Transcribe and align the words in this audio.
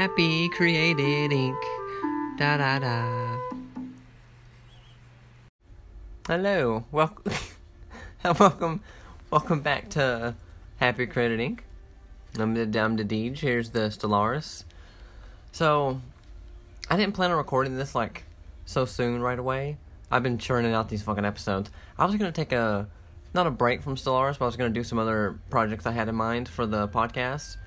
Happy 0.00 0.48
Created 0.48 1.30
Inc. 1.30 1.62
Da 2.38 2.56
da 2.56 2.78
da. 2.78 3.38
Hello, 6.26 6.86
welcome, 6.90 7.34
welcome, 8.24 8.80
welcome 9.30 9.60
back 9.60 9.90
to 9.90 10.34
Happy 10.78 11.06
Created 11.06 11.38
Inc. 11.38 11.58
I'm 12.38 12.54
the 12.54 12.80
I'm 12.80 12.96
Deej. 12.96 13.40
Here's 13.40 13.72
the 13.72 13.90
Stellaris. 13.90 14.64
So, 15.52 16.00
I 16.88 16.96
didn't 16.96 17.14
plan 17.14 17.30
on 17.30 17.36
recording 17.36 17.76
this 17.76 17.94
like 17.94 18.24
so 18.64 18.86
soon 18.86 19.20
right 19.20 19.38
away. 19.38 19.76
I've 20.10 20.22
been 20.22 20.38
churning 20.38 20.72
out 20.72 20.88
these 20.88 21.02
fucking 21.02 21.26
episodes. 21.26 21.70
I 21.98 22.06
was 22.06 22.14
gonna 22.14 22.32
take 22.32 22.52
a 22.52 22.88
not 23.34 23.46
a 23.46 23.50
break 23.50 23.82
from 23.82 23.96
Stellaris, 23.96 24.38
but 24.38 24.46
I 24.46 24.48
was 24.48 24.56
gonna 24.56 24.70
do 24.70 24.82
some 24.82 24.98
other 24.98 25.38
projects 25.50 25.84
I 25.84 25.92
had 25.92 26.08
in 26.08 26.14
mind 26.14 26.48
for 26.48 26.64
the 26.64 26.88
podcast. 26.88 27.58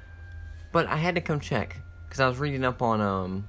But 0.72 0.88
I 0.88 0.98
had 0.98 1.14
to 1.14 1.22
come 1.22 1.40
check 1.40 1.83
because 2.14 2.21
I 2.21 2.27
was 2.27 2.38
reading 2.38 2.64
up 2.64 2.84
on 2.84 3.02
um 3.02 3.48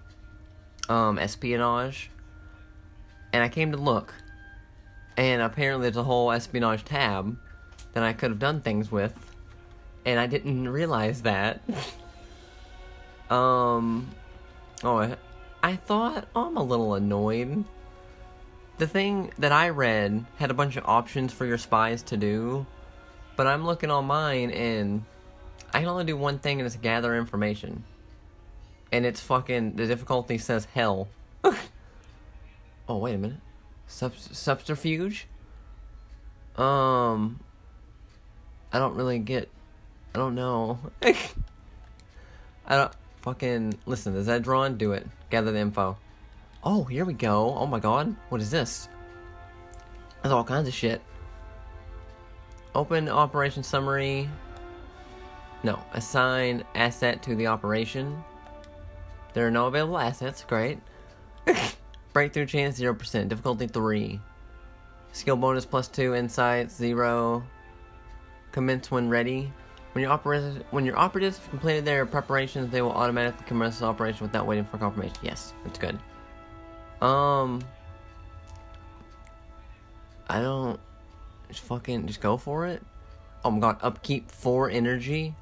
um 0.89 1.19
espionage, 1.19 2.09
and 3.31 3.43
I 3.43 3.51
came 3.51 3.73
to 3.73 3.77
look, 3.77 4.15
and 5.19 5.43
apparently 5.43 5.83
there's 5.91 5.99
a 5.99 6.03
whole 6.03 6.33
espionage 6.33 6.83
tab 6.83 7.37
that 7.93 8.03
I 8.03 8.15
could 8.15 8.31
have 8.31 8.39
done 8.39 8.63
things 8.63 8.91
with, 8.91 9.15
and 10.07 10.19
I 10.19 10.27
didn't 10.27 10.67
realize 10.67 11.21
that. 11.23 11.61
um, 13.31 14.09
oh, 14.83 14.97
I, 14.97 15.17
I 15.63 15.77
thought 15.77 16.27
oh, 16.35 16.47
I'm 16.47 16.57
a 16.57 16.63
little 16.63 16.95
annoyed. 16.95 17.65
The 18.79 18.87
thing 18.87 19.31
that 19.41 19.53
I 19.53 19.69
read 19.69 20.25
had 20.37 20.51
a 20.51 20.55
bunch 20.55 20.79
of 20.79 20.87
options 20.87 21.35
for 21.35 21.45
your 21.45 21.59
spies 21.59 22.03
to 22.05 22.17
do, 22.17 22.65
but 23.37 23.47
I'm 23.47 23.67
looking 23.67 23.91
on 23.91 24.07
mine 24.07 24.53
and 24.53 25.05
I 25.75 25.81
can 25.81 25.89
only 25.89 26.05
do 26.05 26.17
one 26.17 26.39
thing 26.39 26.61
and 26.61 26.67
it's 26.67 26.77
gather 26.77 27.15
information. 27.15 27.85
And 28.95 29.05
it's 29.05 29.19
fucking 29.19 29.75
the 29.75 29.89
difficulty 29.89 30.39
says 30.39 30.69
hell. 30.73 31.09
oh 32.89 32.99
wait 32.99 33.17
a 33.17 33.19
minute. 33.19 33.41
Sub- 33.89 34.15
subterfuge? 34.17 35.27
Um 36.55 37.41
I 38.73 38.79
don't 38.79 38.95
really 38.95 39.19
get 39.19 39.49
I 40.15 40.19
don't 40.21 40.37
know. 40.37 40.79
I 41.03 41.17
don't 42.69 42.93
fucking 43.23 43.81
listen, 43.85 44.15
is 44.15 44.27
that 44.27 44.43
drawn? 44.43 44.79
Do 44.79 44.93
it. 44.93 45.09
Gather 45.29 45.51
the 45.51 45.59
info. 45.59 45.99
Oh, 46.63 46.85
here 46.85 47.05
we 47.05 47.15
go. 47.15 47.53
Oh 47.53 47.67
my 47.67 47.81
god. 47.81 48.15
What 48.29 48.41
is 48.41 48.53
this? 48.53 48.89
There's 50.23 50.33
all 50.33 50.45
kinds 50.45 50.69
of 50.69 50.75
shit. 50.75 51.03
Open 52.77 53.09
operation 53.09 53.65
summary. 53.65 54.31
No, 55.65 55.83
assign 55.95 56.63
asset 56.77 57.25
to 57.25 57.35
the 57.35 57.49
operation. 57.49 58.23
There 59.35 59.47
are 59.47 59.51
no 59.51 59.67
available 59.67 59.99
assets. 59.99 60.45
Great. 60.47 60.79
Breakthrough 62.13 62.47
chance 62.47 62.81
0%. 62.81 63.29
Difficulty 63.29 63.67
3. 63.67 64.21
Skill 65.13 65.37
bonus 65.37 65.67
plus 65.67 65.89
2. 65.89 66.15
Insight 66.15 66.71
0. 66.71 67.45
Commence 68.53 68.91
when 68.91 69.09
ready. 69.09 69.53
When 69.93 70.03
your 70.03 70.11
operators 70.11 70.63
when 70.71 70.85
your 70.85 70.99
operatives 70.99 71.39
have 71.39 71.51
completed 71.51 71.85
their 71.85 72.05
preparations, 72.05 72.71
they 72.73 72.83
will 72.83 72.93
automatically 72.93 73.45
commence 73.47 73.79
the 73.79 73.87
operation 73.87 74.27
without 74.27 74.45
waiting 74.45 74.65
for 74.65 74.79
confirmation. 74.79 75.17
Yes, 75.23 75.53
that's 75.63 75.79
good. 75.79 75.97
Um, 77.01 77.63
I 80.29 80.41
don't 80.41 80.81
just 81.49 81.61
fucking 81.63 82.07
just 82.07 82.21
go 82.21 82.37
for 82.37 82.67
it. 82.67 82.83
Oh 83.45 83.53
my 83.53 83.61
god, 83.61 83.79
upkeep 83.83 84.33
four 84.33 84.69
energy. 84.69 85.35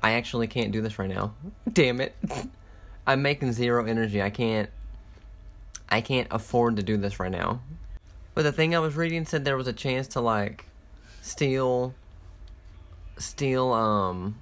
I 0.00 0.12
actually 0.12 0.46
can't 0.46 0.70
do 0.70 0.80
this 0.80 0.98
right 1.00 1.08
now. 1.08 1.34
Damn 1.72 2.00
it. 2.00 2.14
I'm 3.08 3.22
making 3.22 3.52
zero 3.52 3.86
energy. 3.86 4.20
I 4.20 4.28
can't 4.28 4.68
I 5.88 6.02
can't 6.02 6.28
afford 6.30 6.76
to 6.76 6.82
do 6.82 6.98
this 6.98 7.18
right 7.18 7.32
now. 7.32 7.62
But 8.34 8.42
the 8.42 8.52
thing 8.52 8.76
I 8.76 8.80
was 8.80 8.96
reading 8.96 9.24
said 9.24 9.46
there 9.46 9.56
was 9.56 9.66
a 9.66 9.72
chance 9.72 10.08
to 10.08 10.20
like 10.20 10.66
steal 11.22 11.94
steal 13.16 13.72
um 13.72 14.36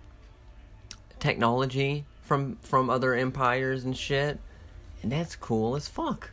technology 1.21 2.07
from 2.23 2.57
from 2.57 2.91
other 2.91 3.15
empires 3.15 3.85
and 3.85 3.97
shit. 3.97 4.41
And 5.01 5.13
that's 5.13 5.37
cool 5.37 5.77
as 5.77 5.87
fuck. 5.87 6.33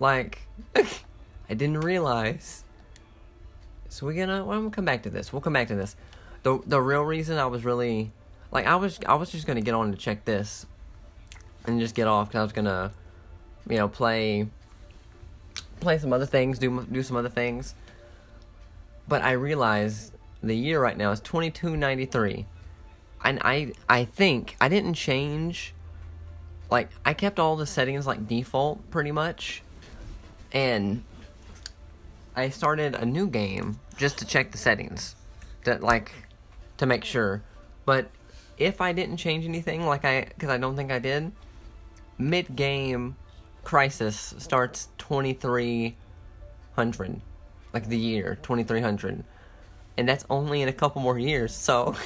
Like 0.00 0.40
I 0.74 1.54
didn't 1.54 1.82
realize. 1.82 2.64
So 3.90 4.06
we're 4.06 4.14
gonna 4.14 4.42
well, 4.42 4.56
I'm 4.56 4.62
gonna 4.64 4.74
come 4.74 4.86
back 4.86 5.02
to 5.02 5.10
this. 5.10 5.34
We'll 5.34 5.42
come 5.42 5.52
back 5.52 5.68
to 5.68 5.76
this. 5.76 5.96
The 6.44 6.60
the 6.64 6.80
real 6.80 7.02
reason 7.02 7.36
I 7.36 7.44
was 7.44 7.62
really 7.62 8.10
like 8.50 8.64
I 8.64 8.76
was 8.76 8.98
I 9.04 9.16
was 9.16 9.28
just 9.28 9.46
gonna 9.46 9.60
get 9.60 9.74
on 9.74 9.90
to 9.92 9.98
check 9.98 10.24
this 10.24 10.64
and 11.66 11.80
just 11.80 11.94
get 11.94 12.06
off 12.06 12.28
because 12.28 12.38
I 12.38 12.42
was 12.42 12.52
gonna 12.52 12.92
you 13.68 13.76
know 13.76 13.88
play 13.88 14.46
play 15.80 15.98
some 15.98 16.12
other 16.12 16.26
things, 16.26 16.58
do 16.58 16.86
do 16.90 17.02
some 17.02 17.16
other 17.16 17.28
things. 17.28 17.74
But 19.06 19.22
I 19.22 19.32
realized 19.32 20.12
the 20.42 20.54
year 20.54 20.80
right 20.80 20.96
now 20.96 21.10
is 21.10 21.20
2293. 21.20 22.46
And 23.24 23.40
I 23.42 23.72
I 23.88 24.04
think 24.04 24.56
I 24.60 24.68
didn't 24.68 24.94
change 24.94 25.74
like 26.70 26.88
I 27.04 27.14
kept 27.14 27.38
all 27.38 27.56
the 27.56 27.66
settings 27.66 28.06
like 28.06 28.26
default 28.26 28.90
pretty 28.90 29.12
much. 29.12 29.62
And 30.52 31.02
I 32.36 32.48
started 32.48 32.94
a 32.94 33.04
new 33.04 33.26
game 33.28 33.78
just 33.96 34.18
to 34.18 34.26
check 34.26 34.50
the 34.50 34.58
settings. 34.58 35.16
That 35.64 35.82
like 35.82 36.12
to 36.78 36.86
make 36.86 37.04
sure. 37.04 37.42
But 37.86 38.10
if 38.58 38.80
I 38.80 38.92
didn't 38.92 39.16
change 39.16 39.44
anything 39.44 39.86
like 39.86 40.04
I 40.04 40.24
cuz 40.38 40.50
I 40.50 40.58
don't 40.58 40.76
think 40.76 40.90
I 40.90 40.98
did, 40.98 41.32
mid 42.18 42.56
game 42.56 43.16
crisis 43.62 44.34
starts 44.38 44.88
2300 44.98 47.20
like 47.72 47.88
the 47.88 47.98
year 47.98 48.38
2300 48.42 49.24
and 49.96 50.08
that's 50.08 50.24
only 50.28 50.62
in 50.62 50.68
a 50.68 50.72
couple 50.72 51.00
more 51.00 51.18
years 51.18 51.54
so 51.54 51.94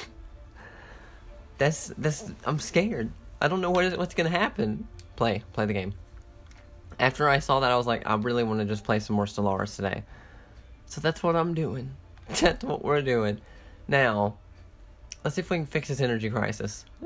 that's 1.57 1.87
that's 1.97 2.31
i'm 2.45 2.59
scared. 2.59 3.11
I 3.41 3.47
don't 3.47 3.61
know 3.61 3.71
what 3.71 3.85
is, 3.85 3.95
what's 3.95 4.15
gonna 4.15 4.27
happen. 4.29 4.85
Play 5.15 5.43
play 5.53 5.65
the 5.65 5.73
game. 5.73 5.93
After 6.99 7.29
i 7.29 7.39
saw 7.39 7.59
that 7.59 7.71
i 7.71 7.77
was 7.77 7.85
like 7.85 8.07
i 8.07 8.15
really 8.15 8.43
want 8.43 8.59
to 8.59 8.65
just 8.65 8.83
play 8.83 8.99
some 8.99 9.15
more 9.15 9.25
stellaris 9.25 9.75
today. 9.75 10.03
So 10.85 11.01
that's 11.01 11.21
what 11.21 11.35
i'm 11.35 11.53
doing. 11.53 11.91
That's 12.39 12.63
what 12.63 12.83
we're 12.83 13.01
doing. 13.01 13.41
Now 13.87 14.37
let's 15.23 15.35
see 15.35 15.41
if 15.41 15.49
we 15.49 15.57
can 15.57 15.65
fix 15.65 15.89
this 15.89 15.99
energy 15.99 16.29
crisis 16.29 16.85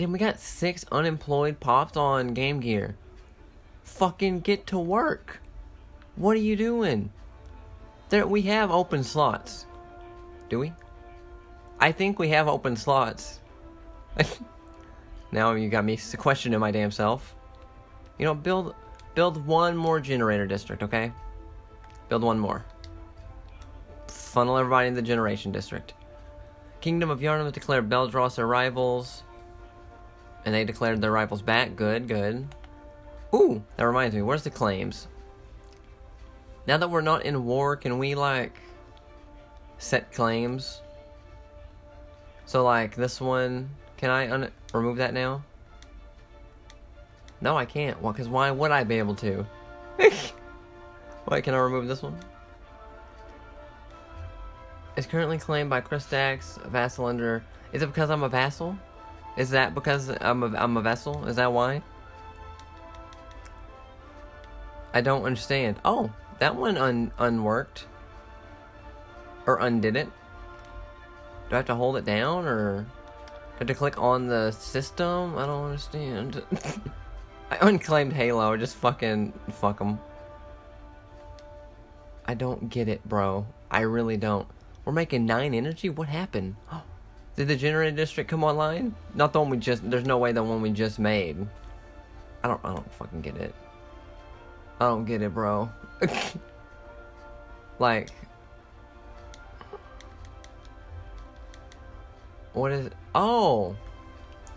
Damn, 0.00 0.12
we 0.12 0.18
got 0.18 0.40
six 0.40 0.86
unemployed 0.90 1.60
pops 1.60 1.94
on 1.94 2.32
Game 2.32 2.60
Gear. 2.60 2.96
Fucking 3.82 4.40
get 4.40 4.66
to 4.68 4.78
work. 4.78 5.42
What 6.16 6.36
are 6.36 6.40
you 6.40 6.56
doing? 6.56 7.12
There, 8.08 8.26
we 8.26 8.40
have 8.40 8.70
open 8.70 9.04
slots. 9.04 9.66
Do 10.48 10.58
we? 10.58 10.72
I 11.80 11.92
think 11.92 12.18
we 12.18 12.30
have 12.30 12.48
open 12.48 12.76
slots. 12.76 13.40
now 15.32 15.52
you 15.52 15.68
got 15.68 15.84
me 15.84 15.98
questioning 16.16 16.58
my 16.60 16.70
damn 16.70 16.90
self. 16.90 17.34
You 18.16 18.24
know, 18.24 18.34
build 18.34 18.74
build 19.14 19.46
one 19.46 19.76
more 19.76 20.00
generator 20.00 20.46
district, 20.46 20.82
okay? 20.82 21.12
Build 22.08 22.22
one 22.22 22.38
more. 22.38 22.64
Funnel 24.06 24.56
everybody 24.56 24.88
in 24.88 24.94
the 24.94 25.02
generation 25.02 25.52
district. 25.52 25.92
Kingdom 26.80 27.10
of 27.10 27.20
Yharnam 27.20 27.52
declared 27.52 27.90
Beldross 27.90 28.36
their 28.36 28.46
rivals. 28.46 29.24
And 30.44 30.54
they 30.54 30.64
declared 30.64 31.00
their 31.00 31.12
rivals 31.12 31.42
back. 31.42 31.76
Good, 31.76 32.08
good. 32.08 32.46
Ooh, 33.34 33.62
that 33.76 33.86
reminds 33.86 34.14
me. 34.14 34.22
Where's 34.22 34.42
the 34.42 34.50
claims? 34.50 35.06
Now 36.66 36.76
that 36.76 36.88
we're 36.88 37.00
not 37.00 37.24
in 37.24 37.44
war, 37.44 37.76
can 37.76 37.98
we, 37.98 38.14
like, 38.14 38.58
set 39.78 40.12
claims? 40.12 40.80
So, 42.46 42.64
like, 42.64 42.96
this 42.96 43.20
one, 43.20 43.70
can 43.96 44.10
I 44.10 44.48
remove 44.72 44.96
that 44.96 45.14
now? 45.14 45.44
No, 47.40 47.56
I 47.56 47.64
can't. 47.64 48.00
Well, 48.02 48.12
because 48.12 48.28
why 48.28 48.50
would 48.50 48.70
I 48.70 48.84
be 48.84 48.98
able 48.98 49.14
to? 49.16 49.46
Wait, 49.98 51.44
can 51.44 51.54
I 51.54 51.58
remove 51.58 51.86
this 51.86 52.02
one? 52.02 52.18
It's 54.96 55.06
currently 55.06 55.38
claimed 55.38 55.70
by 55.70 55.80
Kristax, 55.80 56.62
vassal 56.66 57.06
under... 57.06 57.42
Is 57.72 57.82
it 57.82 57.86
because 57.86 58.10
I'm 58.10 58.22
a 58.22 58.28
vassal? 58.28 58.76
Is 59.36 59.50
that 59.50 59.74
because 59.74 60.10
I'm 60.20 60.42
a, 60.42 60.56
I'm 60.56 60.76
a 60.76 60.82
vessel? 60.82 61.26
Is 61.26 61.36
that 61.36 61.52
why? 61.52 61.82
I 64.92 65.00
don't 65.00 65.24
understand. 65.24 65.76
Oh, 65.84 66.10
that 66.40 66.56
one 66.56 66.76
un 66.76 67.12
unworked. 67.18 67.86
Or 69.46 69.58
undid 69.58 69.96
it. 69.96 70.08
Do 71.48 71.54
I 71.54 71.56
have 71.56 71.66
to 71.66 71.74
hold 71.74 71.96
it 71.96 72.04
down 72.04 72.46
or 72.46 72.86
I 73.54 73.58
have 73.58 73.68
to 73.68 73.74
click 73.74 73.98
on 73.98 74.26
the 74.28 74.50
system? 74.52 75.36
I 75.36 75.46
don't 75.46 75.64
understand. 75.64 76.42
I 77.50 77.58
unclaimed 77.60 78.12
Halo. 78.12 78.56
Just 78.56 78.76
fucking 78.76 79.32
fuck 79.52 79.78
them. 79.78 79.98
I 82.26 82.34
don't 82.34 82.68
get 82.68 82.88
it, 82.88 83.06
bro. 83.08 83.46
I 83.70 83.80
really 83.80 84.16
don't. 84.16 84.46
We're 84.84 84.92
making 84.92 85.26
nine 85.26 85.54
energy. 85.54 85.88
What 85.88 86.08
happened? 86.08 86.56
Oh, 86.72 86.82
Did 87.40 87.48
the 87.48 87.56
generated 87.56 87.96
district 87.96 88.28
come 88.28 88.44
online? 88.44 88.94
Not 89.14 89.32
the 89.32 89.40
one 89.40 89.48
we 89.48 89.56
just. 89.56 89.90
There's 89.90 90.04
no 90.04 90.18
way 90.18 90.30
the 90.30 90.42
one 90.42 90.60
we 90.60 90.68
just 90.68 90.98
made. 90.98 91.38
I 92.44 92.48
don't. 92.48 92.60
I 92.62 92.74
don't 92.74 92.92
fucking 92.92 93.22
get 93.22 93.34
it. 93.38 93.54
I 94.78 94.84
don't 94.84 95.06
get 95.06 95.22
it, 95.22 95.32
bro. 95.32 95.70
like. 97.78 98.10
What 102.52 102.72
is? 102.72 102.90
Oh, 103.14 103.74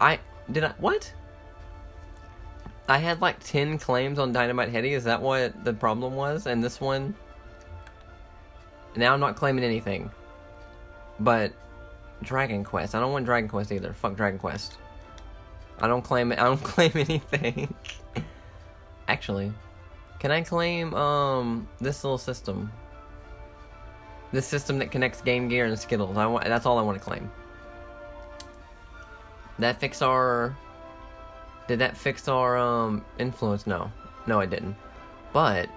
I 0.01 0.19
did 0.51 0.65
I 0.65 0.73
what? 0.77 1.13
I 2.89 2.97
had 2.97 3.21
like 3.21 3.41
ten 3.41 3.77
claims 3.77 4.19
on 4.19 4.33
Dynamite 4.33 4.67
Heady. 4.67 4.93
Is 4.93 5.05
that 5.05 5.21
what 5.21 5.63
the 5.63 5.71
problem 5.71 6.15
was? 6.15 6.47
And 6.47 6.61
this 6.61 6.81
one. 6.81 7.15
Now 8.97 9.13
I'm 9.13 9.21
not 9.21 9.37
claiming 9.37 9.63
anything. 9.63 10.11
But 11.21 11.53
Dragon 12.23 12.63
Quest. 12.63 12.95
I 12.95 12.99
don't 12.99 13.11
want 13.11 13.25
Dragon 13.25 13.49
Quest 13.49 13.71
either. 13.71 13.93
Fuck 13.93 14.15
Dragon 14.15 14.39
Quest. 14.39 14.77
I 15.79 15.87
don't 15.87 16.01
claim 16.01 16.31
it. 16.31 16.39
I 16.39 16.43
don't 16.43 16.63
claim 16.63 16.91
anything. 16.95 17.73
Actually, 19.07 19.51
can 20.19 20.31
I 20.31 20.41
claim 20.41 20.93
um 20.93 21.67
this 21.79 22.03
little 22.03 22.17
system? 22.17 22.71
This 24.31 24.47
system 24.47 24.79
that 24.79 24.91
connects 24.91 25.21
Game 25.21 25.47
Gear 25.47 25.65
and 25.65 25.77
Skittles. 25.77 26.17
I 26.17 26.25
want. 26.25 26.45
That's 26.45 26.65
all 26.65 26.79
I 26.79 26.81
want 26.81 26.97
to 26.97 27.03
claim. 27.03 27.29
That 29.59 29.79
fix 29.79 30.01
our. 30.01 30.55
Did 31.67 31.79
that 31.79 31.95
fix 31.95 32.27
our 32.27 32.57
um 32.57 33.05
influence? 33.19 33.67
No, 33.67 33.91
no, 34.25 34.39
I 34.39 34.45
didn't. 34.45 34.75
But. 35.31 35.69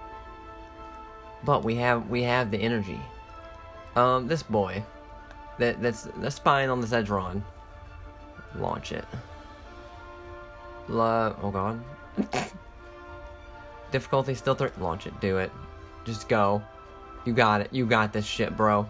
But 1.43 1.63
we 1.63 1.75
have 1.75 2.09
we 2.09 2.23
have 2.23 2.49
the 2.49 2.57
energy. 2.57 2.99
Um, 3.95 4.27
this 4.27 4.43
boy 4.43 4.83
that 5.57 5.81
that's 5.81 6.03
the 6.03 6.31
spine 6.31 6.69
on 6.69 6.81
the 6.81 6.87
Zedron. 6.87 7.41
Launch 8.55 8.91
it. 8.91 9.05
La 10.87 11.35
oh 11.41 11.51
god. 11.51 11.83
Difficulty 13.91 14.35
still 14.35 14.55
three. 14.55 14.69
Launch 14.79 15.07
it. 15.07 15.19
Do 15.21 15.37
it. 15.37 15.51
Just 16.05 16.29
go. 16.29 16.61
You 17.25 17.33
got 17.33 17.61
it. 17.61 17.69
You 17.71 17.85
got 17.85 18.13
this 18.13 18.25
shit, 18.25 18.55
bro. 18.55 18.87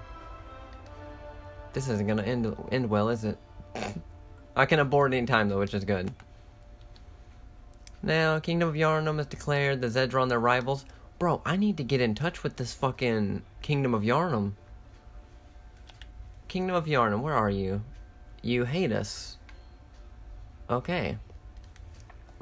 This 1.73 1.89
isn't 1.89 2.07
gonna 2.07 2.23
end 2.23 2.55
end 2.71 2.89
well, 2.89 3.09
is 3.09 3.23
it? 3.23 3.37
I 4.55 4.65
can 4.65 4.79
abort 4.79 5.13
any 5.13 5.25
time 5.25 5.49
though, 5.49 5.59
which 5.59 5.73
is 5.73 5.85
good. 5.85 6.11
Now, 8.03 8.39
Kingdom 8.39 8.69
of 8.69 8.75
Yharnam 8.75 9.17
has 9.17 9.25
declared 9.25 9.81
the 9.81 9.87
Zedron 9.87 10.29
their 10.29 10.39
rivals. 10.39 10.85
Bro, 11.19 11.41
I 11.45 11.55
need 11.57 11.77
to 11.77 11.83
get 11.83 11.99
in 11.99 12.13
touch 12.13 12.43
with 12.43 12.57
this 12.57 12.73
fucking 12.73 13.41
Kingdom 13.61 13.93
of 13.93 14.03
Yharnam. 14.03 14.53
Kingdom 16.47 16.75
of 16.75 16.85
Yharnam, 16.85 17.21
where 17.21 17.33
are 17.33 17.49
you? 17.49 17.81
You 18.41 18.65
hate 18.65 18.91
us. 18.91 19.37
Okay. 20.69 21.17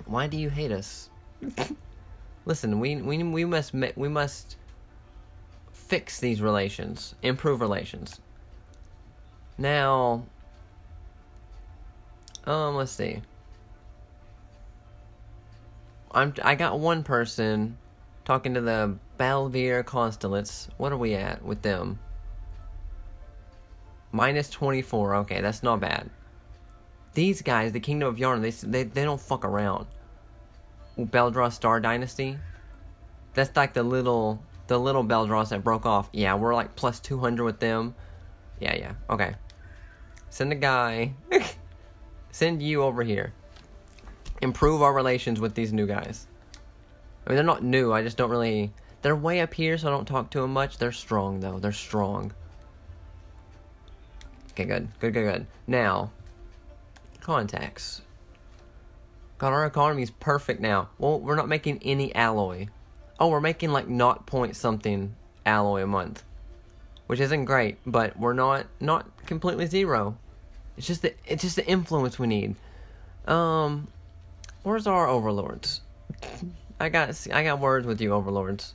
Why 0.06 0.28
do 0.28 0.38
you 0.38 0.50
hate 0.50 0.72
us? 0.72 1.10
Listen, 2.46 2.80
we 2.80 2.96
we 2.98 3.24
we 3.24 3.46
must 3.46 3.74
we 3.74 4.08
must 4.08 4.58
fix 5.72 6.20
these 6.20 6.42
relations, 6.42 7.16
improve 7.22 7.62
relations. 7.62 8.20
Now, 9.58 10.26
um, 12.46 12.76
let's 12.76 12.92
see. 12.92 13.22
I'm 16.12 16.34
I 16.44 16.56
got 16.56 16.80
one 16.80 17.04
person 17.04 17.78
talking 18.26 18.54
to 18.54 18.62
the 18.62 18.98
Balvier 19.20 19.84
Constellates. 19.84 20.70
What 20.78 20.92
are 20.92 20.98
we 20.98 21.16
at 21.16 21.44
with 21.44 21.62
them? 21.62 22.00
Minus 24.16 24.50
24. 24.50 25.16
Okay, 25.16 25.42
that's 25.42 25.62
not 25.62 25.82
bad. 25.82 26.10
These 27.16 27.42
guys, 27.42 27.74
the 27.74 27.82
Kingdom 27.82 28.08
of 28.08 28.18
Yarn, 28.18 28.42
they, 28.42 28.52
they, 28.52 28.84
they 28.84 29.04
don't 29.04 29.20
fuck 29.20 29.44
around. 29.44 29.88
Beldra 30.98 31.52
Star 31.52 31.82
Dynasty. 31.82 32.38
That's 33.34 33.54
like 33.58 33.74
the 33.74 33.84
little 33.84 34.42
the 34.68 34.80
little 34.80 35.04
Beldross 35.04 35.50
that 35.50 35.66
broke 35.66 35.86
off. 35.86 36.10
Yeah, 36.14 36.36
we're 36.36 36.56
like 36.56 36.78
plus 36.78 37.02
200 37.02 37.44
with 37.44 37.60
them. 37.60 37.94
Yeah, 38.62 38.76
yeah. 38.78 38.94
Okay. 39.10 39.36
Send 40.30 40.54
a 40.54 40.56
guy. 40.56 41.14
Send 42.32 42.64
you 42.64 42.84
over 42.84 43.04
here. 43.04 43.34
Improve 44.42 44.82
our 44.82 44.94
relations 44.94 45.42
with 45.42 45.56
these 45.56 45.74
new 45.74 45.88
guys. 45.88 46.26
I 47.28 47.32
mean, 47.32 47.36
they're 47.36 47.44
not 47.44 47.66
new. 47.66 47.92
I 47.92 48.02
just 48.02 48.16
don't 48.16 48.32
really. 48.32 48.72
They're 49.02 49.16
way 49.16 49.42
up 49.42 49.54
here, 49.54 49.78
so 49.78 49.90
I 49.90 49.92
don't 49.92 50.08
talk 50.08 50.32
to 50.32 50.40
them 50.40 50.54
much. 50.54 50.78
They're 50.78 50.94
strong, 50.94 51.42
though. 51.42 51.60
They're 51.60 51.74
strong. 51.74 52.32
Okay, 54.56 54.64
good. 54.64 54.88
Good, 55.02 55.14
good, 55.14 55.24
good. 55.24 55.48
Now, 55.68 56.12
contacts. 57.20 58.02
God, 59.38 59.52
our 59.52 59.66
economy's 59.66 60.12
perfect 60.12 60.62
now. 60.62 60.88
Well, 60.98 61.20
we're 61.20 61.36
not 61.36 61.50
making 61.50 61.82
any 61.84 62.16
alloy. 62.16 62.68
Oh, 63.20 63.28
we're 63.28 63.42
making 63.42 63.72
like 63.72 63.90
not 63.90 64.26
point 64.26 64.56
something 64.56 65.14
alloy 65.46 65.84
a 65.84 65.88
month. 65.88 66.24
Which 67.08 67.20
isn't 67.20 67.44
great, 67.44 67.80
but 67.86 68.18
we're 68.18 68.32
not 68.32 68.68
not 68.80 69.26
completely 69.26 69.66
zero. 69.66 70.18
It's 70.78 70.88
just 70.88 71.02
the 71.02 71.14
it's 71.26 71.44
just 71.44 71.58
the 71.58 71.68
influence 71.68 72.18
we 72.18 72.28
need. 72.28 72.56
Um 73.28 73.90
where's 74.64 74.88
our 74.88 75.06
overlords? 75.06 75.82
I 76.80 76.88
got 76.88 77.28
I 77.32 77.44
got 77.44 77.60
words 77.60 77.86
with 77.86 78.00
you 78.00 78.14
overlords. 78.14 78.74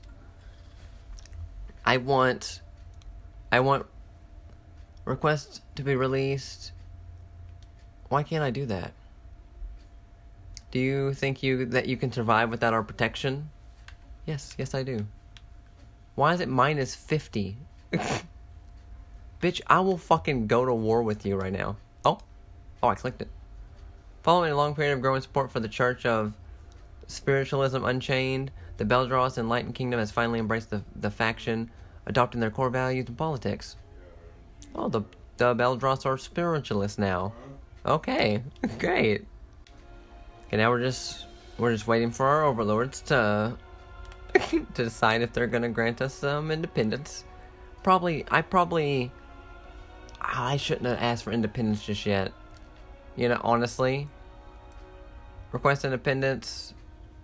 I 1.86 1.96
want 1.96 2.60
I 3.50 3.60
want 3.60 3.86
Request 5.05 5.62
to 5.76 5.82
be 5.82 5.94
released. 5.97 6.73
Why 8.08 8.23
can't 8.23 8.44
I 8.44 8.50
do 8.50 8.67
that? 8.67 8.93
Do 10.70 10.79
you 10.79 11.14
think 11.14 11.43
you 11.43 11.67
that 11.67 11.87
you 11.87 11.97
can 11.97 12.12
survive 12.12 12.50
without 12.50 12.75
our 12.75 12.82
protection? 12.82 13.50
Yes, 14.26 14.55
yes 14.58 14.75
I 14.75 14.82
do. 14.82 15.06
Why 16.14 16.35
is 16.35 16.41
it 16.41 16.49
minus 16.49 16.94
50? 16.94 17.56
Bitch, 19.43 19.61
I 19.67 19.81
will 19.81 19.97
fucking 19.97 20.47
go 20.47 20.64
to 20.64 20.75
war 20.75 21.02
with 21.02 21.25
you 21.25 21.37
right 21.37 21.52
now. 21.52 21.76
Oh. 22.05 22.19
Oh, 22.82 22.88
I 22.88 22.94
clicked 22.94 23.23
it. 23.23 23.29
Following 24.23 24.52
a 24.52 24.56
long 24.56 24.75
period 24.75 24.93
of 24.93 25.00
growing 25.00 25.23
support 25.23 25.50
for 25.50 25.61
the 25.61 25.69
Church 25.69 26.05
of 26.05 26.35
Spiritualism 27.06 27.82
Unchained, 27.85 28.50
the 28.76 28.85
Beldross 28.85 29.38
Enlightened 29.38 29.75
Kingdom 29.75 29.99
has 29.99 30.11
finally 30.11 30.38
embraced 30.38 30.70
the, 30.70 30.82
the 30.94 31.11
faction, 31.11 31.70
adopting 32.06 32.41
their 32.41 32.50
core 32.50 32.70
values 32.70 33.08
and 33.08 33.17
politics. 33.17 33.76
Oh, 34.75 34.88
the 34.88 35.02
the 35.37 35.55
Beldross 35.55 36.05
are 36.06 36.19
spiritualists 36.19 36.99
now. 36.99 37.32
Okay, 37.84 38.43
great. 38.78 39.25
Okay, 40.47 40.56
now 40.56 40.71
we're 40.71 40.80
just 40.80 41.26
we're 41.59 41.73
just 41.73 41.87
waiting 41.87 42.11
for 42.11 42.26
our 42.26 42.44
overlords 42.44 43.00
to 43.02 43.56
to 44.49 44.66
decide 44.75 45.23
if 45.23 45.33
they're 45.33 45.47
gonna 45.47 45.68
grant 45.68 46.00
us 46.02 46.14
some 46.14 46.50
independence. 46.50 47.25
Probably, 47.83 48.26
I 48.30 48.42
probably 48.42 49.11
I 50.21 50.56
shouldn't 50.56 50.87
have 50.87 50.99
asked 50.99 51.25
for 51.25 51.33
independence 51.33 51.85
just 51.85 52.04
yet. 52.04 52.33
You 53.16 53.28
know, 53.28 53.40
honestly, 53.42 54.09
request 55.52 55.85
independence. 55.85 56.75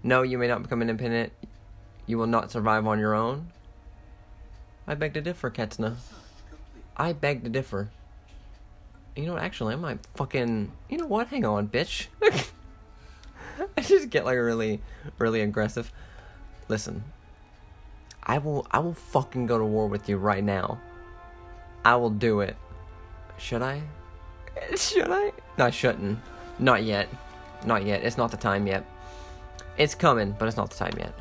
No, 0.03 0.23
you 0.23 0.39
may 0.39 0.49
not 0.49 0.63
become 0.63 0.81
independent. 0.81 1.33
You 2.07 2.19
will 2.19 2.27
not 2.27 2.51
survive 2.51 2.87
on 2.87 2.99
your 2.99 3.15
own. 3.15 3.53
I 4.87 4.95
beg 4.95 5.15
to 5.15 5.21
differ, 5.21 5.51
Ketsna. 5.51 5.97
I 6.97 7.13
beg 7.13 7.45
to 7.45 7.51
differ. 7.51 7.91
You 9.15 9.27
know 9.27 9.35
what? 9.35 9.43
Actually, 9.43 9.75
I 9.75 9.77
might 9.77 9.99
fucking. 10.15 10.73
You 10.89 10.99
know 10.99 11.07
what? 11.07 11.29
Hang 11.29 11.45
on, 11.45 11.69
bitch. 11.69 12.07
I 13.77 13.81
just 13.81 14.11
get 14.11 14.25
like 14.25 14.37
really, 14.37 14.81
really 15.19 15.41
aggressive. 15.41 15.93
Listen, 16.69 17.05
I 18.23 18.39
will. 18.39 18.67
I 18.71 18.79
will 18.79 18.95
fucking 18.95 19.47
go 19.47 19.59
to 19.59 19.65
war 19.65 19.87
with 19.87 20.09
you 20.09 20.17
right 20.17 20.45
now. 20.45 20.81
I 21.85 21.97
will 21.97 22.11
do 22.11 22.41
it. 22.41 22.57
Should 23.39 23.63
I? 23.63 23.83
Should 24.77 25.11
I? 25.11 25.33
No, 25.59 25.67
I 25.67 25.71
shouldn't. 25.71 26.19
Not 26.59 26.83
yet. 26.83 27.09
Not 27.65 27.85
yet. 27.85 28.03
It's 28.03 28.17
not 28.17 28.31
the 28.31 28.37
time 28.37 28.67
yet. 28.67 28.85
It's 29.77 29.95
coming, 29.95 30.35
but 30.39 30.49
it's 30.49 30.57
not 30.57 30.71
the 30.71 30.77
time 30.77 30.95
yet. 30.99 31.13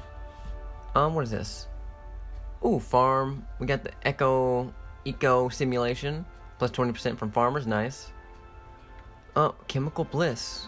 Um, 0.95 1.13
what 1.13 1.23
is 1.25 1.31
this? 1.31 1.67
Ooh, 2.65 2.79
farm. 2.79 3.45
We 3.59 3.67
got 3.67 3.83
the 3.83 3.91
Echo 4.03 4.73
Eco 5.05 5.49
Simulation, 5.49 6.25
plus 6.57 6.71
20% 6.71 7.17
from 7.17 7.31
farmers, 7.31 7.67
nice. 7.67 8.11
Oh, 9.35 9.55
Chemical 9.67 10.03
Bliss. 10.03 10.67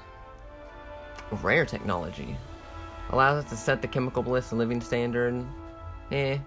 Rare 1.41 1.65
technology. 1.65 2.38
Allows 3.10 3.44
us 3.44 3.50
to 3.50 3.58
set 3.58 3.82
the 3.82 3.88
Chemical 3.88 4.22
Bliss 4.22 4.51
and 4.51 4.60
living 4.60 4.82
standard. 4.82 5.46
Eh. 6.12 6.38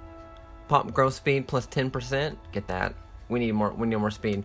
Pop 0.68 0.92
growth 0.92 1.14
speed 1.14 1.48
plus 1.48 1.66
10%. 1.66 2.36
Get 2.52 2.68
that. 2.68 2.94
We 3.28 3.38
need 3.40 3.52
more 3.52 3.72
we 3.72 3.86
need 3.86 3.96
more 3.96 4.10
speed. 4.10 4.44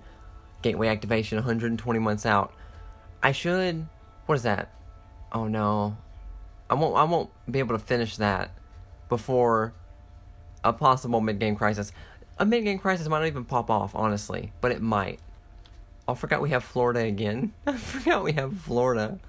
Gateway 0.61 0.87
activation 0.87 1.37
120 1.37 1.99
months 1.99 2.25
out. 2.25 2.53
I 3.21 3.31
should 3.31 3.85
what 4.25 4.35
is 4.35 4.43
that? 4.43 4.73
Oh 5.31 5.47
no. 5.47 5.97
I 6.69 6.73
won't 6.75 6.95
I 6.95 7.03
won't 7.03 7.29
be 7.49 7.59
able 7.59 7.77
to 7.77 7.83
finish 7.83 8.17
that 8.17 8.51
before 9.09 9.73
a 10.63 10.73
possible 10.73 11.21
mid 11.21 11.39
game 11.39 11.55
crisis. 11.55 11.91
A 12.37 12.45
mid 12.45 12.63
game 12.63 12.79
crisis 12.79 13.07
might 13.07 13.19
not 13.19 13.27
even 13.27 13.45
pop 13.45 13.69
off, 13.69 13.95
honestly, 13.95 14.51
but 14.61 14.71
it 14.71 14.81
might. 14.81 15.19
I 16.07 16.13
forgot 16.13 16.41
we 16.41 16.49
have 16.49 16.63
Florida 16.63 17.01
again. 17.01 17.53
I 17.67 17.77
forgot 17.77 18.23
we 18.23 18.33
have 18.33 18.57
Florida. 18.59 19.19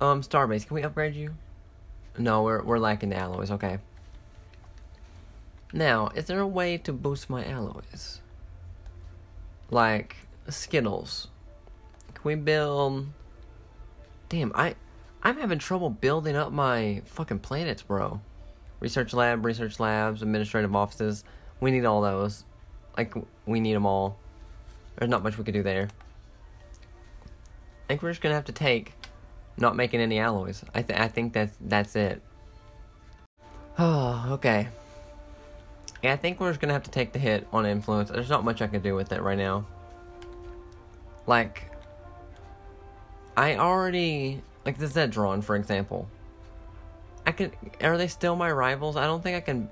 Um, 0.00 0.22
Starbase, 0.22 0.66
can 0.66 0.74
we 0.74 0.82
upgrade 0.82 1.14
you? 1.14 1.34
No, 2.18 2.42
we're 2.42 2.62
we're 2.62 2.78
lacking 2.78 3.10
the 3.10 3.16
alloys. 3.16 3.50
Okay. 3.50 3.78
Now, 5.72 6.08
is 6.14 6.26
there 6.26 6.40
a 6.40 6.46
way 6.46 6.78
to 6.78 6.92
boost 6.92 7.28
my 7.28 7.44
alloys? 7.44 8.20
Like 9.70 10.16
Skittles. 10.48 11.28
Can 12.14 12.22
we 12.22 12.34
build? 12.36 13.08
Damn, 14.28 14.52
I 14.54 14.76
I'm 15.22 15.38
having 15.38 15.58
trouble 15.58 15.90
building 15.90 16.36
up 16.36 16.52
my 16.52 17.02
fucking 17.04 17.40
planets, 17.40 17.82
bro. 17.82 18.20
Research 18.78 19.12
lab, 19.12 19.44
research 19.44 19.80
labs, 19.80 20.22
administrative 20.22 20.74
offices. 20.74 21.24
We 21.60 21.70
need 21.70 21.84
all 21.84 22.00
those. 22.02 22.44
Like 22.96 23.14
we 23.46 23.60
need 23.60 23.74
them 23.74 23.86
all. 23.86 24.18
There's 24.96 25.10
not 25.10 25.22
much 25.22 25.36
we 25.38 25.44
could 25.44 25.54
do 25.54 25.62
there. 25.62 25.88
I 27.84 27.88
think 27.88 28.02
we're 28.02 28.10
just 28.10 28.20
gonna 28.20 28.34
have 28.34 28.46
to 28.46 28.52
take 28.52 28.94
not 29.56 29.76
making 29.76 30.00
any 30.00 30.18
alloys. 30.18 30.64
I 30.74 30.82
th- 30.82 30.98
I 30.98 31.08
think 31.08 31.32
that's 31.32 31.56
that's 31.60 31.96
it. 31.96 32.22
Oh, 33.78 34.26
okay. 34.32 34.68
Yeah, 36.02 36.12
I 36.12 36.16
think 36.16 36.40
we're 36.40 36.50
just 36.50 36.60
gonna 36.60 36.72
have 36.72 36.84
to 36.84 36.90
take 36.90 37.12
the 37.12 37.18
hit 37.18 37.46
on 37.52 37.66
influence. 37.66 38.10
There's 38.10 38.30
not 38.30 38.44
much 38.44 38.62
I 38.62 38.66
can 38.66 38.82
do 38.82 38.94
with 38.94 39.12
it 39.12 39.22
right 39.22 39.38
now. 39.38 39.66
Like, 41.26 41.70
I 43.36 43.56
already 43.56 44.42
like 44.64 44.78
the 44.78 44.86
Zedron, 44.86 45.42
for 45.42 45.56
example. 45.56 46.08
I 47.26 47.32
can. 47.32 47.52
Are 47.82 47.98
they 47.98 48.08
still 48.08 48.36
my 48.36 48.50
rivals? 48.50 48.96
I 48.96 49.04
don't 49.04 49.22
think 49.22 49.36
I 49.36 49.40
can 49.40 49.68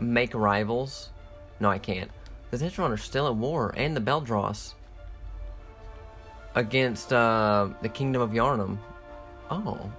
make 0.00 0.34
rivals. 0.34 1.10
No, 1.60 1.70
I 1.70 1.78
can't. 1.78 2.10
The 2.50 2.58
Zedron 2.58 2.90
are 2.90 2.96
still 2.96 3.26
at 3.26 3.34
war, 3.34 3.74
and 3.76 3.96
the 3.96 4.00
Beldross 4.00 4.74
against 6.54 7.12
uh, 7.12 7.68
the 7.82 7.88
Kingdom 7.88 8.22
of 8.22 8.30
Yharnam. 8.30 8.78
Oh, 9.50 9.90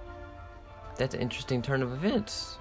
that's 0.96 1.14
an 1.14 1.20
interesting 1.20 1.62
turn 1.62 1.82
of 1.82 1.92
events. 1.92 2.58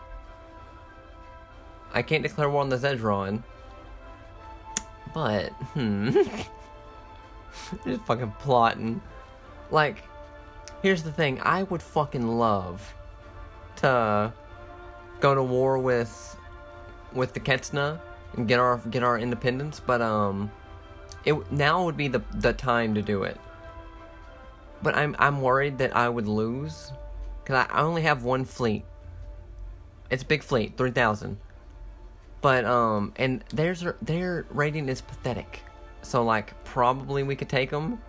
I 1.93 2.01
can't 2.01 2.23
declare 2.23 2.49
war 2.49 2.61
on 2.61 2.69
the 2.69 2.77
Zedron, 2.77 3.41
but 5.13 5.49
hmm, 5.73 6.09
just 7.85 8.01
fucking 8.05 8.33
plotting. 8.39 9.01
Like, 9.71 10.03
here's 10.81 11.03
the 11.03 11.11
thing: 11.11 11.39
I 11.41 11.63
would 11.63 11.81
fucking 11.81 12.27
love 12.27 12.93
to 13.77 14.33
go 15.21 15.33
to 15.33 15.43
war 15.43 15.77
with 15.77 16.37
with 17.15 17.33
the 17.33 17.39
Ketsna 17.39 17.99
and 18.35 18.47
get 18.47 18.59
our 18.59 18.77
get 18.77 19.03
our 19.03 19.17
independence, 19.17 19.79
but 19.79 20.01
um, 20.01 20.51
it 21.23 21.51
now 21.51 21.85
would 21.85 21.97
be 21.97 22.07
the 22.07 22.21
the 22.33 22.53
time 22.53 22.95
to 22.95 23.01
do 23.01 23.23
it. 23.23 23.39
But 24.81 24.95
I'm 24.95 25.15
I'm 25.19 25.41
worried 25.41 25.77
that 25.79 25.95
I 25.95 26.09
would 26.09 26.27
lose 26.27 26.91
because 27.43 27.67
I, 27.67 27.73
I 27.73 27.81
only 27.81 28.03
have 28.03 28.23
one 28.23 28.45
fleet. 28.45 28.83
It's 30.09 30.23
a 30.23 30.25
big 30.25 30.43
fleet, 30.43 30.77
three 30.77 30.91
thousand. 30.91 31.37
But 32.41 32.65
um, 32.65 33.13
and 33.15 33.43
theirs 33.53 33.83
their 34.01 34.45
rating 34.49 34.89
is 34.89 35.01
pathetic. 35.01 35.61
So 36.01 36.23
like 36.23 36.63
probably 36.63 37.23
we 37.23 37.35
could 37.35 37.49
take 37.49 37.71
them, 37.71 37.99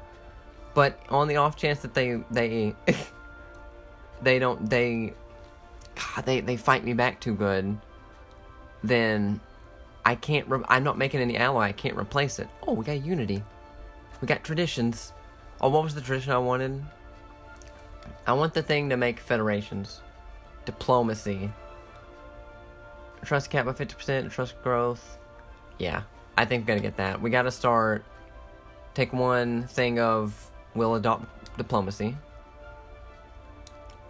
but 0.74 1.00
on 1.08 1.28
the 1.28 1.36
off 1.36 1.56
chance 1.56 1.80
that 1.80 1.94
they 1.94 2.22
they 2.30 2.74
they 4.22 4.38
don't 4.38 4.68
they 4.68 5.14
God, 5.94 6.26
they 6.26 6.40
they 6.40 6.56
fight 6.56 6.84
me 6.84 6.92
back 6.92 7.20
too 7.20 7.34
good, 7.34 7.78
then 8.88 9.40
I 10.04 10.14
can't. 10.14 10.48
Re- 10.48 10.64
I'm 10.68 10.84
not 10.84 10.98
making 10.98 11.20
any 11.20 11.36
alloy. 11.36 11.62
I 11.62 11.72
can't 11.72 11.96
replace 11.96 12.38
it. 12.38 12.48
Oh, 12.66 12.72
we 12.72 12.84
got 12.84 13.04
unity. 13.04 13.42
We 14.20 14.26
got 14.26 14.44
traditions. 14.44 15.12
Oh, 15.60 15.68
what 15.68 15.82
was 15.82 15.94
the 15.94 16.00
tradition 16.00 16.32
I 16.32 16.38
wanted? 16.38 16.82
I 18.26 18.32
want 18.32 18.54
the 18.54 18.62
thing 18.62 18.88
to 18.90 18.96
make 18.96 19.20
federations. 19.20 20.00
Diplomacy. 20.64 21.50
Trust 23.24 23.50
cap 23.50 23.66
by 23.66 23.72
50%, 23.72 24.30
trust 24.30 24.62
growth. 24.62 25.18
Yeah, 25.78 26.02
I 26.36 26.44
think 26.44 26.62
we're 26.62 26.68
gonna 26.68 26.80
get 26.80 26.96
that. 26.98 27.20
We 27.20 27.30
gotta 27.30 27.50
start. 27.50 28.04
Take 28.94 29.12
one 29.12 29.64
thing 29.64 29.98
of 29.98 30.50
we'll 30.74 30.94
adopt 30.94 31.26
diplomacy. 31.56 32.16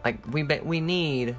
Like 0.05 0.19
we 0.33 0.43
be- 0.43 0.61
we 0.61 0.81
need. 0.81 1.37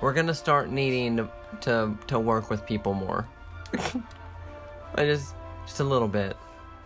We're 0.00 0.12
gonna 0.12 0.34
start 0.34 0.70
needing 0.70 1.16
to 1.16 1.28
to, 1.62 1.96
to 2.08 2.18
work 2.18 2.50
with 2.50 2.66
people 2.66 2.94
more. 2.94 3.26
I 4.94 5.04
just 5.04 5.34
just 5.66 5.80
a 5.80 5.84
little 5.84 6.08
bit. 6.08 6.36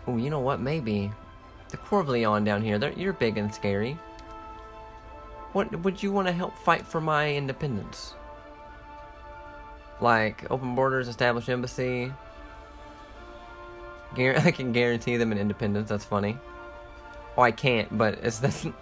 Oh, 0.07 0.17
you 0.17 0.31
know 0.31 0.41
what? 0.41 0.61
Maybe 0.61 1.11
the 1.71 1.77
Corvleon 1.77 2.45
down 2.45 2.63
here. 2.63 2.79
You're 2.97 3.13
big 3.13 3.39
and 3.39 3.53
scary. 3.55 3.99
What 5.53 5.81
would 5.81 6.03
you 6.03 6.13
want 6.13 6.29
to 6.29 6.33
help 6.33 6.57
fight 6.57 6.87
for 6.87 7.01
my 7.01 7.35
independence? 7.35 8.15
Like 10.01 10.51
open 10.51 10.75
borders, 10.75 11.09
establish 11.09 11.49
embassy. 11.49 12.13
I 14.17 14.51
can 14.51 14.73
guarantee 14.73 15.17
them 15.17 15.33
an 15.33 15.39
independence. 15.39 15.89
That's 15.89 16.05
funny. 16.05 16.39
Oh, 17.37 17.43
I 17.43 17.53
can't, 17.53 17.97
but 17.97 18.15
it's 18.23 18.39
that's. 18.39 18.67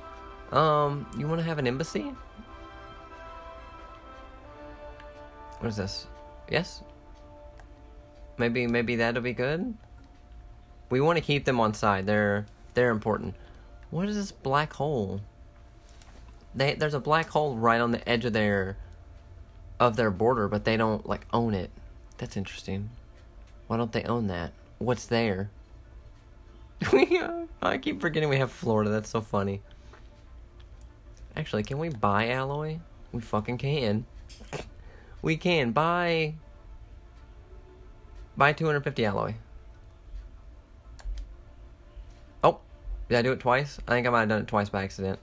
Um, 0.51 1.07
you 1.19 1.29
want 1.29 1.41
to 1.41 1.45
have 1.45 1.59
an 1.59 1.67
embassy? 1.67 2.15
What 5.59 5.69
is 5.69 5.77
this? 5.77 6.07
Yes. 6.51 6.83
Maybe 8.39 8.67
maybe 8.67 8.97
that'll 8.97 9.23
be 9.23 9.33
good. 9.33 9.75
We 10.91 11.01
want 11.01 11.19
to 11.19 11.25
keep 11.25 11.45
them 11.45 11.61
on 11.61 11.75
side. 11.75 12.07
They're 12.07 12.47
they're 12.75 12.91
important. 12.91 13.35
What 13.91 14.09
is 14.09 14.17
this 14.17 14.33
black 14.33 14.73
hole? 14.73 15.21
They 16.55 16.75
there's 16.75 16.95
a 16.95 17.01
black 17.01 17.29
hole 17.29 17.57
right 17.57 17.81
on 17.81 17.91
the 17.91 18.09
edge 18.09 18.25
of 18.25 18.33
their 18.33 18.77
of 19.81 19.97
their 19.97 20.11
border, 20.11 20.49
but 20.49 20.65
they 20.65 20.77
don't 20.77 21.07
like 21.07 21.27
own 21.33 21.55
it. 21.55 21.71
That's 22.19 22.37
interesting. 22.37 22.91
Why 23.67 23.77
don't 23.77 23.93
they 23.93 24.05
own 24.05 24.29
that? 24.29 24.53
What's 24.79 25.07
there? 25.07 25.51
I 27.63 27.79
keep 27.79 28.01
forgetting 28.01 28.29
we 28.29 28.39
have 28.39 28.53
Florida. 28.53 28.91
That's 28.91 29.11
so 29.11 29.21
funny. 29.21 29.61
Actually, 31.37 31.65
can 31.65 31.79
we 31.79 31.89
buy 31.89 32.31
alloy? 32.31 32.79
We 33.13 33.21
fucking 33.21 33.59
can. 33.59 34.07
We 35.23 35.37
can 35.37 35.73
buy 35.73 36.35
buy 38.37 38.53
250 38.53 39.05
alloy. 39.05 39.35
Oh, 42.43 42.61
did 43.09 43.19
I 43.19 43.23
do 43.23 43.33
it 43.33 43.41
twice? 43.41 43.79
I 43.89 43.93
think 43.93 44.07
I 44.07 44.11
might 44.11 44.21
have 44.21 44.29
done 44.29 44.43
it 44.43 44.49
twice 44.49 44.69
by 44.69 44.85
accident. 44.85 45.19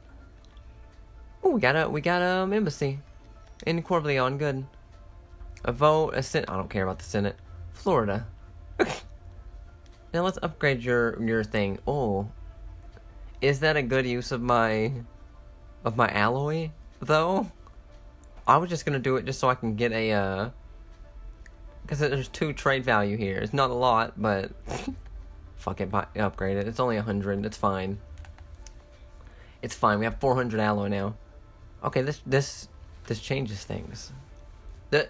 Oh, 1.44 1.52
we 1.52 1.62
got 1.62 1.76
a 1.76 1.90
we 1.90 2.02
got 2.02 2.22
a 2.22 2.42
um, 2.44 2.54
embassy 2.54 3.00
in 3.66 3.82
Corvleon. 3.84 4.38
Good. 4.38 4.66
A 5.64 5.72
vote, 5.72 6.14
a 6.14 6.22
senate. 6.22 6.50
I 6.50 6.58
don't 6.58 6.70
care 6.70 6.84
about 6.84 7.00
the 7.00 7.06
Senate. 7.06 7.38
Florida. 7.74 8.28
now 8.80 10.24
let's 10.24 10.38
upgrade 10.44 10.84
your 10.84 11.22
your 11.24 11.44
thing. 11.44 11.80
Oh, 11.88 12.30
is 13.42 13.60
that 13.62 13.78
a 13.78 13.82
good 13.82 14.06
use 14.06 14.32
of 14.32 14.42
my 14.42 14.92
of 15.84 15.96
my 15.98 16.08
alloy 16.10 16.72
though? 17.00 17.52
I 18.48 18.58
was 18.58 18.70
just 18.70 18.86
gonna 18.86 19.00
do 19.00 19.16
it 19.18 19.26
just 19.26 19.40
so 19.40 19.50
I 19.50 19.56
can 19.56 19.76
get 19.76 19.92
a 19.92 20.12
uh 20.12 20.50
because 21.82 22.00
there's 22.00 22.28
two 22.28 22.52
trade 22.54 22.84
value 22.84 23.16
here. 23.16 23.38
It's 23.38 23.54
not 23.54 23.70
a 23.70 23.74
lot, 23.74 24.14
but 24.18 24.52
fuck 25.56 25.82
it, 25.82 25.92
buy, 25.92 26.08
upgrade 26.16 26.58
it. 26.58 26.68
It's 26.68 26.80
only 26.80 26.98
a 26.98 27.04
hundred. 27.04 27.46
It's 27.46 27.58
fine. 27.58 28.00
It's 29.62 29.76
fine. 29.76 30.00
We 30.00 30.06
have 30.06 30.20
400 30.20 30.60
alloy 30.60 30.88
now. 30.88 31.16
Okay, 31.84 32.02
this 32.02 32.22
this 32.26 32.68
this 33.08 33.20
changes 33.20 33.64
things. 33.64 34.12
The 34.90 35.10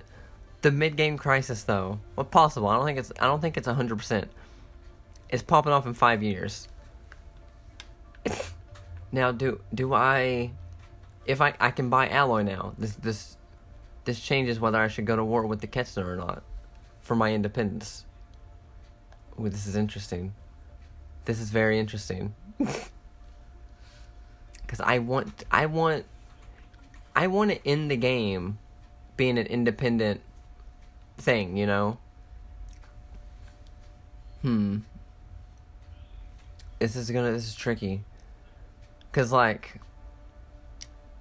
the 0.62 0.72
mid 0.72 0.98
game 0.98 1.18
crisis 1.18 1.64
though, 1.64 2.00
what 2.16 2.32
possible? 2.32 2.68
I 2.68 2.76
don't 2.76 2.86
think 2.86 3.00
it's 3.00 3.12
I 3.20 3.28
don't 3.28 3.42
think 3.42 3.58
it's 3.58 3.68
hundred 3.68 3.98
percent. 3.98 4.30
It's 5.30 5.44
popping 5.44 5.72
off 5.74 5.86
in 5.86 5.94
five 5.94 6.22
years. 6.24 6.68
now, 9.12 9.32
do 9.32 9.62
do 9.74 9.94
I? 9.94 10.52
If 11.26 11.42
I 11.42 11.54
I 11.60 11.72
can 11.72 11.90
buy 11.90 12.08
alloy 12.10 12.44
now, 12.44 12.74
this 12.78 12.94
this 12.94 13.38
this 14.06 14.20
changes 14.20 14.60
whether 14.60 14.80
I 14.80 14.88
should 14.88 15.06
go 15.06 15.16
to 15.16 15.24
war 15.24 15.46
with 15.48 15.62
the 15.62 15.68
Ketsna 15.68 16.06
or 16.06 16.16
not 16.16 16.44
for 17.02 17.16
my 17.16 17.34
independence. 17.34 18.06
Ooh, 19.40 19.50
this 19.50 19.68
is 19.68 19.76
interesting. 19.76 20.34
This 21.26 21.40
is 21.40 21.50
very 21.50 21.80
interesting. 21.80 22.36
Cuz 24.68 24.80
I 24.80 25.00
want 25.00 25.44
I 25.52 25.66
want 25.66 26.06
I 27.16 27.28
want 27.28 27.52
to 27.52 27.68
end 27.68 27.90
the 27.90 27.98
game 27.98 28.58
being 29.16 29.38
an 29.38 29.48
independent 29.48 30.22
thing, 31.18 31.56
you 31.56 31.66
know? 31.66 31.98
Hmm. 34.42 34.80
This 36.80 36.96
is 36.96 37.10
gonna, 37.10 37.32
this 37.32 37.48
is 37.48 37.56
tricky. 37.56 38.04
Cause, 39.12 39.32
like, 39.32 39.80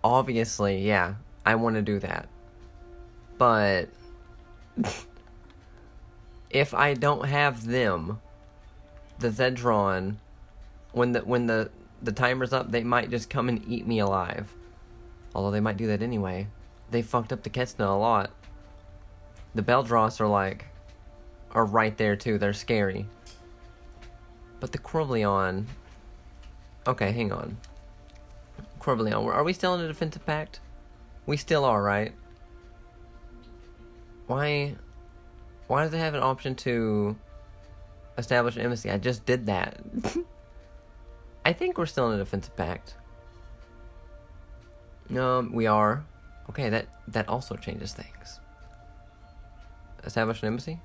obviously, 0.04 0.86
yeah, 0.86 1.14
I 1.44 1.56
want 1.56 1.74
to 1.74 1.82
do 1.82 1.98
that. 1.98 2.28
But, 3.38 3.88
if 6.50 6.72
I 6.72 6.94
don't 6.94 7.26
have 7.26 7.66
them, 7.66 8.20
the 9.18 9.30
Zedron, 9.30 10.16
when 10.92 11.12
the 11.12 11.20
when 11.20 11.46
the 11.46 11.70
the 12.02 12.12
timer's 12.12 12.52
up, 12.52 12.70
they 12.70 12.84
might 12.84 13.10
just 13.10 13.30
come 13.30 13.48
and 13.48 13.64
eat 13.66 13.86
me 13.86 13.98
alive. 13.98 14.52
Although 15.34 15.50
they 15.50 15.60
might 15.60 15.76
do 15.76 15.88
that 15.88 16.02
anyway. 16.02 16.46
They 16.90 17.02
fucked 17.02 17.32
up 17.32 17.42
the 17.42 17.50
Ketsna 17.50 17.88
a 17.88 17.98
lot. 17.98 18.30
The 19.54 19.62
Beldross 19.62 20.20
are 20.20 20.28
like 20.28 20.66
are 21.50 21.64
right 21.64 21.96
there 21.96 22.14
too. 22.14 22.38
They're 22.38 22.52
scary. 22.52 23.06
But 24.60 24.70
the 24.72 24.78
Corleon 24.78 25.66
Okay, 26.86 27.12
hang 27.12 27.32
on. 27.32 27.56
Corleon, 28.84 29.24
are 29.32 29.42
we 29.42 29.54
still 29.54 29.74
in 29.74 29.80
a 29.80 29.88
defensive 29.88 30.26
pact? 30.26 30.60
We 31.24 31.38
still 31.38 31.64
are, 31.64 31.82
right? 31.82 32.12
Why 34.26 34.76
why 35.68 35.84
does 35.84 35.94
it 35.94 35.98
have 35.98 36.12
an 36.12 36.22
option 36.22 36.54
to 36.56 37.16
establish 38.18 38.56
an 38.56 38.62
embassy? 38.62 38.90
I 38.90 38.98
just 38.98 39.24
did 39.24 39.46
that. 39.46 39.80
I 41.46 41.54
think 41.54 41.78
we're 41.78 41.86
still 41.86 42.10
in 42.10 42.16
a 42.20 42.22
defensive 42.22 42.54
pact. 42.56 42.96
Um, 45.16 45.52
we 45.52 45.66
are. 45.66 46.04
Okay, 46.50 46.68
that 46.68 46.86
that 47.08 47.26
also 47.28 47.56
changes 47.56 47.94
things. 47.94 48.40
Establish 50.04 50.42
an 50.42 50.48
embassy? 50.48 50.78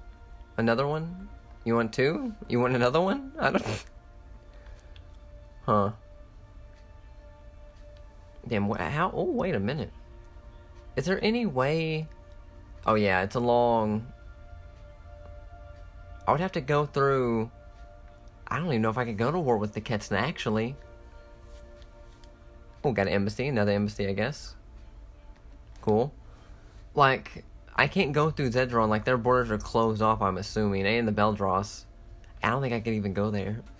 Another 0.57 0.87
one? 0.87 1.27
You 1.65 1.75
want 1.75 1.91
two? 1.91 2.33
You 2.47 2.61
want 2.61 2.75
another 2.75 3.01
one? 3.01 3.33
I 3.37 3.51
don't 3.51 3.85
Huh. 5.65 5.91
Damn, 8.49 8.69
how? 8.69 9.11
Oh, 9.13 9.31
wait 9.31 9.53
a 9.53 9.59
minute. 9.59 9.91
Is 10.95 11.05
there 11.05 11.23
any 11.23 11.45
way... 11.45 12.07
Oh, 12.85 12.95
yeah, 12.95 13.21
it's 13.21 13.35
a 13.35 13.39
long... 13.39 14.11
I 16.27 16.31
would 16.31 16.41
have 16.41 16.51
to 16.53 16.61
go 16.61 16.85
through... 16.85 17.51
I 18.47 18.57
don't 18.57 18.67
even 18.67 18.81
know 18.81 18.89
if 18.89 18.97
I 18.97 19.05
could 19.05 19.17
go 19.17 19.31
to 19.31 19.39
war 19.39 19.57
with 19.57 19.73
the 19.73 19.81
Ketsna, 19.81 20.19
actually. 20.19 20.75
Oh, 22.83 22.91
got 22.91 23.07
an 23.07 23.13
embassy. 23.13 23.47
Another 23.47 23.71
embassy, 23.71 24.07
I 24.07 24.13
guess. 24.13 24.55
Cool. 25.81 26.11
Like, 26.95 27.45
I 27.75 27.87
can't 27.87 28.11
go 28.11 28.31
through 28.31 28.49
Zedron. 28.49 28.89
Like, 28.89 29.05
their 29.05 29.17
borders 29.17 29.51
are 29.51 29.59
closed 29.59 30.01
off, 30.01 30.21
I'm 30.21 30.37
assuming. 30.37 30.87
And 30.87 31.07
the 31.07 31.11
Beldross. 31.11 31.85
I 32.41 32.49
don't 32.49 32.61
think 32.61 32.73
I 32.73 32.79
could 32.79 32.93
even 32.93 33.13
go 33.13 33.29
there. 33.29 33.61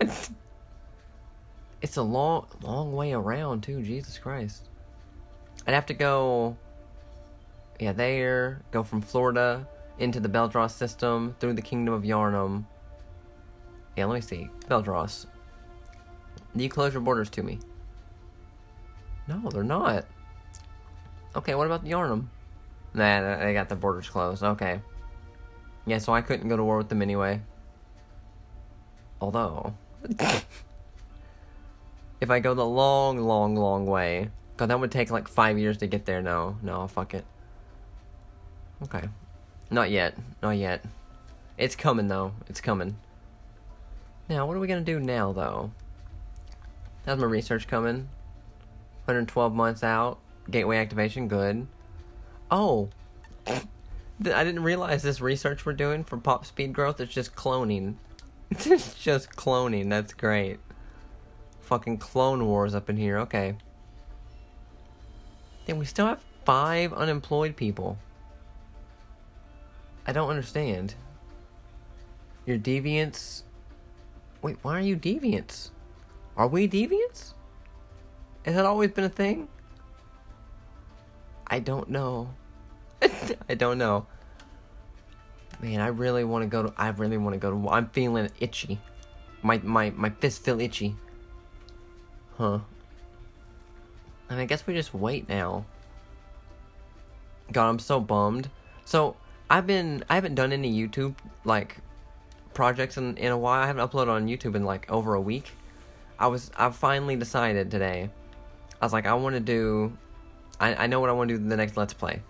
it's 1.82 1.96
a 1.96 2.02
long, 2.02 2.46
long 2.62 2.92
way 2.92 3.12
around, 3.12 3.62
too. 3.62 3.82
Jesus 3.82 4.18
Christ. 4.18 4.68
I'd 5.66 5.74
have 5.74 5.86
to 5.86 5.94
go, 5.94 6.56
yeah, 7.78 7.92
there, 7.92 8.62
go 8.70 8.82
from 8.82 9.02
Florida 9.02 9.66
into 9.98 10.20
the 10.20 10.28
Beldross 10.28 10.74
system, 10.74 11.36
through 11.38 11.52
the 11.54 11.62
Kingdom 11.62 11.92
of 11.92 12.02
Yharnam. 12.02 12.64
Yeah, 13.96 14.06
let 14.06 14.14
me 14.14 14.20
see. 14.20 14.48
Beldross. 14.68 15.26
Do 16.56 16.62
you 16.62 16.70
close 16.70 16.92
your 16.92 17.02
borders 17.02 17.30
to 17.30 17.42
me? 17.42 17.58
No, 19.28 19.48
they're 19.50 19.62
not. 19.62 20.06
Okay, 21.36 21.54
what 21.54 21.66
about 21.66 21.84
Yharnam? 21.84 22.26
Nah, 22.94 23.36
they 23.38 23.52
got 23.52 23.68
the 23.68 23.76
borders 23.76 24.08
closed. 24.08 24.42
Okay. 24.42 24.80
Yeah, 25.86 25.98
so 25.98 26.12
I 26.12 26.22
couldn't 26.22 26.48
go 26.48 26.56
to 26.56 26.64
war 26.64 26.78
with 26.78 26.88
them 26.88 27.02
anyway. 27.02 27.40
Although, 29.20 29.74
if 32.20 32.30
I 32.30 32.40
go 32.40 32.54
the 32.54 32.66
long, 32.66 33.18
long, 33.18 33.56
long 33.56 33.86
way, 33.86 34.30
God, 34.56 34.68
that 34.68 34.78
would 34.78 34.90
take 34.90 35.10
like 35.10 35.28
five 35.28 35.58
years 35.58 35.78
to 35.78 35.86
get 35.86 36.04
there. 36.04 36.20
No, 36.20 36.56
no, 36.62 36.86
fuck 36.86 37.14
it. 37.14 37.24
Okay. 38.82 39.08
Not 39.70 39.90
yet. 39.90 40.14
Not 40.42 40.56
yet. 40.56 40.84
It's 41.56 41.76
coming, 41.76 42.08
though. 42.08 42.32
It's 42.48 42.60
coming. 42.60 42.96
Now, 44.28 44.46
what 44.46 44.56
are 44.56 44.60
we 44.60 44.66
to 44.68 44.80
do 44.80 45.00
now, 45.00 45.32
though? 45.32 45.72
How's 47.06 47.18
my 47.18 47.26
research 47.26 47.66
coming? 47.66 48.08
112 49.06 49.54
months 49.54 49.82
out. 49.82 50.18
Gateway 50.50 50.78
activation, 50.78 51.28
good. 51.28 51.66
Oh, 52.50 52.90
I 53.46 53.62
didn't 54.20 54.62
realize 54.62 55.02
this 55.02 55.20
research 55.20 55.64
we're 55.64 55.72
doing 55.72 56.04
for 56.04 56.16
pop 56.16 56.44
speed 56.44 56.72
growth 56.72 57.00
is 57.00 57.08
just 57.08 57.34
cloning. 57.34 57.94
it's 58.50 58.94
just 58.94 59.32
cloning. 59.32 59.90
That's 59.90 60.12
great. 60.12 60.58
Fucking 61.70 61.98
clone 61.98 62.46
wars 62.46 62.74
up 62.74 62.90
in 62.90 62.96
here. 62.96 63.18
Okay. 63.20 63.54
Then 65.66 65.78
we 65.78 65.84
still 65.84 66.06
have 66.06 66.20
five 66.44 66.92
unemployed 66.92 67.54
people. 67.54 67.96
I 70.04 70.12
don't 70.12 70.28
understand. 70.28 70.96
Your 72.44 72.58
deviants. 72.58 73.44
Wait, 74.42 74.56
why 74.62 74.78
are 74.78 74.82
you 74.82 74.96
deviants? 74.96 75.70
Are 76.36 76.48
we 76.48 76.68
deviants? 76.68 77.34
Has 78.44 78.56
that 78.56 78.64
always 78.64 78.90
been 78.90 79.04
a 79.04 79.08
thing? 79.08 79.46
I 81.46 81.60
don't 81.60 81.88
know. 81.88 82.30
I 83.48 83.54
don't 83.54 83.78
know. 83.78 84.06
Man, 85.62 85.80
I 85.80 85.86
really 85.86 86.24
want 86.24 86.42
to 86.42 86.48
go 86.48 86.64
to. 86.64 86.74
I 86.76 86.88
really 86.88 87.16
want 87.16 87.34
to 87.34 87.38
go 87.38 87.50
to. 87.52 87.68
I'm 87.68 87.90
feeling 87.90 88.28
itchy. 88.40 88.80
My 89.42 89.58
my 89.62 89.90
my 89.90 90.10
fist 90.10 90.44
feel 90.44 90.60
itchy. 90.60 90.96
Huh. 92.40 92.60
Mean, 94.30 94.38
I 94.38 94.46
guess 94.46 94.66
we 94.66 94.72
just 94.72 94.94
wait 94.94 95.28
now. 95.28 95.66
God, 97.52 97.68
I'm 97.68 97.78
so 97.78 98.00
bummed. 98.00 98.48
So 98.86 99.16
I've 99.50 99.66
been 99.66 100.04
I 100.08 100.14
haven't 100.14 100.36
done 100.36 100.50
any 100.50 100.72
YouTube 100.72 101.16
like 101.44 101.76
projects 102.54 102.96
in 102.96 103.18
in 103.18 103.30
a 103.30 103.36
while. 103.36 103.62
I 103.62 103.66
haven't 103.66 103.86
uploaded 103.86 104.08
on 104.08 104.26
YouTube 104.26 104.54
in 104.54 104.64
like 104.64 104.90
over 104.90 105.12
a 105.12 105.20
week. 105.20 105.50
I 106.18 106.28
was 106.28 106.50
I 106.56 106.70
finally 106.70 107.14
decided 107.14 107.70
today. 107.70 108.08
I 108.80 108.86
was 108.86 108.94
like 108.94 109.04
I 109.04 109.12
want 109.12 109.34
to 109.34 109.40
do. 109.40 109.92
I 110.58 110.84
I 110.84 110.86
know 110.86 111.00
what 111.00 111.10
I 111.10 111.12
want 111.12 111.28
to 111.28 111.36
do 111.36 111.46
the 111.46 111.58
next 111.58 111.76
Let's 111.76 111.92
Play. 111.92 112.22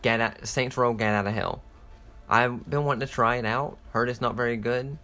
Get 0.00 0.18
out 0.22 0.46
Saints 0.46 0.78
Row 0.78 0.94
Gat 0.94 1.12
Out 1.12 1.26
of 1.26 1.34
Hell. 1.34 1.62
I've 2.26 2.70
been 2.70 2.86
wanting 2.86 3.06
to 3.06 3.12
try 3.12 3.36
it 3.36 3.44
out. 3.44 3.76
Heard 3.90 4.08
it's 4.08 4.22
not 4.22 4.34
very 4.34 4.56
good, 4.56 4.96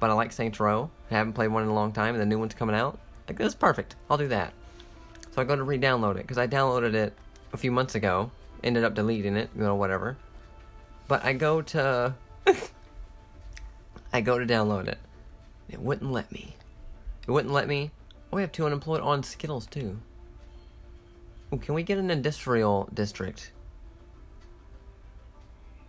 but 0.00 0.08
I 0.08 0.14
like 0.14 0.32
Saints 0.32 0.58
Row. 0.58 0.90
I 1.10 1.16
haven't 1.16 1.34
played 1.34 1.48
one 1.48 1.64
in 1.64 1.68
a 1.68 1.74
long 1.74 1.92
time, 1.92 2.14
and 2.14 2.22
the 2.22 2.26
new 2.26 2.38
one's 2.38 2.54
coming 2.54 2.74
out. 2.74 2.98
Like 3.28 3.38
this 3.38 3.48
is 3.48 3.54
perfect. 3.54 3.96
I'll 4.10 4.18
do 4.18 4.28
that. 4.28 4.52
So 5.30 5.42
I 5.42 5.44
go 5.44 5.56
to 5.56 5.62
re-download 5.62 6.12
it 6.16 6.22
because 6.22 6.38
I 6.38 6.46
downloaded 6.46 6.94
it 6.94 7.12
a 7.52 7.56
few 7.56 7.72
months 7.72 7.94
ago. 7.94 8.30
Ended 8.62 8.84
up 8.84 8.94
deleting 8.94 9.36
it, 9.36 9.50
you 9.54 9.62
know, 9.62 9.74
whatever. 9.74 10.16
But 11.08 11.24
I 11.24 11.32
go 11.32 11.60
to 11.62 12.14
I 14.12 14.20
go 14.20 14.38
to 14.38 14.46
download 14.46 14.88
it. 14.88 14.98
It 15.68 15.80
wouldn't 15.80 16.12
let 16.12 16.30
me. 16.30 16.54
It 17.26 17.30
wouldn't 17.30 17.52
let 17.52 17.66
me. 17.66 17.90
Oh, 18.32 18.36
we 18.36 18.42
have 18.42 18.52
two 18.52 18.66
unemployed 18.66 19.00
on 19.00 19.22
Skittles 19.22 19.66
too. 19.66 19.98
Ooh, 21.52 21.58
can 21.58 21.74
we 21.74 21.82
get 21.82 21.98
an 21.98 22.10
industrial 22.10 22.88
district? 22.92 23.52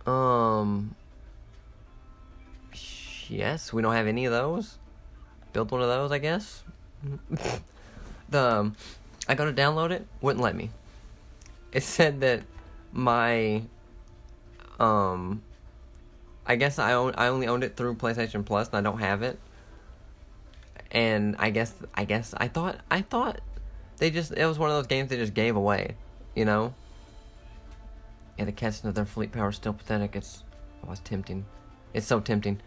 Um. 0.06 0.94
Yes, 3.28 3.72
we 3.72 3.82
don't 3.82 3.94
have 3.94 4.06
any 4.06 4.24
of 4.24 4.32
those. 4.32 4.78
Build 5.52 5.70
one 5.70 5.82
of 5.82 5.88
those, 5.88 6.12
I 6.12 6.18
guess. 6.18 6.62
the 8.28 8.40
um, 8.40 8.76
I 9.28 9.34
go 9.34 9.44
to 9.44 9.52
download 9.52 9.90
it, 9.90 10.06
wouldn't 10.20 10.42
let 10.42 10.54
me. 10.54 10.70
It 11.72 11.82
said 11.82 12.20
that 12.20 12.42
my 12.92 13.62
um 14.78 15.42
I 16.46 16.56
guess 16.56 16.78
I 16.78 16.92
own 16.92 17.14
I 17.16 17.28
only 17.28 17.48
owned 17.48 17.64
it 17.64 17.76
through 17.76 17.96
PlayStation 17.96 18.44
Plus 18.44 18.68
and 18.68 18.76
I 18.76 18.80
don't 18.80 19.00
have 19.00 19.22
it. 19.22 19.38
And 20.90 21.36
I 21.38 21.50
guess 21.50 21.74
I 21.94 22.04
guess 22.04 22.34
I 22.36 22.48
thought 22.48 22.78
I 22.90 23.02
thought 23.02 23.40
they 23.98 24.10
just 24.10 24.32
it 24.32 24.46
was 24.46 24.58
one 24.58 24.70
of 24.70 24.76
those 24.76 24.86
games 24.86 25.10
they 25.10 25.16
just 25.16 25.34
gave 25.34 25.56
away, 25.56 25.96
you 26.34 26.44
know? 26.44 26.74
Yeah, 28.38 28.44
the 28.44 28.88
of 28.88 28.94
their 28.94 29.06
fleet 29.06 29.32
power 29.32 29.48
is 29.48 29.56
still 29.56 29.72
pathetic. 29.72 30.14
It's 30.14 30.44
oh, 30.86 30.94
tempting. 31.02 31.46
It's 31.94 32.06
so 32.06 32.20
tempting. 32.20 32.60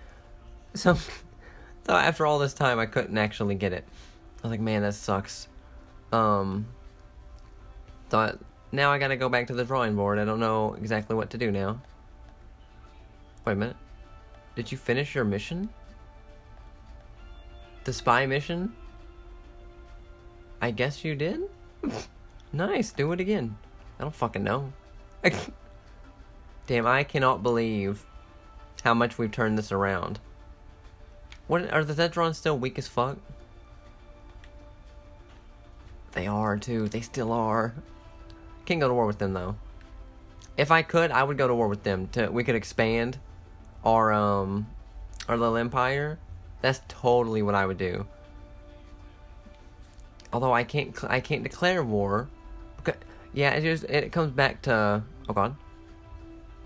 So 0.74 0.96
so 1.88 1.94
after 1.94 2.26
all 2.26 2.40
this 2.40 2.54
time 2.54 2.80
I 2.80 2.86
couldn't 2.86 3.18
actually 3.18 3.56
get 3.56 3.72
it. 3.72 3.88
I 4.42 4.48
was 4.48 4.52
like, 4.52 4.60
man, 4.60 4.82
that 4.82 4.94
sucks. 4.94 5.48
Um 6.12 6.68
thought 8.10 8.40
now 8.72 8.92
I 8.92 8.98
gotta 8.98 9.16
go 9.16 9.30
back 9.30 9.48
to 9.48 9.54
the 9.54 9.64
drawing 9.64 9.96
board. 9.96 10.20
I 10.20 10.26
don't 10.26 10.40
know 10.40 10.74
exactly 10.74 11.16
what 11.16 11.30
to 11.32 11.38
do 11.38 11.52
now. 11.52 11.82
Wait 13.46 13.54
a 13.54 13.56
minute. 13.56 13.76
Did 14.56 14.72
you 14.72 14.78
finish 14.78 15.16
your 15.16 15.26
mission? 15.26 15.70
The 17.84 17.94
spy 17.94 18.26
mission? 18.26 18.74
I 20.62 20.72
guess 20.72 21.04
you 21.04 21.16
did? 21.16 21.42
nice, 22.54 22.92
do 22.92 23.12
it 23.14 23.20
again. 23.20 23.58
I 23.98 24.04
don't 24.04 24.16
fucking 24.16 24.44
know. 24.44 24.74
Damn, 26.68 26.86
I 26.86 27.04
cannot 27.04 27.42
believe 27.42 28.06
how 28.84 28.94
much 28.94 29.18
we've 29.18 29.32
turned 29.32 29.58
this 29.58 29.72
around. 29.72 30.20
What 31.48 31.72
are 31.74 31.84
the 31.84 31.94
Zedrons 31.94 32.36
still 32.36 32.58
weak 32.58 32.78
as 32.78 32.88
fuck? 32.88 33.18
They 36.14 36.28
are 36.28 36.58
too. 36.58 36.88
They 36.88 37.02
still 37.02 37.32
are. 37.32 37.74
Can't 38.66 38.80
go 38.80 38.88
to 38.88 38.94
war 38.94 39.06
with 39.06 39.20
them 39.20 39.34
though. 39.34 39.56
If 40.58 40.72
I 40.72 40.82
could, 40.82 41.12
I 41.12 41.24
would 41.24 41.38
go 41.38 41.48
to 41.48 41.56
war 41.56 41.68
with 41.68 41.84
them. 41.84 42.08
To 42.10 42.30
we 42.30 42.44
could 42.44 42.56
expand 42.56 43.18
our 43.84 44.12
um 44.12 44.68
our 45.28 45.38
little 45.38 45.58
empire. 45.58 46.20
That's 46.62 46.82
totally 46.88 47.42
what 47.42 47.56
I 47.56 47.66
would 47.66 47.78
do. 47.78 48.06
Although 50.32 50.54
I 50.54 50.64
can't, 50.64 50.96
I 51.06 51.22
can't 51.22 51.44
declare 51.44 51.84
war. 51.84 52.28
Because, 52.78 53.00
yeah, 53.34 53.52
it 53.52 53.62
just 53.62 53.84
it 53.86 54.12
comes 54.12 54.32
back 54.32 54.62
to 54.64 55.04
oh 55.28 55.34
god, 55.34 55.56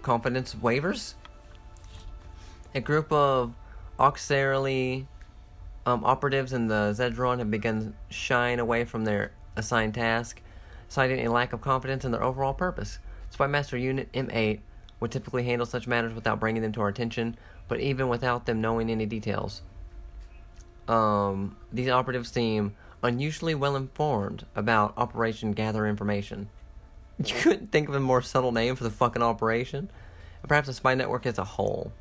confidence 0.01 0.55
waivers. 0.55 1.13
A 2.75 2.81
group 2.81 3.11
of 3.11 3.53
auxiliary 3.99 5.07
um, 5.85 6.03
operatives 6.03 6.53
in 6.53 6.67
the 6.67 6.93
Zedron 6.97 7.39
have 7.39 7.51
begun 7.51 7.95
shying 8.09 8.59
away 8.59 8.85
from 8.85 9.05
their 9.05 9.31
assigned 9.55 9.93
task, 9.93 10.41
citing 10.87 11.25
a 11.25 11.31
lack 11.31 11.53
of 11.53 11.61
confidence 11.61 12.05
in 12.05 12.11
their 12.11 12.23
overall 12.23 12.53
purpose. 12.53 12.99
Spy 13.29 13.47
Master 13.47 13.77
Unit 13.77 14.11
M8 14.13 14.59
would 14.99 15.11
typically 15.11 15.43
handle 15.43 15.65
such 15.65 15.87
matters 15.87 16.13
without 16.13 16.39
bringing 16.39 16.61
them 16.61 16.71
to 16.73 16.81
our 16.81 16.87
attention, 16.87 17.35
but 17.67 17.79
even 17.79 18.07
without 18.07 18.45
them 18.45 18.61
knowing 18.61 18.89
any 18.89 19.05
details. 19.05 19.61
Um, 20.87 21.57
these 21.71 21.89
operatives 21.89 22.31
seem 22.31 22.75
unusually 23.01 23.55
well 23.55 23.75
informed 23.75 24.45
about 24.55 24.93
Operation 24.97 25.51
Gather 25.53 25.87
Information. 25.87 26.49
You 27.23 27.35
couldn't 27.35 27.71
think 27.71 27.89
of 27.89 27.95
a 27.95 27.99
more 27.99 28.23
subtle 28.23 28.51
name 28.51 28.75
for 28.75 28.83
the 28.83 28.89
fucking 28.89 29.21
operation? 29.21 29.91
Perhaps 30.47 30.67
the 30.67 30.73
spy 30.73 30.95
network 30.95 31.27
as 31.27 31.37
a 31.37 31.43
whole. 31.43 31.93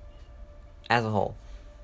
As 0.88 1.04
a 1.04 1.10
whole. 1.10 1.36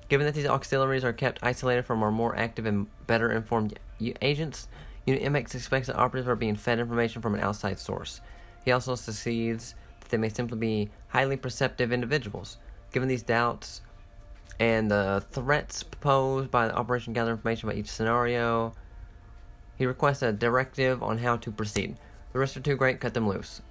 Given 0.09 0.25
that 0.25 0.33
these 0.33 0.47
auxiliaries 0.47 1.03
are 1.03 1.13
kept 1.13 1.39
isolated 1.43 1.83
from 1.83 2.01
our 2.01 2.11
more 2.11 2.35
active 2.35 2.65
and 2.65 2.87
better 3.05 3.31
informed 3.31 3.77
agents, 4.21 4.67
Unit 5.05 5.23
MX 5.23 5.55
expects 5.55 5.87
that 5.87 5.97
operatives 5.97 6.27
are 6.27 6.35
being 6.35 6.55
fed 6.55 6.79
information 6.79 7.21
from 7.21 7.35
an 7.35 7.41
outside 7.41 7.77
source. 7.77 8.19
He 8.65 8.71
also 8.71 8.95
succeeds 8.95 9.75
that 10.01 10.09
they 10.09 10.17
may 10.17 10.29
simply 10.29 10.57
be 10.57 10.89
highly 11.09 11.37
perceptive 11.37 11.93
individuals. 11.93 12.57
Given 12.91 13.07
these 13.07 13.21
doubts 13.21 13.81
and 14.59 14.89
the 14.89 15.23
threats 15.31 15.83
posed 15.83 16.49
by 16.49 16.67
the 16.67 16.75
Operation 16.75 17.13
Gather 17.13 17.31
information 17.31 17.69
about 17.69 17.77
each 17.77 17.89
scenario, 17.91 18.73
he 19.77 19.85
requests 19.85 20.23
a 20.23 20.33
directive 20.33 21.03
on 21.03 21.19
how 21.19 21.37
to 21.37 21.51
proceed. 21.51 21.97
The 22.33 22.39
risks 22.39 22.57
are 22.57 22.61
too 22.61 22.75
great, 22.75 22.99
cut 22.99 23.13
them 23.13 23.27
loose. 23.27 23.61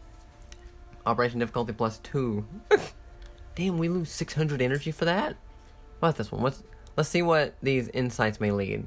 Operation 1.05 1.41
difficulty 1.41 1.73
plus 1.73 1.99
two. 1.99 2.47
Damn, 3.57 3.79
we 3.79 3.89
lose 3.89 4.11
600 4.11 4.63
energy 4.63 4.93
for 4.93 5.05
that? 5.05 5.37
What 6.01 6.17
this 6.17 6.31
one? 6.31 6.43
Let's 6.43 6.63
let's 6.97 7.09
see 7.09 7.23
what 7.23 7.55
these 7.63 7.89
insights 7.89 8.41
may 8.41 8.51
lead. 8.51 8.87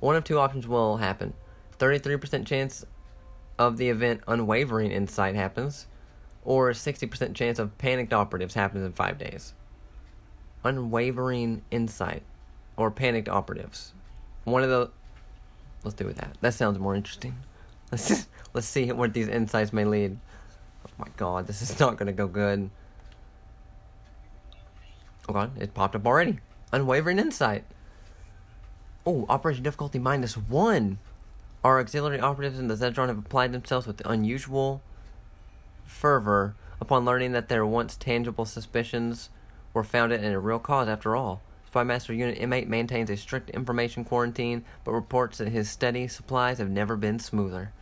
One 0.00 0.16
of 0.16 0.24
two 0.24 0.38
options 0.38 0.68
will 0.68 0.98
happen. 0.98 1.34
33% 1.78 2.46
chance 2.46 2.84
of 3.58 3.76
the 3.76 3.88
event 3.88 4.20
unwavering 4.26 4.90
insight 4.90 5.34
happens, 5.34 5.86
or 6.44 6.70
60% 6.70 7.34
chance 7.34 7.58
of 7.58 7.76
panicked 7.78 8.12
operatives 8.12 8.54
happens 8.54 8.84
in 8.84 8.92
5 8.92 9.18
days. 9.18 9.54
Unwavering 10.64 11.62
insight 11.70 12.22
or 12.76 12.90
panicked 12.90 13.28
operatives. 13.28 13.92
One 14.44 14.62
of 14.62 14.70
the 14.70 14.90
Let's 15.84 15.94
do 15.94 16.06
with 16.06 16.16
that. 16.16 16.36
That 16.40 16.54
sounds 16.54 16.78
more 16.78 16.94
interesting. 16.94 17.36
Let's 17.92 18.26
let's 18.52 18.66
see 18.66 18.92
what 18.92 19.14
these 19.14 19.28
insights 19.28 19.72
may 19.72 19.86
lead. 19.86 20.18
Oh 20.86 20.90
my 20.98 21.06
god, 21.16 21.46
this 21.46 21.62
is 21.62 21.80
not 21.80 21.96
gonna 21.96 22.12
go 22.12 22.26
good. 22.26 22.68
Oh 25.28 25.32
god, 25.32 25.60
it 25.60 25.74
popped 25.74 25.94
up 25.94 26.06
already. 26.06 26.38
Unwavering 26.72 27.18
insight. 27.18 27.64
Oh, 29.04 29.26
operation 29.28 29.62
difficulty 29.62 29.98
minus 29.98 30.36
one. 30.36 30.98
Our 31.62 31.80
auxiliary 31.80 32.20
operatives 32.20 32.58
in 32.58 32.68
the 32.68 32.74
Zedron 32.74 33.08
have 33.08 33.18
applied 33.18 33.52
themselves 33.52 33.86
with 33.86 34.00
unusual 34.04 34.80
fervor 35.84 36.54
upon 36.80 37.04
learning 37.04 37.32
that 37.32 37.48
their 37.48 37.66
once 37.66 37.96
tangible 37.96 38.44
suspicions 38.44 39.30
were 39.74 39.84
founded 39.84 40.22
in 40.22 40.32
a 40.32 40.40
real 40.40 40.58
cause 40.58 40.88
after 40.88 41.16
all. 41.16 41.42
Spy 41.66 41.82
Master 41.82 42.14
Unit 42.14 42.38
M8 42.38 42.66
maintains 42.66 43.10
a 43.10 43.16
strict 43.16 43.50
information 43.50 44.04
quarantine, 44.04 44.64
but 44.84 44.92
reports 44.92 45.38
that 45.38 45.48
his 45.48 45.68
steady 45.68 46.08
supplies 46.08 46.58
have 46.58 46.70
never 46.70 46.96
been 46.96 47.18
smoother. 47.18 47.72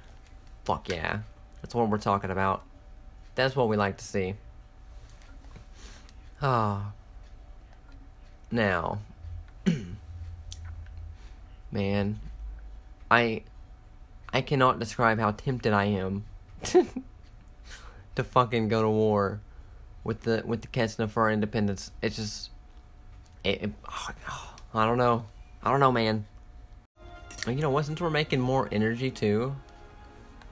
Fuck 0.64 0.88
yeah. 0.88 1.20
That's 1.62 1.74
what 1.74 1.88
we're 1.88 1.98
talking 1.98 2.30
about. 2.30 2.64
That's 3.36 3.54
what 3.54 3.68
we 3.68 3.76
like 3.76 3.98
to 3.98 4.04
see. 4.04 4.34
Ah. 6.42 6.92
Now. 8.50 9.00
Man. 11.72 12.20
I. 13.10 13.42
I 14.32 14.42
cannot 14.42 14.78
describe 14.78 15.18
how 15.18 15.30
tempted 15.30 15.72
I 15.72 15.84
am 15.84 16.24
to 16.62 18.24
fucking 18.24 18.68
go 18.68 18.82
to 18.82 18.88
war 18.88 19.40
with 20.04 20.22
the 20.22 20.42
with 20.44 20.62
the 20.62 20.68
Ketsna 20.68 21.08
for 21.08 21.24
our 21.24 21.30
independence. 21.30 21.90
It's 22.02 22.16
just 22.16 22.50
it, 23.44 23.62
it, 23.62 23.72
oh, 23.88 24.54
I 24.74 24.84
don't 24.84 24.98
know. 24.98 25.26
I 25.62 25.70
don't 25.70 25.80
know, 25.80 25.92
man. 25.92 26.26
You 27.46 27.54
know 27.54 27.70
what? 27.70 27.86
Since 27.86 28.00
we're 28.00 28.10
making 28.10 28.40
more 28.40 28.68
energy 28.72 29.10
too, 29.10 29.54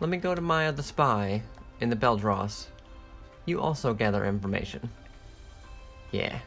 let 0.00 0.08
me 0.08 0.16
go 0.16 0.34
to 0.34 0.40
my 0.40 0.68
other 0.68 0.82
spy 0.82 1.42
in 1.80 1.90
the 1.90 1.96
Beldross. 1.96 2.68
You 3.46 3.60
also 3.60 3.92
gather 3.94 4.24
information. 4.24 4.88
Yeah, 6.12 6.38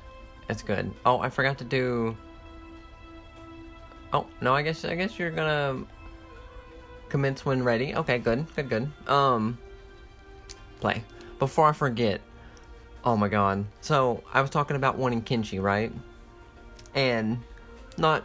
that's 0.48 0.64
good. 0.64 0.92
Oh, 1.06 1.20
I 1.20 1.30
forgot 1.30 1.58
to 1.60 1.64
do. 1.64 2.16
Oh 4.14 4.26
no, 4.42 4.54
I 4.54 4.62
guess 4.62 4.86
I 4.86 4.96
guess 4.96 5.20
you're 5.20 5.32
gonna 5.32 5.84
commence 7.10 7.46
when 7.46 7.64
ready. 7.64 7.96
Okay, 7.96 8.20
good, 8.20 8.46
good, 8.56 8.70
good. 8.70 8.92
Um, 9.10 9.58
play 10.80 11.04
before 11.40 11.68
I 11.68 11.74
forget. 11.74 12.22
Oh 13.04 13.18
my 13.18 13.28
god. 13.28 13.66
So 13.82 14.24
I 14.34 14.42
was 14.42 14.50
talking 14.50 14.76
about 14.76 14.98
wanting 14.98 15.22
Kenshi, 15.22 15.62
right? 15.62 15.92
and 16.98 17.40
not 17.98 18.24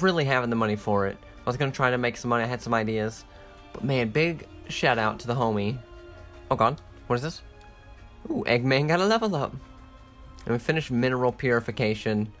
really 0.00 0.24
having 0.24 0.50
the 0.50 0.56
money 0.56 0.76
for 0.76 1.06
it. 1.06 1.16
I 1.38 1.48
was 1.48 1.56
gonna 1.56 1.72
try 1.72 1.90
to 1.90 1.98
make 1.98 2.16
some 2.16 2.28
money. 2.28 2.44
I 2.44 2.46
had 2.46 2.60
some 2.60 2.74
ideas, 2.74 3.24
but 3.72 3.84
man, 3.84 4.10
big 4.10 4.46
shout 4.68 4.98
out 4.98 5.20
to 5.20 5.26
the 5.26 5.34
homie. 5.34 5.78
Oh 6.50 6.56
god, 6.56 6.80
what 7.06 7.16
is 7.16 7.22
this? 7.22 7.42
Ooh, 8.30 8.44
Eggman 8.46 8.88
got 8.88 9.00
a 9.00 9.06
level 9.06 9.34
up. 9.34 9.54
And 10.44 10.52
we 10.54 10.58
finished 10.58 10.90
mineral 10.90 11.32
purification. 11.32 12.32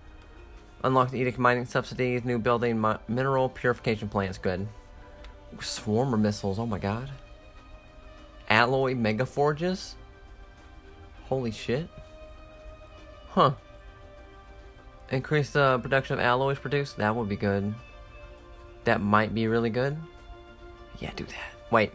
Unlocked 0.84 1.12
the 1.12 1.18
edict 1.18 1.38
mining 1.38 1.66
subsidies, 1.66 2.24
new 2.24 2.38
building 2.38 2.80
mi 2.80 2.94
mineral 3.08 3.48
purification 3.48 4.08
plants. 4.08 4.38
Good. 4.38 4.68
Swarmer 5.56 6.18
missiles. 6.18 6.58
Oh 6.58 6.66
my 6.66 6.78
god. 6.78 7.10
Alloy 8.48 8.94
mega 8.94 9.26
forges. 9.26 9.96
Holy 11.24 11.50
shit. 11.50 11.88
Huh. 13.30 13.52
Increase 15.10 15.50
the 15.50 15.78
production 15.78 16.14
of 16.14 16.20
alloys 16.20 16.58
produced? 16.58 16.96
That 16.98 17.14
would 17.14 17.28
be 17.28 17.36
good. 17.36 17.74
That 18.84 19.00
might 19.00 19.34
be 19.34 19.48
really 19.48 19.70
good. 19.70 19.96
Yeah, 20.98 21.12
do 21.16 21.24
that. 21.24 21.70
Wait. 21.70 21.92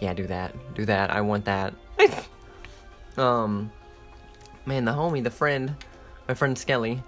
Yeah, 0.00 0.14
do 0.14 0.26
that. 0.26 0.54
Do 0.74 0.84
that. 0.86 1.10
I 1.10 1.20
want 1.20 1.44
that. 1.44 1.74
um, 3.16 3.70
man, 4.66 4.84
the 4.84 4.92
homie, 4.92 5.22
the 5.22 5.30
friend, 5.30 5.76
my 6.28 6.34
friend 6.34 6.56
Skelly, 6.56 7.02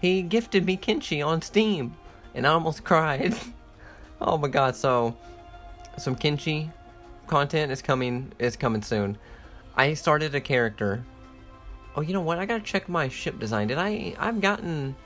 he 0.00 0.22
gifted 0.22 0.66
me 0.66 0.76
Kenshi 0.76 1.24
on 1.24 1.42
Steam, 1.42 1.96
and 2.34 2.46
I 2.46 2.50
almost 2.50 2.84
cried. 2.84 3.34
oh 4.20 4.38
my 4.38 4.48
god! 4.48 4.76
So, 4.76 5.16
some 5.96 6.16
Kenshi 6.16 6.70
content 7.26 7.72
is 7.72 7.82
coming. 7.82 8.32
Is 8.38 8.56
coming 8.56 8.82
soon. 8.82 9.18
I 9.76 9.94
started 9.94 10.34
a 10.34 10.40
character 10.40 11.04
Oh, 11.96 12.00
you 12.00 12.12
know 12.12 12.20
what? 12.20 12.38
I 12.38 12.46
gotta 12.46 12.62
check 12.62 12.88
my 12.88 13.08
ship 13.08 13.38
design. 13.38 13.68
Did 13.68 13.78
I? 13.78 14.14
I've 14.18 14.40
gotten 14.40 14.96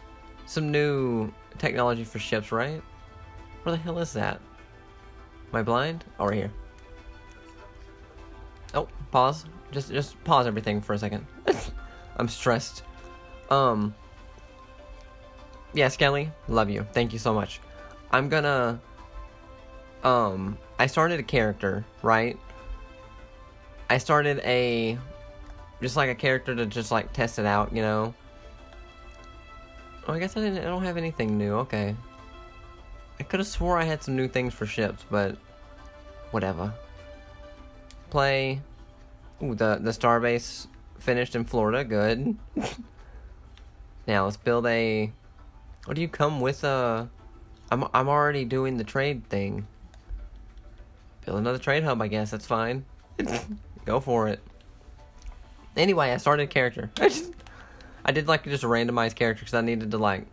some 0.46 0.70
new 0.70 1.30
technology 1.58 2.02
for 2.02 2.18
ships, 2.18 2.50
right? 2.50 2.82
Where 3.62 3.76
the 3.76 3.82
hell 3.82 3.98
is 3.98 4.14
that? 4.14 4.40
Am 5.52 5.56
I 5.56 5.62
blind? 5.62 6.04
Oh, 6.18 6.26
right 6.26 6.34
here. 6.34 6.52
Oh, 8.72 8.88
pause. 9.10 9.44
Just, 9.72 9.90
just 9.90 10.22
pause 10.24 10.46
everything 10.46 10.80
for 10.80 10.94
a 10.94 10.98
second. 10.98 11.26
I'm 12.16 12.28
stressed. 12.28 12.82
Um. 13.50 13.94
Yeah, 15.74 15.88
Skelly, 15.88 16.30
love 16.48 16.70
you. 16.70 16.86
Thank 16.92 17.12
you 17.12 17.18
so 17.18 17.34
much. 17.34 17.60
I'm 18.10 18.28
gonna. 18.28 18.80
Um, 20.02 20.56
I 20.78 20.86
started 20.86 21.20
a 21.20 21.22
character, 21.22 21.84
right? 22.02 22.38
I 23.90 23.98
started 23.98 24.40
a 24.44 24.98
just 25.80 25.96
like 25.96 26.10
a 26.10 26.14
character 26.14 26.54
to 26.54 26.66
just 26.66 26.90
like 26.90 27.12
test 27.12 27.38
it 27.38 27.46
out, 27.46 27.74
you 27.74 27.82
know. 27.82 28.14
Oh, 30.06 30.14
I 30.14 30.18
guess 30.18 30.36
I 30.36 30.40
didn't. 30.40 30.58
I 30.58 30.64
don't 30.64 30.84
have 30.84 30.96
anything 30.96 31.36
new. 31.36 31.54
Okay. 31.56 31.94
I 33.20 33.22
could 33.22 33.40
have 33.40 33.46
swore 33.46 33.78
I 33.78 33.84
had 33.84 34.02
some 34.02 34.16
new 34.16 34.28
things 34.28 34.54
for 34.54 34.64
ships, 34.64 35.04
but 35.10 35.36
whatever. 36.30 36.72
Play. 38.10 38.60
Ooh, 39.42 39.54
the 39.54 39.78
the 39.80 39.90
starbase 39.90 40.66
finished 40.98 41.36
in 41.36 41.44
Florida. 41.44 41.84
Good. 41.84 42.36
now 44.06 44.24
let's 44.24 44.36
build 44.36 44.66
a. 44.66 45.12
What 45.84 45.94
do 45.94 46.00
you 46.00 46.08
come 46.08 46.40
with? 46.40 46.64
A. 46.64 47.08
I'm 47.70 47.84
I'm 47.94 48.08
already 48.08 48.44
doing 48.44 48.76
the 48.76 48.84
trade 48.84 49.28
thing. 49.28 49.66
Build 51.24 51.38
another 51.38 51.58
trade 51.58 51.84
hub. 51.84 52.02
I 52.02 52.08
guess 52.08 52.30
that's 52.30 52.46
fine. 52.46 52.84
Go 53.84 54.00
for 54.00 54.28
it. 54.28 54.40
Anyway, 55.76 56.10
I 56.10 56.16
started 56.16 56.44
a 56.44 56.46
character. 56.46 56.90
I 56.98 57.08
just, 57.08 57.32
I 58.04 58.12
did 58.12 58.26
like 58.26 58.44
just 58.44 58.64
a 58.64 58.66
randomized 58.66 59.14
character 59.14 59.42
because 59.42 59.54
I 59.54 59.60
needed 59.60 59.92
to 59.92 59.98
like, 59.98 60.26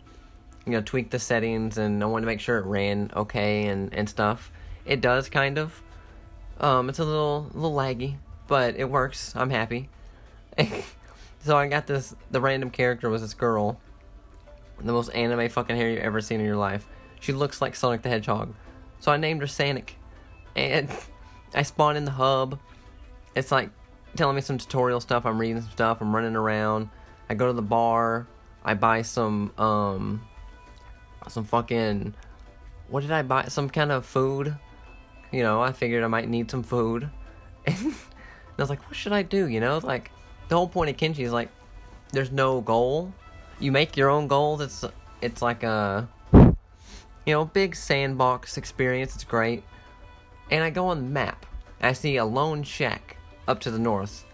you 0.64 0.72
know 0.72 0.80
tweak 0.80 1.10
the 1.10 1.18
settings 1.18 1.78
and 1.78 2.02
I 2.02 2.06
wanted 2.06 2.22
to 2.22 2.26
make 2.26 2.40
sure 2.40 2.58
it 2.58 2.66
ran 2.66 3.10
okay 3.14 3.66
and 3.66 3.94
and 3.94 4.08
stuff. 4.08 4.50
It 4.84 5.00
does 5.00 5.28
kind 5.28 5.58
of. 5.58 5.80
Um, 6.58 6.88
it's 6.88 6.98
a 6.98 7.04
little 7.04 7.50
a 7.54 7.56
little 7.56 7.76
laggy, 7.76 8.16
but 8.46 8.76
it 8.76 8.88
works. 8.88 9.34
I'm 9.36 9.50
happy. 9.50 9.88
so 11.40 11.56
I 11.56 11.68
got 11.68 11.86
this. 11.86 12.14
The 12.30 12.40
random 12.40 12.70
character 12.70 13.08
was 13.08 13.22
this 13.22 13.34
girl, 13.34 13.80
the 14.78 14.92
most 14.92 15.08
anime 15.10 15.48
fucking 15.48 15.76
hair 15.76 15.90
you've 15.90 16.02
ever 16.02 16.20
seen 16.20 16.40
in 16.40 16.46
your 16.46 16.56
life. 16.56 16.86
She 17.20 17.32
looks 17.32 17.60
like 17.60 17.74
Sonic 17.74 18.02
the 18.02 18.08
Hedgehog, 18.08 18.54
so 19.00 19.10
I 19.12 19.16
named 19.16 19.40
her 19.40 19.46
Sanic, 19.46 19.90
and 20.54 20.90
I 21.54 21.62
spawned 21.62 21.98
in 21.98 22.04
the 22.04 22.12
hub. 22.12 22.58
It's 23.34 23.52
like 23.52 23.70
telling 24.16 24.36
me 24.36 24.42
some 24.42 24.58
tutorial 24.58 25.00
stuff. 25.00 25.26
I'm 25.26 25.38
reading 25.38 25.60
some 25.60 25.70
stuff. 25.70 26.00
I'm 26.00 26.14
running 26.14 26.36
around. 26.36 26.88
I 27.28 27.34
go 27.34 27.46
to 27.46 27.52
the 27.52 27.62
bar. 27.62 28.26
I 28.64 28.74
buy 28.74 29.02
some 29.02 29.52
um 29.58 30.26
some 31.28 31.44
fucking 31.44 32.14
what 32.88 33.00
did 33.00 33.10
I 33.10 33.22
buy? 33.22 33.44
Some 33.44 33.68
kind 33.68 33.92
of 33.92 34.06
food. 34.06 34.56
You 35.32 35.42
know, 35.42 35.60
I 35.60 35.72
figured 35.72 36.04
I 36.04 36.06
might 36.06 36.28
need 36.28 36.50
some 36.50 36.62
food. 36.62 37.10
I 38.58 38.62
was 38.62 38.70
like, 38.70 38.82
what 38.88 38.96
should 38.96 39.12
I 39.12 39.22
do? 39.22 39.46
You 39.46 39.60
know, 39.60 39.78
like 39.78 40.10
the 40.48 40.56
whole 40.56 40.68
point 40.68 40.90
of 40.90 40.96
Kenshi 40.96 41.20
is 41.20 41.32
like 41.32 41.50
there's 42.12 42.32
no 42.32 42.60
goal. 42.60 43.12
You 43.58 43.72
make 43.72 43.96
your 43.96 44.10
own 44.10 44.28
goals. 44.28 44.60
It's 44.60 44.84
it's 45.20 45.42
like 45.42 45.62
a 45.62 46.08
you 47.26 47.34
know, 47.34 47.44
big 47.44 47.74
sandbox 47.74 48.56
experience. 48.56 49.14
It's 49.14 49.24
great. 49.24 49.64
And 50.50 50.62
I 50.62 50.70
go 50.70 50.86
on 50.86 50.98
the 50.98 51.10
map. 51.10 51.44
I 51.82 51.92
see 51.92 52.16
a 52.16 52.24
lone 52.24 52.62
shack 52.62 53.18
up 53.48 53.60
to 53.60 53.70
the 53.70 53.78
north. 53.78 54.24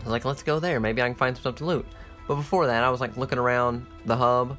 I 0.00 0.02
was 0.02 0.10
like, 0.10 0.24
let's 0.24 0.42
go 0.42 0.58
there. 0.58 0.80
Maybe 0.80 1.00
I 1.00 1.06
can 1.06 1.14
find 1.14 1.36
some 1.36 1.42
stuff 1.42 1.54
to 1.56 1.64
loot. 1.64 1.86
But 2.26 2.34
before 2.34 2.66
that, 2.66 2.84
I 2.84 2.90
was 2.90 3.00
like 3.00 3.16
looking 3.16 3.38
around 3.38 3.86
the 4.04 4.16
hub, 4.16 4.58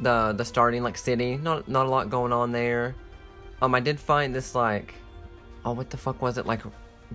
the 0.00 0.32
the 0.36 0.44
starting 0.44 0.82
like 0.82 0.96
city. 0.96 1.36
Not 1.36 1.66
not 1.66 1.86
a 1.86 1.88
lot 1.88 2.08
going 2.10 2.32
on 2.32 2.52
there. 2.52 2.94
Um, 3.60 3.74
I 3.74 3.80
did 3.80 3.98
find 3.98 4.34
this 4.34 4.54
like, 4.54 4.94
oh, 5.64 5.72
what 5.72 5.90
the 5.90 5.96
fuck 5.96 6.20
was 6.22 6.38
it? 6.38 6.46
Like, 6.46 6.62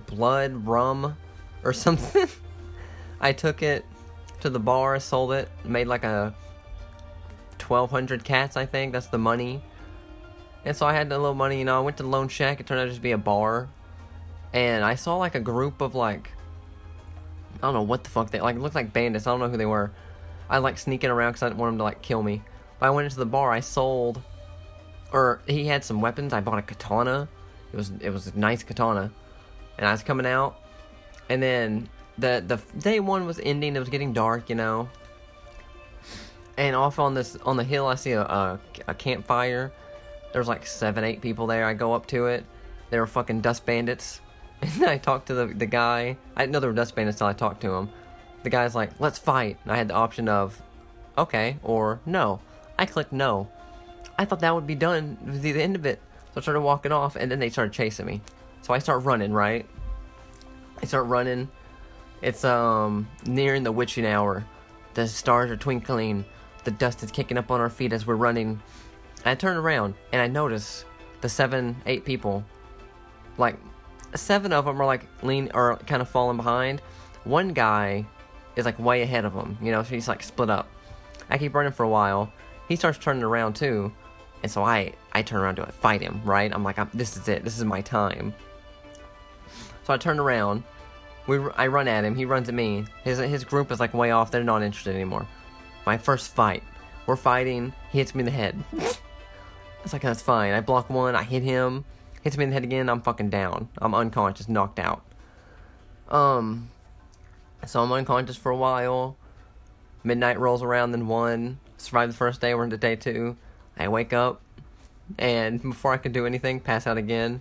blood 0.06 0.66
rum, 0.66 1.16
or 1.64 1.72
something. 1.72 2.28
I 3.20 3.32
took 3.32 3.62
it 3.62 3.84
to 4.40 4.50
the 4.50 4.60
bar, 4.60 4.98
sold 5.00 5.32
it, 5.32 5.48
made 5.64 5.86
like 5.86 6.04
a 6.04 6.34
twelve 7.58 7.90
hundred 7.90 8.24
cats. 8.24 8.56
I 8.56 8.66
think 8.66 8.92
that's 8.92 9.08
the 9.08 9.18
money. 9.18 9.62
And 10.64 10.76
so 10.76 10.86
I 10.86 10.92
had 10.92 11.10
a 11.12 11.18
little 11.18 11.34
money, 11.34 11.58
you 11.58 11.64
know. 11.64 11.78
I 11.78 11.80
went 11.80 11.96
to 11.98 12.02
the 12.02 12.08
Lone 12.08 12.28
Shack. 12.28 12.60
It 12.60 12.66
turned 12.66 12.80
out 12.80 12.84
to 12.84 12.90
just 12.90 13.02
be 13.02 13.12
a 13.12 13.18
bar, 13.18 13.68
and 14.52 14.84
I 14.84 14.94
saw 14.94 15.16
like 15.16 15.34
a 15.34 15.40
group 15.40 15.80
of 15.80 15.94
like 15.94 16.32
I 17.56 17.66
don't 17.66 17.74
know 17.74 17.82
what 17.82 18.04
the 18.04 18.10
fuck 18.10 18.30
they 18.30 18.40
like. 18.40 18.56
It 18.56 18.60
looked 18.60 18.74
like 18.74 18.92
bandits. 18.92 19.26
I 19.26 19.30
don't 19.30 19.40
know 19.40 19.48
who 19.48 19.56
they 19.56 19.66
were. 19.66 19.90
I 20.48 20.58
like 20.58 20.78
sneaking 20.78 21.10
around 21.10 21.32
because 21.32 21.42
I 21.42 21.48
didn't 21.48 21.58
want 21.58 21.72
them 21.72 21.78
to 21.78 21.84
like 21.84 22.02
kill 22.02 22.22
me. 22.22 22.42
But 22.78 22.86
I 22.86 22.90
went 22.90 23.06
into 23.06 23.16
the 23.16 23.26
bar. 23.26 23.50
I 23.50 23.60
sold, 23.60 24.22
or 25.12 25.40
he 25.46 25.66
had 25.66 25.84
some 25.84 26.00
weapons. 26.00 26.32
I 26.32 26.40
bought 26.40 26.58
a 26.58 26.62
katana. 26.62 27.28
It 27.72 27.76
was 27.76 27.92
it 28.00 28.10
was 28.10 28.28
a 28.28 28.38
nice 28.38 28.62
katana, 28.62 29.12
and 29.78 29.86
I 29.86 29.92
was 29.92 30.02
coming 30.02 30.26
out, 30.26 30.60
and 31.28 31.42
then 31.42 31.88
the 32.18 32.42
the 32.46 32.56
day 32.78 33.00
one 33.00 33.26
was 33.26 33.40
ending. 33.42 33.76
It 33.76 33.78
was 33.78 33.88
getting 33.88 34.12
dark, 34.12 34.50
you 34.50 34.56
know. 34.56 34.88
And 36.56 36.74
off 36.74 36.98
on 36.98 37.14
this 37.14 37.36
on 37.44 37.56
the 37.56 37.64
hill, 37.64 37.86
I 37.86 37.94
see 37.94 38.12
a 38.12 38.22
a, 38.22 38.60
a 38.88 38.94
campfire. 38.94 39.72
There's 40.32 40.48
like 40.48 40.66
seven, 40.66 41.04
eight 41.04 41.20
people 41.20 41.46
there. 41.46 41.64
I 41.64 41.74
go 41.74 41.94
up 41.94 42.06
to 42.08 42.26
it. 42.26 42.44
They 42.90 42.98
were 42.98 43.06
fucking 43.06 43.40
dust 43.40 43.64
bandits. 43.64 44.20
And 44.60 44.86
I 44.86 44.98
talked 44.98 45.28
to 45.28 45.34
the, 45.34 45.46
the 45.46 45.66
guy. 45.66 46.16
I 46.34 46.42
didn't 46.42 46.52
know 46.52 46.58
there 46.58 46.68
were 46.68 46.74
dust 46.74 46.96
bandits 46.96 47.18
until 47.18 47.28
I 47.28 47.32
talked 47.32 47.60
to 47.60 47.72
him. 47.72 47.90
The 48.42 48.50
guy's 48.50 48.74
like, 48.74 48.90
let's 48.98 49.16
fight. 49.16 49.56
And 49.62 49.70
I 49.70 49.76
had 49.76 49.86
the 49.86 49.94
option 49.94 50.28
of, 50.28 50.60
okay, 51.16 51.58
or 51.62 52.00
no. 52.04 52.40
I 52.76 52.84
clicked 52.84 53.12
no. 53.12 53.48
I 54.18 54.24
thought 54.24 54.40
that 54.40 54.52
would 54.52 54.66
be 54.66 54.74
done, 54.74 55.16
would 55.24 55.42
be 55.42 55.52
the 55.52 55.62
end 55.62 55.76
of 55.76 55.86
it. 55.86 56.00
So 56.34 56.38
I 56.38 56.40
started 56.40 56.62
walking 56.62 56.90
off, 56.90 57.14
and 57.14 57.30
then 57.30 57.38
they 57.38 57.50
started 57.50 57.72
chasing 57.72 58.06
me. 58.06 58.20
So 58.62 58.74
I 58.74 58.78
start 58.78 59.04
running, 59.04 59.32
right? 59.32 59.66
I 60.82 60.86
start 60.86 61.06
running. 61.06 61.48
It's 62.22 62.44
um 62.44 63.08
nearing 63.26 63.62
the 63.62 63.72
witching 63.72 64.06
hour. 64.06 64.44
The 64.94 65.06
stars 65.06 65.50
are 65.50 65.56
twinkling. 65.56 66.24
The 66.64 66.70
dust 66.70 67.02
is 67.02 67.10
kicking 67.10 67.38
up 67.38 67.50
on 67.50 67.60
our 67.60 67.70
feet 67.70 67.92
as 67.92 68.06
we're 68.06 68.16
running. 68.16 68.60
I 69.24 69.34
turn 69.34 69.56
around 69.56 69.94
and 70.12 70.20
I 70.20 70.26
notice 70.26 70.84
the 71.20 71.28
seven, 71.28 71.76
eight 71.86 72.04
people, 72.04 72.44
like 73.36 73.56
seven 74.14 74.52
of 74.52 74.64
them 74.64 74.80
are 74.80 74.86
like 74.86 75.06
lean 75.22 75.50
or 75.54 75.76
kind 75.86 76.02
of 76.02 76.08
falling 76.08 76.36
behind. 76.36 76.80
One 77.24 77.52
guy 77.52 78.06
is 78.56 78.64
like 78.64 78.78
way 78.78 79.02
ahead 79.02 79.24
of 79.24 79.34
them, 79.34 79.58
you 79.62 79.70
know, 79.72 79.82
so 79.82 79.90
he's 79.90 80.08
like 80.08 80.22
split 80.22 80.50
up. 80.50 80.68
I 81.30 81.38
keep 81.38 81.54
running 81.54 81.72
for 81.72 81.84
a 81.84 81.88
while. 81.88 82.32
He 82.68 82.76
starts 82.76 82.98
turning 82.98 83.22
around 83.22 83.54
too, 83.54 83.92
and 84.42 84.50
so 84.50 84.62
I 84.62 84.92
I 85.12 85.22
turn 85.22 85.40
around 85.40 85.56
to 85.56 85.66
fight 85.66 86.00
him. 86.00 86.20
Right? 86.24 86.52
I'm 86.52 86.64
like, 86.64 86.78
I'm, 86.78 86.90
this 86.94 87.16
is 87.16 87.28
it. 87.28 87.44
This 87.44 87.58
is 87.58 87.64
my 87.64 87.80
time. 87.80 88.34
So 89.88 89.94
I 89.94 89.96
turn 89.96 90.20
around. 90.20 90.62
We 91.26 91.38
I 91.56 91.66
run 91.66 91.88
at 91.88 92.04
him. 92.04 92.14
He 92.14 92.24
runs 92.24 92.48
at 92.48 92.54
me. 92.54 92.84
His 93.02 93.18
his 93.18 93.42
group 93.42 93.72
is 93.72 93.80
like 93.80 93.92
way 93.92 94.12
off. 94.12 94.30
They're 94.30 94.44
not 94.44 94.62
interested 94.62 94.94
anymore. 94.94 95.26
My 95.84 95.98
first 95.98 96.32
fight. 96.32 96.62
We're 97.06 97.16
fighting. 97.16 97.72
He 97.90 97.98
hits 97.98 98.14
me 98.14 98.20
in 98.20 98.26
the 98.26 98.30
head. 98.30 98.62
it's 99.82 99.92
like 99.92 100.02
that's 100.02 100.22
fine. 100.22 100.52
I 100.52 100.60
block 100.60 100.88
one. 100.88 101.16
I 101.16 101.24
hit 101.24 101.42
him 101.42 101.84
hits 102.22 102.36
me 102.36 102.44
in 102.44 102.50
the 102.50 102.54
head 102.54 102.64
again, 102.64 102.88
I'm 102.88 103.00
fucking 103.00 103.30
down. 103.30 103.68
I'm 103.78 103.94
unconscious, 103.94 104.48
knocked 104.48 104.78
out. 104.78 105.02
Um, 106.08 106.70
so 107.66 107.82
I'm 107.82 107.92
unconscious 107.92 108.36
for 108.36 108.50
a 108.50 108.56
while. 108.56 109.16
Midnight 110.04 110.38
rolls 110.38 110.62
around, 110.62 110.92
then 110.92 111.06
one. 111.06 111.58
Survive 111.76 112.10
the 112.10 112.16
first 112.16 112.40
day, 112.40 112.54
we're 112.54 112.64
into 112.64 112.76
day 112.76 112.96
two. 112.96 113.36
I 113.78 113.88
wake 113.88 114.12
up, 114.12 114.40
and 115.18 115.62
before 115.62 115.92
I 115.92 115.96
can 115.96 116.12
do 116.12 116.26
anything, 116.26 116.60
pass 116.60 116.86
out 116.86 116.98
again. 116.98 117.40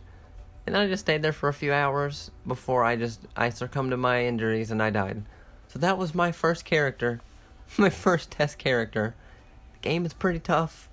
And 0.68 0.76
I 0.76 0.86
just 0.86 1.06
stayed 1.06 1.22
there 1.22 1.32
for 1.32 1.48
a 1.48 1.54
few 1.54 1.72
hours 1.72 2.30
before 2.46 2.84
I 2.84 2.98
just 2.98 3.22
I 3.38 3.50
succumbed 3.50 3.92
to 3.92 3.98
my 3.98 4.26
injuries 4.26 4.70
and 4.70 4.84
I 4.84 4.90
died. 4.90 5.24
So 5.70 5.80
that 5.80 5.98
was 5.98 6.14
my 6.14 6.34
first 6.34 6.66
character, 6.66 7.22
my 7.78 7.90
first 7.90 8.32
test 8.32 8.58
character. 8.58 9.16
The 9.74 9.80
game 9.80 10.06
is 10.06 10.12
pretty 10.12 10.40
tough. 10.40 10.90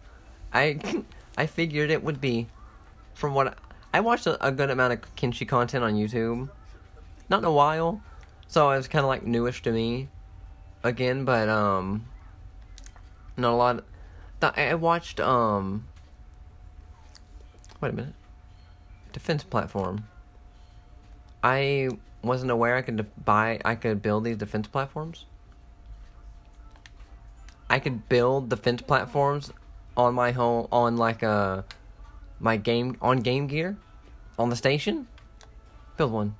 I 0.53 0.79
I 1.37 1.47
figured 1.47 1.91
it 1.91 2.05
would 2.05 2.21
be, 2.21 2.47
from 3.15 3.35
what 3.35 3.59
I 3.93 3.99
watched 3.99 4.29
a, 4.29 4.47
a 4.47 4.53
good 4.53 4.71
amount 4.71 4.93
of 4.93 5.17
Kenshi 5.17 5.47
content 5.47 5.83
on 5.83 5.95
YouTube. 5.95 6.51
Not 7.29 7.41
in 7.41 7.45
a 7.45 7.53
while, 7.53 8.01
so 8.47 8.71
it 8.71 8.77
was 8.77 8.87
kind 8.87 9.05
of 9.05 9.09
like 9.09 9.27
newish 9.27 9.63
to 9.63 9.73
me 9.73 10.09
again, 10.85 11.25
but 11.25 11.49
um, 11.49 12.05
not 13.37 13.53
a 13.53 13.57
lot. 13.57 13.85
I 14.41 14.75
watched 14.75 15.19
um. 15.19 15.89
Wait 17.81 17.89
a 17.89 17.93
minute. 17.93 18.15
Defense 19.15 19.45
platform. 19.45 20.07
I 21.43 21.89
wasn't 22.23 22.51
aware 22.51 22.77
I 22.77 22.83
could 22.83 23.07
buy. 23.25 23.61
I 23.65 23.77
could 23.77 24.03
build 24.03 24.25
these 24.25 24.37
defense 24.37 24.67
platforms. 24.67 25.25
I 27.71 27.79
could 27.79 28.09
build 28.09 28.51
defense 28.51 28.83
platforms 28.83 29.53
on 29.97 30.15
my 30.15 30.33
home 30.33 30.67
on 30.73 30.97
like 30.97 31.23
a 31.23 31.65
my 32.41 32.57
game 32.57 32.97
on 33.01 33.19
Game 33.19 33.47
Gear 33.47 33.77
on 34.39 34.51
the 34.51 34.57
station. 34.57 35.07
Build 35.97 36.13
one. 36.13 36.35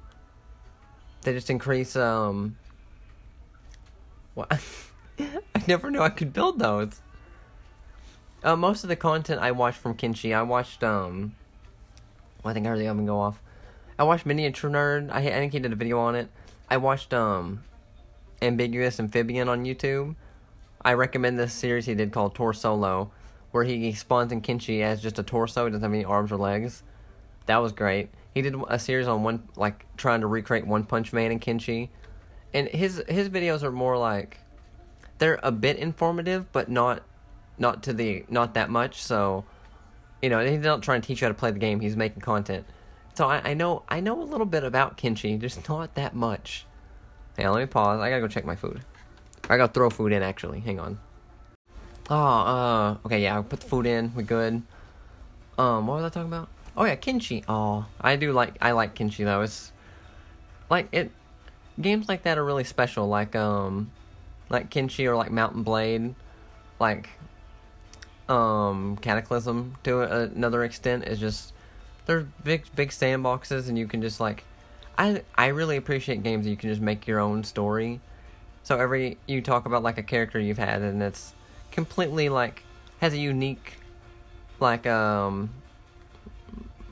They 1.23 1.33
just 1.33 1.51
increase 1.51 1.97
um. 1.97 2.57
What? 4.35 4.61
I 5.19 5.63
never 5.69 5.91
knew 5.91 6.01
I 6.01 6.09
could 6.09 6.33
build 6.33 6.59
those. 6.59 7.01
Uh, 8.43 8.57
most 8.57 8.83
of 8.83 8.89
the 8.89 8.97
content 8.97 9.41
I 9.41 9.53
watched 9.53 9.79
from 9.79 9.95
Kenshi, 9.95 10.35
I 10.35 10.43
watched 10.43 10.83
um. 10.83 11.37
Well, 12.45 12.51
I 12.51 12.55
think 12.55 12.67
I 12.67 12.69
heard 12.69 12.79
the 12.79 12.87
oven 12.87 13.07
go 13.07 13.19
off. 13.19 13.43
I 13.99 14.05
watched 14.05 14.27
Miniature 14.27 14.71
Nerd. 14.71 15.11
I, 15.11 15.19
I 15.19 15.31
think 15.33 15.53
he 15.53 15.59
did 15.59 15.73
a 15.73 15.77
video 15.77 15.99
on 15.99 16.15
it. 16.15 16.29
I 16.71 16.77
watched 16.77 17.13
um, 17.13 17.65
Ambiguous 18.41 19.01
Amphibian 19.01 19.49
on 19.49 19.65
YouTube. 19.65 20.15
I 20.85 20.93
recommend 20.93 21.39
this 21.39 21.53
series 21.53 21.87
he 21.87 21.95
did 21.95 22.13
called 22.13 22.35
Tor 22.35 22.53
Solo 22.53 23.11
where 23.55 23.63
he 23.63 23.93
spawns 23.93 24.33
in 24.33 24.41
Kenshi 24.41 24.81
as 24.83 25.01
just 25.01 25.17
a 25.21 25.23
torso, 25.23 25.67
he 25.67 25.71
doesn't 25.71 25.85
have 25.85 25.93
any 25.93 26.05
arms 26.05 26.33
or 26.33 26.37
legs. 26.37 26.83
That 27.47 27.59
was 27.59 27.71
great. 27.71 28.09
He 28.35 28.43
did 28.43 28.57
a 28.67 28.81
series 28.81 29.07
on 29.07 29.23
one 29.23 29.49
like 29.55 29.87
trying 29.97 30.23
to 30.23 30.27
recreate 30.27 30.67
One 30.67 30.83
Punch 30.83 31.13
Man 31.13 31.31
in 31.31 31.39
Kenshi, 31.39 31.91
and 32.53 32.67
his 32.67 33.05
his 33.09 33.29
videos 33.29 33.63
are 33.63 33.71
more 33.71 33.97
like 33.97 34.39
they're 35.19 35.39
a 35.45 35.53
bit 35.53 35.77
informative, 35.77 36.51
but 36.51 36.69
not 36.69 37.05
not 37.57 37.85
to 37.85 37.93
the 37.93 38.25
not 38.29 38.55
that 38.55 38.71
much. 38.71 39.01
So 39.01 39.45
you 40.25 40.31
know 40.31 40.45
he's 40.45 40.61
not 40.61 40.83
trying 40.83 41.03
to 41.03 41.07
teach 41.07 41.21
you 41.21 41.27
how 41.27 41.33
to 41.33 41.39
play 41.39 41.51
the 41.51 41.59
game. 41.59 41.81
He's 41.81 41.97
making 41.97 42.23
content. 42.23 42.65
So 43.13 43.29
I, 43.29 43.51
I 43.51 43.55
know 43.55 43.83
I 43.89 44.01
know 44.01 44.21
a 44.23 44.25
little 44.25 44.47
bit 44.47 44.65
about 44.65 44.97
Kenshi, 44.97 45.39
just 45.39 45.69
not 45.69 45.95
that 45.97 46.15
much. 46.17 46.65
On, 47.39 47.53
let 47.53 47.61
me 47.61 47.67
pause. 47.67 48.01
I 48.01 48.09
gotta 48.09 48.23
go 48.23 48.29
check 48.29 48.47
my 48.47 48.57
food. 48.57 48.81
I 49.51 49.59
gotta 49.59 49.73
throw 49.73 49.91
food 49.91 50.13
in 50.13 50.23
actually. 50.23 50.61
Hang 50.61 50.81
on. 50.81 50.99
Oh, 52.09 52.17
uh, 52.17 52.97
okay, 53.05 53.23
yeah, 53.23 53.39
I 53.39 53.43
put 53.43 53.61
the 53.61 53.67
food 53.67 53.87
in. 53.87 54.15
We're 54.15 54.23
good. 54.23 54.63
Um, 55.59 55.87
what 55.87 55.97
was 55.97 56.05
I 56.05 56.09
talking 56.09 56.33
about? 56.33 56.49
Oh 56.75 56.85
yeah, 56.85 56.97
Kenshi. 56.97 57.45
Oh, 57.47 57.85
I 58.01 58.17
do 58.17 58.33
like 58.33 58.57
I 58.63 58.73
like 58.73 58.95
Kenshi 58.95 59.27
though. 59.27 59.43
It's 59.43 59.73
like 60.71 60.89
it 60.91 61.11
games 61.79 62.09
like 62.09 62.23
that 62.23 62.39
are 62.39 62.45
really 62.45 62.65
special. 62.65 63.09
Like 63.09 63.37
um, 63.37 63.91
like 64.49 64.71
Kenshi 64.71 65.07
or 65.07 65.17
like 65.17 65.31
Mount 65.31 65.65
& 65.65 65.65
Blade. 65.65 66.15
Like 66.81 67.11
um, 68.29 68.97
Cataclysm 69.01 69.77
to 69.85 70.01
another 70.01 70.65
extent. 70.65 71.05
Is 71.05 71.19
just 71.19 71.53
they're 72.07 72.27
big 72.43 72.65
big 72.75 72.91
sandboxes, 72.91 73.69
and 73.69 73.79
you 73.79 73.87
can 73.87 74.03
just 74.03 74.21
like, 74.21 74.45
I 74.99 75.23
I 75.35 75.49
really 75.49 75.77
appreciate 75.77 76.23
games 76.23 76.45
that 76.45 76.51
you 76.51 76.57
can 76.57 76.71
just 76.71 76.81
make 76.81 77.07
your 77.07 77.21
own 77.21 77.45
story. 77.45 78.01
So 78.63 78.79
every 78.79 79.19
you 79.27 79.43
talk 79.43 79.67
about 79.67 79.83
like 79.83 79.99
a 79.99 80.03
character 80.03 80.39
you've 80.39 80.59
had, 80.59 80.83
and 80.83 81.03
it's 81.03 81.35
completely 81.71 82.29
like 82.29 82.63
has 83.01 83.13
a 83.13 83.19
unique 83.19 83.75
like 84.61 84.87
um 84.87 85.51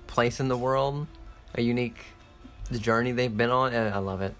place 0.07 0.40
in 0.40 0.49
the 0.49 0.57
world, 0.57 1.07
a 1.55 1.62
unique 1.62 2.05
the 2.71 2.79
journey 2.79 3.12
they've 3.12 3.37
been 3.37 3.51
on, 3.51 3.73
and 3.73 3.95
I 3.95 3.99
love 3.99 4.23
it. 4.23 4.35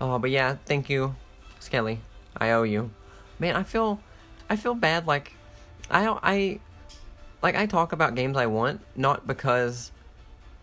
Oh, 0.00 0.18
but 0.18 0.30
yeah, 0.30 0.56
thank 0.66 0.90
you, 0.90 1.16
Skelly. 1.58 2.00
I 2.36 2.50
owe 2.50 2.64
you. 2.64 2.90
Man, 3.38 3.56
I 3.56 3.62
feel, 3.62 4.00
I 4.48 4.56
feel 4.56 4.74
bad. 4.74 5.06
Like, 5.06 5.32
I 5.90 6.04
don't, 6.04 6.20
I, 6.22 6.60
like 7.42 7.54
I 7.54 7.66
talk 7.66 7.92
about 7.92 8.14
games 8.14 8.36
I 8.36 8.46
want, 8.46 8.80
not 8.96 9.26
because 9.26 9.92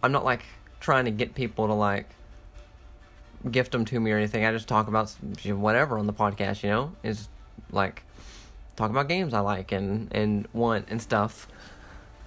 I'm 0.02 0.12
not 0.12 0.26
like 0.26 0.44
trying 0.80 1.06
to 1.06 1.12
get 1.12 1.34
people 1.34 1.68
to 1.68 1.74
like 1.74 2.10
gift 3.50 3.72
them 3.72 3.86
to 3.86 4.00
me 4.00 4.12
or 4.12 4.18
anything. 4.18 4.46
I 4.46 4.52
just 4.52 4.68
talk 4.68 4.88
about 4.88 5.10
whatever 5.46 5.98
on 5.98 6.08
the 6.08 6.14
podcast. 6.14 6.64
You 6.64 6.70
know, 6.70 6.92
is 7.04 7.30
like 7.72 8.04
talk 8.76 8.90
about 8.90 9.08
games 9.08 9.34
I 9.34 9.40
like 9.40 9.72
and 9.72 10.10
and 10.14 10.48
want 10.54 10.88
and 10.90 11.02
stuff. 11.02 11.48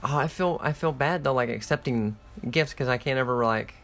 Oh, 0.03 0.17
I 0.17 0.29
feel 0.29 0.59
I 0.63 0.73
feel 0.73 0.93
bad 0.93 1.25
though, 1.25 1.35
like 1.35 1.49
accepting 1.49 2.17
gifts 2.51 2.73
because 2.73 2.89
I 2.89 2.99
can't 2.99 3.19
ever 3.19 3.45
like. 3.45 3.75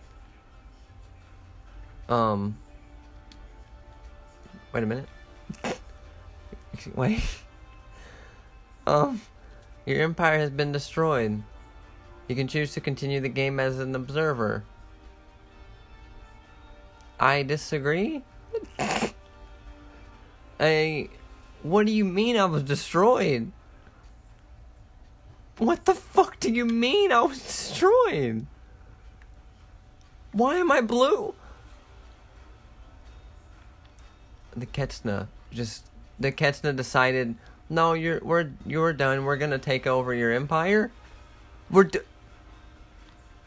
Um. 2.09 2.57
Wait 4.73 4.83
a 4.83 4.87
minute. 4.87 5.09
Wait. 6.95 7.23
Um, 8.87 9.21
your 9.87 10.03
empire 10.03 10.39
has 10.39 10.51
been 10.51 10.73
destroyed. 10.73 11.43
You 12.29 12.37
can 12.37 12.49
choose 12.49 12.73
to 12.75 12.81
continue 12.81 13.21
the 13.21 13.29
game 13.29 13.61
as 13.61 13.79
an 13.79 13.95
observer. 13.95 14.65
I 17.21 17.43
disagree. 17.43 18.23
I. 20.61 21.09
What 21.63 21.87
do 21.87 21.93
you 21.93 22.05
mean 22.05 22.37
I 22.37 22.47
was 22.47 22.65
destroyed? 22.65 23.53
What 25.59 25.85
the 25.85 25.95
fuck 25.95 26.41
do 26.41 26.51
you 26.51 26.65
mean 26.65 27.13
I 27.13 27.23
was 27.23 27.41
destroyed? 27.41 28.47
Why 30.33 30.57
am 30.57 30.73
I 30.73 30.81
blue? 30.81 31.35
The 34.57 34.67
Ketsna 34.67 35.29
just 35.53 35.85
the 36.19 36.33
Ketsna 36.33 36.75
decided, 36.75 37.37
no, 37.73 37.95
you're 37.95 38.21
we're 38.23 38.51
you're 38.67 38.93
done. 38.93 39.25
We're 39.25 39.39
gonna 39.39 39.59
take 39.59 39.87
over 39.87 40.13
your 40.13 40.31
empire. 40.31 40.93
We're 41.71 41.85
d- 41.85 42.01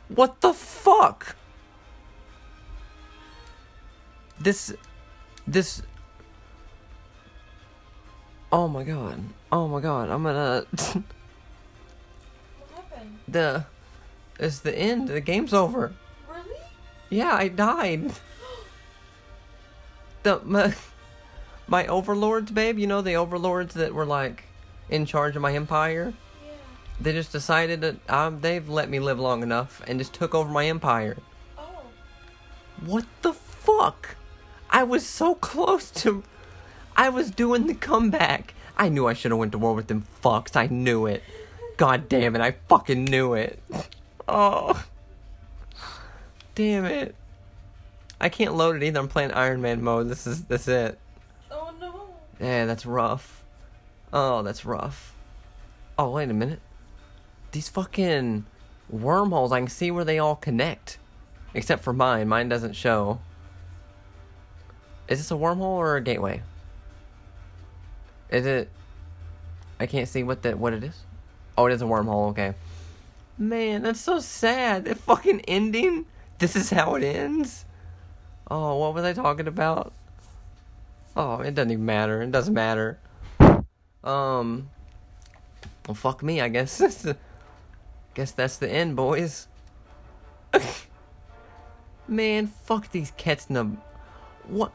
what 0.08 0.42
the 0.42 0.52
fuck? 0.52 1.36
This, 4.40 4.74
this. 5.48 5.84
Oh 8.52 8.68
my 8.68 8.84
god! 8.84 9.22
Oh 9.52 9.68
my 9.68 9.80
god! 9.80 10.10
I'm 10.10 10.24
gonna. 10.24 10.66
What 12.74 12.86
happened? 12.90 13.20
the, 13.28 13.66
it's 14.40 14.60
the 14.60 14.76
end. 14.78 15.08
The 15.08 15.22
game's 15.22 15.54
over. 15.54 15.94
Really? 16.28 16.60
Yeah, 17.10 17.34
I 17.34 17.48
died. 17.48 18.12
The 20.24 20.76
my, 21.68 21.88
overlords, 21.88 22.52
babe. 22.52 22.80
You 22.80 22.88
know 22.88 23.02
the 23.02 23.16
overlords 23.16 23.74
that 23.76 23.94
were 23.94 24.06
like 24.06 24.44
in 24.90 25.06
charge 25.06 25.36
of 25.36 25.42
my 25.42 25.54
empire. 25.54 26.14
Yeah. 26.44 26.52
They 27.00 27.14
just 27.14 27.32
decided 27.32 27.82
that 27.82 28.10
um, 28.10 28.42
they've 28.42 28.68
let 28.68 28.90
me 28.90 29.00
live 29.00 29.20
long 29.20 29.44
enough 29.44 29.82
and 29.88 30.00
just 30.00 30.14
took 30.14 30.36
over 30.36 30.50
my 30.50 30.68
empire. 30.68 31.18
Oh. 31.58 31.84
What 32.86 33.06
the 33.22 33.34
fuck? 33.34 34.16
I 34.70 34.84
was 34.84 35.06
so 35.06 35.36
close 35.36 35.90
to. 35.92 36.24
I 36.96 37.10
was 37.10 37.32
doing 37.32 37.68
the 37.68 37.74
comeback. 37.74 38.54
I 38.78 38.90
knew 38.90 39.08
I 39.08 39.14
should 39.14 39.32
have 39.32 39.40
went 39.40 39.54
to 39.54 39.58
war 39.58 39.74
with 39.74 39.88
them 39.88 40.06
fucks. 40.24 40.56
I 40.56 40.68
knew 40.68 41.06
it. 41.06 41.24
God 41.78 42.08
damn 42.08 42.36
it! 42.36 42.42
I 42.42 42.56
fucking 42.68 43.06
knew 43.06 43.34
it. 43.34 43.60
Oh. 44.28 44.86
Damn 46.56 46.86
it. 46.86 47.16
I 48.20 48.30
can't 48.30 48.56
load 48.56 48.78
it 48.78 48.84
either. 48.84 49.00
I'm 49.00 49.10
playing 49.10 49.32
Iron 49.32 49.62
Man 49.62 49.84
mode. 49.84 50.10
This 50.10 50.26
is 50.26 50.46
this 50.46 50.64
is 50.64 50.68
it. 50.68 51.00
Yeah, 52.40 52.66
that's 52.66 52.86
rough. 52.86 53.44
Oh, 54.12 54.42
that's 54.44 54.66
rough. 54.66 55.16
Oh, 55.98 56.12
wait 56.12 56.30
a 56.30 56.34
minute. 56.34 56.60
These 57.52 57.70
fucking 57.70 58.46
wormholes, 58.90 59.52
I 59.52 59.60
can 59.60 59.68
see 59.68 59.92
where 59.92 60.06
they 60.06 60.20
all 60.20 60.36
connect. 60.36 60.98
Except 61.54 61.84
for 61.84 61.94
mine. 61.94 62.28
Mine 62.28 62.50
doesn't 62.50 62.74
show. 62.74 63.20
Is 65.08 65.20
this 65.20 65.32
a 65.32 65.36
wormhole 65.36 65.62
or 65.62 65.96
a 65.96 66.02
gateway? 66.02 66.42
Is 68.30 68.46
it 68.46 68.70
I 69.80 69.86
can't 69.86 70.08
see 70.08 70.24
what 70.24 70.42
the 70.42 70.56
what 70.56 70.74
it 70.74 70.84
is. 70.84 71.04
Oh, 71.58 71.66
it 71.68 71.74
is 71.74 71.82
a 71.82 71.86
wormhole, 71.86 72.30
okay. 72.32 72.56
Man, 73.38 73.84
that's 73.84 74.00
so 74.00 74.20
sad. 74.20 74.86
The 74.86 74.96
fucking 74.96 75.42
ending. 75.42 76.06
This 76.40 76.56
is 76.56 76.70
how 76.70 76.96
it 76.96 77.04
ends. 77.04 77.66
Oh, 78.50 78.78
what 78.78 78.94
was 78.94 79.04
I 79.04 79.14
talking 79.14 79.48
about? 79.48 79.94
Oh, 81.16 81.40
it 81.40 81.56
doesn't 81.56 81.72
even 81.72 81.86
matter. 81.86 82.22
It 82.22 82.32
doesn't 82.32 82.54
matter. 82.54 83.00
Um. 84.04 84.70
Well, 85.88 85.96
fuck 85.96 86.22
me. 86.22 86.42
I 86.42 86.50
guess. 86.50 87.08
Guess 88.16 88.32
that's 88.32 88.58
the 88.58 88.72
end, 88.72 88.96
boys. 88.96 89.50
Man, 92.08 92.48
fuck 92.48 92.92
these 92.92 93.12
Ketsna. 93.12 93.78
What? 94.48 94.72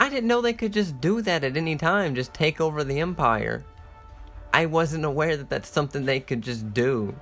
I 0.00 0.08
didn't 0.08 0.26
know 0.26 0.40
they 0.40 0.52
could 0.52 0.72
just 0.72 1.00
do 1.00 1.22
that 1.22 1.44
at 1.44 1.56
any 1.56 1.76
time. 1.76 2.16
Just 2.16 2.34
take 2.34 2.60
over 2.60 2.82
the 2.82 2.98
empire. 2.98 3.64
I 4.52 4.66
wasn't 4.66 5.04
aware 5.04 5.36
that 5.36 5.48
that's 5.48 5.68
something 5.68 6.04
they 6.04 6.18
could 6.18 6.42
just 6.42 6.74
do. 6.74 7.14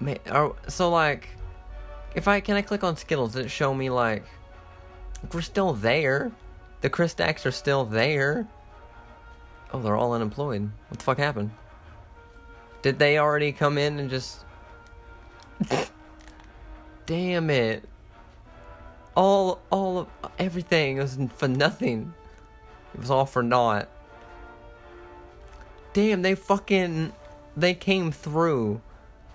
Man, 0.00 0.18
are, 0.30 0.54
so 0.66 0.90
like, 0.90 1.28
if 2.14 2.28
I 2.28 2.40
can 2.40 2.56
I 2.56 2.62
click 2.62 2.84
on 2.84 2.96
Skittles, 2.96 3.34
it 3.36 3.50
show 3.50 3.72
me 3.72 3.88
like 3.88 4.24
we're 5.32 5.40
still 5.40 5.72
there? 5.72 6.32
The 6.80 6.90
Christaks 6.90 7.44
are 7.44 7.50
still 7.50 7.84
there. 7.84 8.46
Oh, 9.72 9.80
they're 9.80 9.96
all 9.96 10.12
unemployed. 10.12 10.70
What 10.88 10.98
the 10.98 11.04
fuck 11.04 11.18
happened? 11.18 11.50
Did 12.82 12.98
they 12.98 13.18
already 13.18 13.52
come 13.52 13.76
in 13.76 13.98
and 13.98 14.08
just? 14.08 14.44
Damn 17.06 17.50
it! 17.50 17.88
All, 19.16 19.60
all 19.70 19.98
of 19.98 20.08
everything 20.38 20.98
was 20.98 21.18
for 21.36 21.48
nothing. 21.48 22.14
It 22.94 23.00
was 23.00 23.10
all 23.10 23.26
for 23.26 23.42
naught. 23.42 23.88
Damn, 25.92 26.22
they 26.22 26.34
fucking, 26.34 27.12
they 27.56 27.74
came 27.74 28.12
through. 28.12 28.80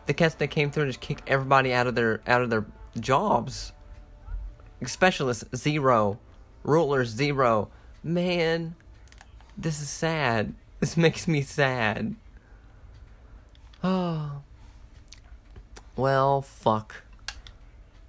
The 0.06 0.14
cats 0.14 0.36
that 0.36 0.48
came 0.48 0.72
through 0.72 0.88
just 0.88 1.02
kicked 1.02 1.28
everybody 1.28 1.74
out 1.74 1.88
of 1.88 1.96
their 1.96 2.22
out 2.28 2.42
of 2.42 2.50
their 2.50 2.66
jobs. 3.00 3.74
Specialists 4.88 5.46
zero, 5.56 6.20
rulers 6.64 7.10
zero. 7.10 7.70
Man, 8.04 8.76
this 9.58 9.82
is 9.82 9.90
sad. 9.90 10.54
This 10.84 10.98
makes 10.98 11.30
me 11.30 11.42
sad. 11.42 12.16
Oh. 13.84 14.42
Well, 15.96 16.42
fuck. 16.42 17.04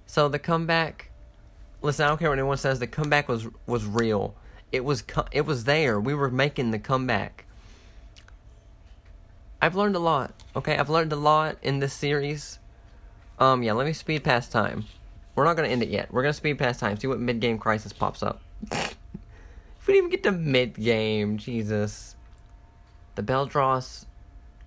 So 0.07 0.27
the 0.27 0.39
comeback. 0.39 1.11
Listen, 1.81 2.05
I 2.05 2.07
don't 2.07 2.17
care 2.17 2.29
what 2.29 2.39
anyone 2.39 2.57
says. 2.57 2.79
The 2.79 2.87
comeback 2.87 3.29
was 3.29 3.47
was 3.67 3.85
real. 3.85 4.33
It 4.71 4.83
was 4.83 5.03
it 5.31 5.45
was 5.45 5.65
there. 5.65 5.99
We 5.99 6.15
were 6.15 6.31
making 6.31 6.71
the 6.71 6.79
comeback. 6.79 7.45
I've 9.61 9.75
learned 9.75 9.95
a 9.95 9.99
lot. 9.99 10.33
Okay, 10.55 10.77
I've 10.77 10.89
learned 10.89 11.13
a 11.13 11.15
lot 11.15 11.57
in 11.61 11.79
this 11.79 11.93
series. 11.93 12.59
Um, 13.39 13.63
yeah, 13.63 13.73
let 13.73 13.85
me 13.85 13.93
speed 13.93 14.23
past 14.23 14.51
time. 14.51 14.85
We're 15.35 15.43
not 15.43 15.55
gonna 15.55 15.67
end 15.67 15.83
it 15.83 15.89
yet. 15.89 16.11
We're 16.11 16.21
gonna 16.21 16.33
speed 16.33 16.57
past 16.57 16.79
time. 16.79 16.97
See 16.97 17.07
what 17.07 17.19
mid 17.19 17.39
game 17.39 17.57
crisis 17.57 17.91
pops 17.93 18.23
up. 18.23 18.41
if 18.71 18.97
we 19.85 19.93
didn't 19.93 19.97
even 19.97 20.09
get 20.09 20.23
to 20.23 20.31
mid 20.31 20.75
game, 20.75 21.37
Jesus. 21.37 22.15
The 23.15 23.23
Beldross 23.23 24.05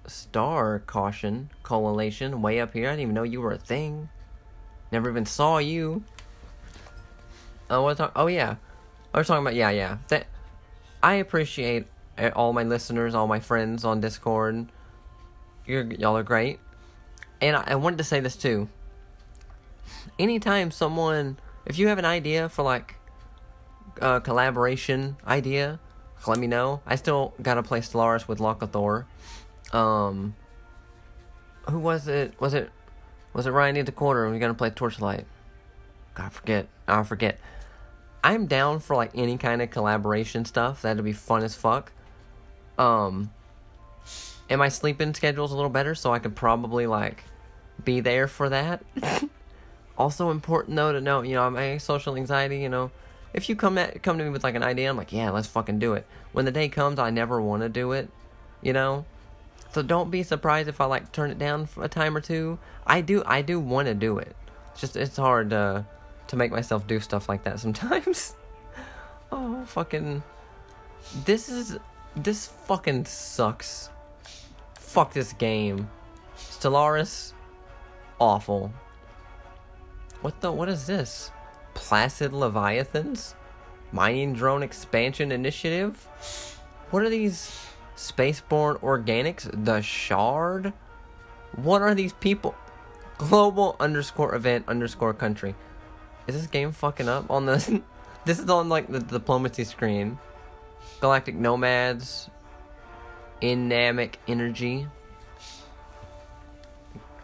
Star 0.06 0.78
Caution 0.80 1.50
Coalition 1.62 2.42
way 2.42 2.60
up 2.60 2.72
here. 2.72 2.88
I 2.88 2.92
didn't 2.92 3.02
even 3.02 3.14
know 3.14 3.22
you 3.22 3.40
were 3.40 3.52
a 3.52 3.58
thing. 3.58 4.08
Never 4.90 5.10
even 5.10 5.26
saw 5.26 5.58
you. 5.58 6.02
Oh, 7.70 7.82
what? 7.82 7.98
Talk- 7.98 8.12
oh 8.16 8.26
yeah, 8.26 8.56
I 9.12 9.18
was 9.18 9.26
talking 9.26 9.42
about 9.42 9.54
yeah, 9.54 9.70
yeah. 9.70 9.98
That 10.08 10.26
I 11.02 11.14
appreciate 11.14 11.86
uh, 12.16 12.30
all 12.34 12.52
my 12.52 12.62
listeners, 12.62 13.14
all 13.14 13.26
my 13.26 13.40
friends 13.40 13.84
on 13.84 14.00
Discord. 14.00 14.68
You're 15.66 15.84
y'all 15.84 16.16
are 16.16 16.22
great, 16.22 16.58
and 17.40 17.56
I, 17.56 17.64
I 17.68 17.74
wanted 17.74 17.98
to 17.98 18.04
say 18.04 18.20
this 18.20 18.36
too. 18.36 18.68
Anytime 20.18 20.70
someone, 20.70 21.38
if 21.66 21.78
you 21.78 21.88
have 21.88 21.98
an 21.98 22.04
idea 22.04 22.48
for 22.48 22.62
like 22.62 22.96
a 24.00 24.20
collaboration 24.20 25.16
idea, 25.26 25.80
let 26.26 26.38
me 26.38 26.46
know. 26.46 26.80
I 26.86 26.96
still 26.96 27.34
gotta 27.40 27.62
play 27.62 27.80
Stellaris 27.80 28.26
with 28.26 28.38
Locathor. 28.38 29.04
Um, 29.72 30.34
who 31.68 31.78
was 31.78 32.08
it? 32.08 32.34
Was 32.40 32.54
it 32.54 32.70
was 33.32 33.46
it 33.46 33.50
Ryan 33.50 33.76
in 33.76 33.84
the 33.84 33.92
corner? 33.92 34.28
We're 34.28 34.38
gonna 34.38 34.54
play 34.54 34.70
Torchlight. 34.70 35.26
God, 36.14 36.32
forget. 36.32 36.68
I 36.86 37.02
forget. 37.04 37.38
I'm 38.24 38.46
down 38.46 38.80
for 38.80 38.96
like 38.96 39.12
any 39.14 39.38
kind 39.38 39.62
of 39.62 39.70
collaboration 39.70 40.44
stuff. 40.44 40.82
That'd 40.82 41.04
be 41.04 41.12
fun 41.12 41.44
as 41.44 41.54
fuck. 41.54 41.92
Um, 42.76 43.30
and 44.48 44.58
my 44.58 44.68
sleeping 44.68 45.14
schedule's 45.14 45.52
a 45.52 45.56
little 45.56 45.70
better, 45.70 45.94
so 45.94 46.12
I 46.12 46.18
could 46.18 46.34
probably 46.34 46.86
like 46.86 47.24
be 47.84 48.00
there 48.00 48.26
for 48.26 48.48
that. 48.48 48.82
also 49.98 50.30
important 50.30 50.76
though 50.76 50.92
to 50.92 51.00
know, 51.00 51.22
you 51.22 51.34
know, 51.34 51.50
my 51.50 51.76
social 51.76 52.16
anxiety. 52.16 52.58
You 52.58 52.68
know, 52.68 52.90
if 53.34 53.48
you 53.48 53.56
come 53.56 53.76
at 53.76 54.02
come 54.02 54.16
to 54.16 54.24
me 54.24 54.30
with 54.30 54.44
like 54.44 54.54
an 54.54 54.62
idea, 54.62 54.88
I'm 54.88 54.96
like, 54.96 55.12
yeah, 55.12 55.30
let's 55.30 55.48
fucking 55.48 55.78
do 55.78 55.92
it. 55.92 56.06
When 56.32 56.44
the 56.44 56.52
day 56.52 56.68
comes, 56.68 56.98
I 56.98 57.10
never 57.10 57.42
want 57.42 57.62
to 57.62 57.68
do 57.68 57.92
it. 57.92 58.08
You 58.62 58.72
know, 58.72 59.04
so 59.72 59.82
don't 59.82 60.10
be 60.10 60.22
surprised 60.22 60.68
if 60.68 60.80
I 60.80 60.86
like 60.86 61.12
turn 61.12 61.30
it 61.30 61.38
down 61.38 61.66
for 61.66 61.84
a 61.84 61.88
time 61.88 62.16
or 62.16 62.20
two. 62.20 62.58
I 62.86 63.00
do 63.00 63.22
I 63.26 63.42
do 63.42 63.60
want 63.60 63.88
to 63.88 63.94
do 63.94 64.18
it. 64.18 64.34
It's 64.72 64.80
just 64.80 64.96
it's 64.96 65.16
hard 65.16 65.50
to 65.50 65.84
to 66.28 66.36
make 66.36 66.52
myself 66.52 66.86
do 66.86 67.00
stuff 67.00 67.28
like 67.28 67.44
that 67.44 67.60
sometimes. 67.64 68.34
oh 69.32 69.64
fucking 69.66 70.22
this 71.24 71.48
is 71.48 71.78
this 72.16 72.46
fucking 72.46 73.04
sucks. 73.04 73.90
Fuck 74.74 75.12
this 75.12 75.32
game. 75.34 75.90
Stellaris 76.36 77.32
awful. 78.20 78.72
What 80.20 80.40
the 80.40 80.52
what 80.52 80.68
is 80.68 80.86
this? 80.86 81.30
Placid 81.74 82.32
Leviathans? 82.32 83.34
Mining 83.92 84.34
drone 84.34 84.62
expansion 84.62 85.32
initiative? 85.32 85.96
What 86.90 87.02
are 87.02 87.08
these 87.10 87.68
Spaceborne 87.98 88.78
Organics, 88.80 89.50
The 89.64 89.82
Shard. 89.82 90.72
What 91.56 91.82
are 91.82 91.94
these 91.94 92.12
people? 92.12 92.54
Global 93.18 93.74
underscore 93.80 94.36
event 94.36 94.64
underscore 94.68 95.12
country. 95.12 95.56
Is 96.28 96.36
this 96.36 96.46
game 96.46 96.70
fucking 96.70 97.08
up 97.08 97.28
on 97.28 97.46
this? 97.46 97.68
this 98.24 98.38
is 98.38 98.48
on 98.48 98.68
like 98.68 98.86
the 98.86 99.00
diplomacy 99.00 99.64
screen. 99.64 100.18
Galactic 101.00 101.34
Nomads. 101.34 102.30
Inamic 103.42 104.14
Energy. 104.28 104.86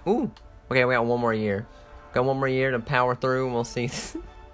Ooh. 0.08 0.30
Okay, 0.70 0.84
we 0.84 0.94
got 0.94 1.06
one 1.06 1.20
more 1.20 1.34
year. 1.34 1.68
Got 2.14 2.24
one 2.24 2.38
more 2.38 2.48
year 2.48 2.70
to 2.70 2.78
power 2.78 3.16
through 3.16 3.46
and 3.46 3.54
we'll 3.54 3.64
see. 3.64 3.90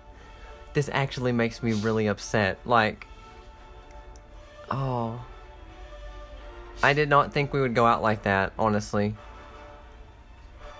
this 0.72 0.88
actually 0.92 1.32
makes 1.32 1.62
me 1.62 1.74
really 1.74 2.06
upset. 2.06 2.58
Like, 2.64 3.06
oh. 4.70 5.22
I 6.82 6.94
did 6.94 7.10
not 7.10 7.34
think 7.34 7.52
we 7.52 7.60
would 7.60 7.74
go 7.74 7.84
out 7.84 8.02
like 8.02 8.22
that, 8.22 8.54
honestly. 8.58 9.14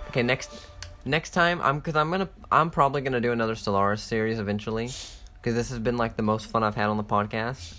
Okay, 0.08 0.22
next 0.22 0.50
next 1.04 1.30
time 1.30 1.60
I'm 1.62 1.80
cuz 1.80 1.94
I'm 1.94 2.08
going 2.08 2.20
to 2.20 2.28
I'm 2.50 2.70
probably 2.70 3.00
going 3.02 3.12
to 3.12 3.20
do 3.20 3.32
another 3.32 3.54
Stellaris 3.54 4.00
series 4.00 4.38
eventually 4.38 4.86
cuz 5.42 5.54
this 5.54 5.70
has 5.70 5.78
been 5.78 5.96
like 5.96 6.16
the 6.16 6.22
most 6.22 6.46
fun 6.46 6.62
I've 6.64 6.74
had 6.74 6.88
on 6.88 6.96
the 6.96 7.04
podcast. 7.04 7.74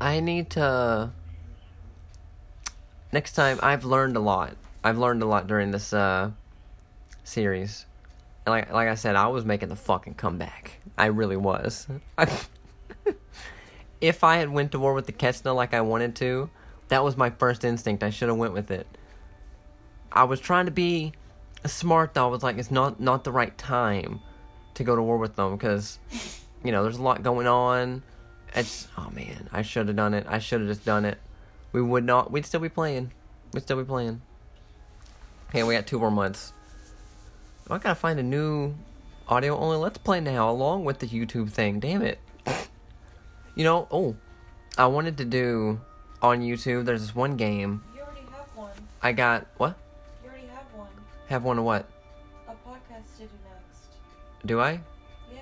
I 0.00 0.20
need 0.20 0.50
to 0.50 1.10
Next 3.12 3.32
time 3.32 3.58
I've 3.62 3.84
learned 3.84 4.16
a 4.16 4.20
lot. 4.20 4.56
I've 4.82 4.98
learned 4.98 5.22
a 5.22 5.26
lot 5.26 5.46
during 5.46 5.70
this 5.70 5.92
uh 5.92 6.30
series. 7.28 7.86
And 8.46 8.52
like 8.52 8.72
like 8.72 8.88
I 8.88 8.94
said, 8.94 9.16
I 9.16 9.28
was 9.28 9.44
making 9.44 9.68
the 9.68 9.76
fucking 9.76 10.14
comeback. 10.14 10.80
I 10.96 11.06
really 11.06 11.36
was. 11.36 11.86
if 14.00 14.24
I 14.24 14.36
had 14.36 14.50
went 14.50 14.72
to 14.72 14.78
war 14.78 14.94
with 14.94 15.06
the 15.06 15.12
Ketsna 15.12 15.54
like 15.54 15.74
I 15.74 15.80
wanted 15.80 16.16
to, 16.16 16.50
that 16.88 17.04
was 17.04 17.16
my 17.16 17.30
first 17.30 17.64
instinct. 17.64 18.02
I 18.02 18.10
should 18.10 18.28
have 18.28 18.38
went 18.38 18.54
with 18.54 18.70
it. 18.70 18.86
I 20.10 20.24
was 20.24 20.40
trying 20.40 20.66
to 20.66 20.72
be 20.72 21.12
smart 21.66 22.14
though. 22.14 22.24
I 22.24 22.30
was 22.30 22.42
like, 22.42 22.58
it's 22.58 22.70
not 22.70 23.00
not 23.00 23.24
the 23.24 23.32
right 23.32 23.56
time 23.56 24.20
to 24.74 24.84
go 24.84 24.96
to 24.96 25.02
war 25.02 25.18
with 25.18 25.36
them 25.36 25.56
because, 25.56 25.98
you 26.64 26.72
know, 26.72 26.82
there's 26.82 26.98
a 26.98 27.02
lot 27.02 27.22
going 27.22 27.46
on. 27.46 28.02
It's 28.54 28.88
oh 28.96 29.10
man, 29.10 29.48
I 29.52 29.62
should 29.62 29.88
have 29.88 29.96
done 29.96 30.14
it. 30.14 30.26
I 30.28 30.38
should 30.38 30.60
have 30.60 30.68
just 30.68 30.84
done 30.84 31.04
it. 31.04 31.18
We 31.72 31.82
would 31.82 32.04
not. 32.04 32.30
We'd 32.30 32.46
still 32.46 32.60
be 32.60 32.70
playing. 32.70 33.12
We'd 33.52 33.62
still 33.62 33.76
be 33.76 33.84
playing. 33.84 34.22
Okay, 35.50 35.62
we 35.62 35.74
got 35.74 35.86
two 35.86 35.98
more 35.98 36.10
months. 36.10 36.52
I 37.70 37.78
gotta 37.78 37.94
find 37.94 38.18
a 38.18 38.22
new 38.22 38.74
audio 39.28 39.56
only 39.58 39.76
let's 39.76 39.98
play 39.98 40.20
now 40.20 40.50
along 40.50 40.84
with 40.84 40.98
the 41.00 41.06
YouTube 41.06 41.50
thing. 41.50 41.80
Damn 41.80 42.02
it. 42.02 42.18
You 43.54 43.64
know, 43.64 43.88
oh, 43.90 44.16
I 44.78 44.86
wanted 44.86 45.18
to 45.18 45.24
do 45.24 45.80
on 46.22 46.40
YouTube. 46.40 46.84
There's 46.84 47.00
this 47.02 47.14
one 47.14 47.36
game. 47.36 47.82
You 47.94 48.02
already 48.02 48.20
have 48.30 48.46
one. 48.54 48.70
I 49.02 49.12
got 49.12 49.46
what? 49.58 49.76
You 50.24 50.30
already 50.30 50.46
have 50.46 50.64
one. 50.74 50.88
Have 51.28 51.44
one 51.44 51.58
of 51.58 51.64
what? 51.64 51.86
A 52.48 52.52
podcast 52.52 53.16
to 53.16 53.22
do 53.24 53.28
next. 53.44 54.46
Do 54.46 54.60
I? 54.60 54.80
Yeah. 55.32 55.40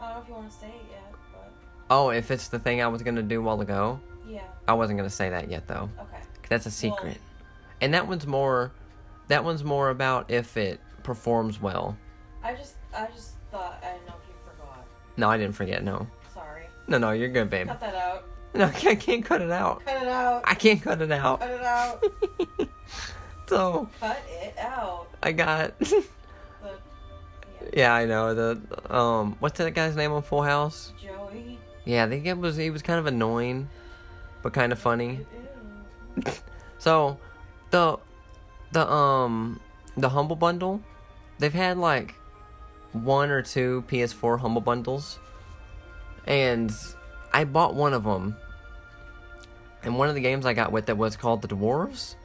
I 0.00 0.08
don't 0.08 0.16
know 0.16 0.22
if 0.22 0.28
you 0.28 0.34
want 0.34 0.50
to 0.50 0.56
say 0.58 0.66
it 0.66 0.82
yet, 0.90 1.12
but 1.32 1.50
Oh, 1.90 2.10
if 2.10 2.30
it's 2.30 2.48
the 2.48 2.58
thing 2.58 2.82
I 2.82 2.88
was 2.88 3.02
gonna 3.02 3.22
do 3.22 3.38
a 3.40 3.42
while 3.42 3.60
ago. 3.60 4.00
yeah. 4.28 4.42
I 4.66 4.74
wasn't 4.74 4.98
gonna 4.98 5.08
say 5.08 5.30
that 5.30 5.48
yet 5.50 5.66
though. 5.66 5.88
Okay. 5.98 6.20
That's 6.50 6.66
a 6.66 6.70
secret. 6.70 7.18
and 7.80 7.94
that 7.94 8.06
one's 8.06 8.26
more. 8.26 8.72
That 9.28 9.44
one's 9.44 9.62
more 9.64 9.90
about 9.90 10.30
if 10.30 10.56
it 10.56 10.80
performs 11.08 11.58
well. 11.60 11.96
I 12.44 12.54
just, 12.54 12.74
I 12.94 13.06
just 13.06 13.32
thought 13.50 13.82
I 13.82 13.92
know 14.06 14.14
if 14.20 14.28
you 14.28 14.34
forgot. 14.44 14.84
No, 15.16 15.30
I 15.30 15.38
didn't 15.38 15.54
forget. 15.54 15.82
No. 15.82 16.06
Sorry. 16.34 16.66
No, 16.86 16.98
no, 16.98 17.12
you're 17.12 17.30
good, 17.30 17.48
babe. 17.48 17.66
Cut 17.66 17.80
that 17.80 17.94
out. 17.94 18.24
No, 18.54 18.66
I 18.66 18.70
can't, 18.82 18.98
I 18.98 19.00
can't 19.00 19.24
cut 19.24 19.40
it 19.40 19.50
out. 19.50 19.82
Cut 19.86 20.02
it 20.02 20.08
out. 20.08 20.42
I 20.44 20.54
can't 20.54 20.82
cut 20.82 21.00
it 21.00 21.10
out. 21.10 21.40
Cut 21.40 21.50
it 21.50 21.62
out. 21.62 22.04
so 23.48 23.88
Cut 24.00 24.20
it 24.30 24.54
out. 24.58 25.08
I 25.22 25.32
got. 25.32 25.74
The, 26.60 26.70
yeah. 27.72 27.92
yeah, 27.92 27.94
I 27.94 28.04
know 28.04 28.34
the 28.34 28.94
um. 28.94 29.36
What's 29.40 29.56
that 29.58 29.72
guy's 29.74 29.96
name 29.96 30.12
on 30.12 30.22
Full 30.22 30.42
House? 30.42 30.92
Joey. 31.02 31.58
Yeah, 31.84 32.04
I 32.04 32.08
think 32.08 32.26
it 32.26 32.36
was 32.36 32.56
he 32.56 32.68
was 32.70 32.82
kind 32.82 32.98
of 32.98 33.06
annoying, 33.06 33.68
but 34.42 34.52
kind 34.52 34.72
of 34.72 34.78
funny. 34.78 35.24
So, 36.78 37.16
the 37.70 37.96
the 38.72 38.90
um 38.90 39.60
the 39.96 40.08
humble 40.08 40.36
bundle, 40.36 40.80
they've 41.38 41.52
had 41.52 41.78
like 41.78 42.14
one 42.92 43.30
or 43.30 43.42
two 43.42 43.84
PS4 43.88 44.40
humble 44.40 44.60
bundles, 44.60 45.18
and 46.26 46.72
I 47.32 47.44
bought 47.44 47.74
one 47.74 47.94
of 47.94 48.04
them. 48.04 48.36
And 49.82 49.96
one 49.96 50.08
of 50.08 50.14
the 50.14 50.20
games 50.20 50.44
I 50.44 50.54
got 50.54 50.72
with 50.72 50.88
it 50.88 50.96
was 50.96 51.16
called 51.16 51.40
The 51.40 51.48
Dwarves, 51.48 52.16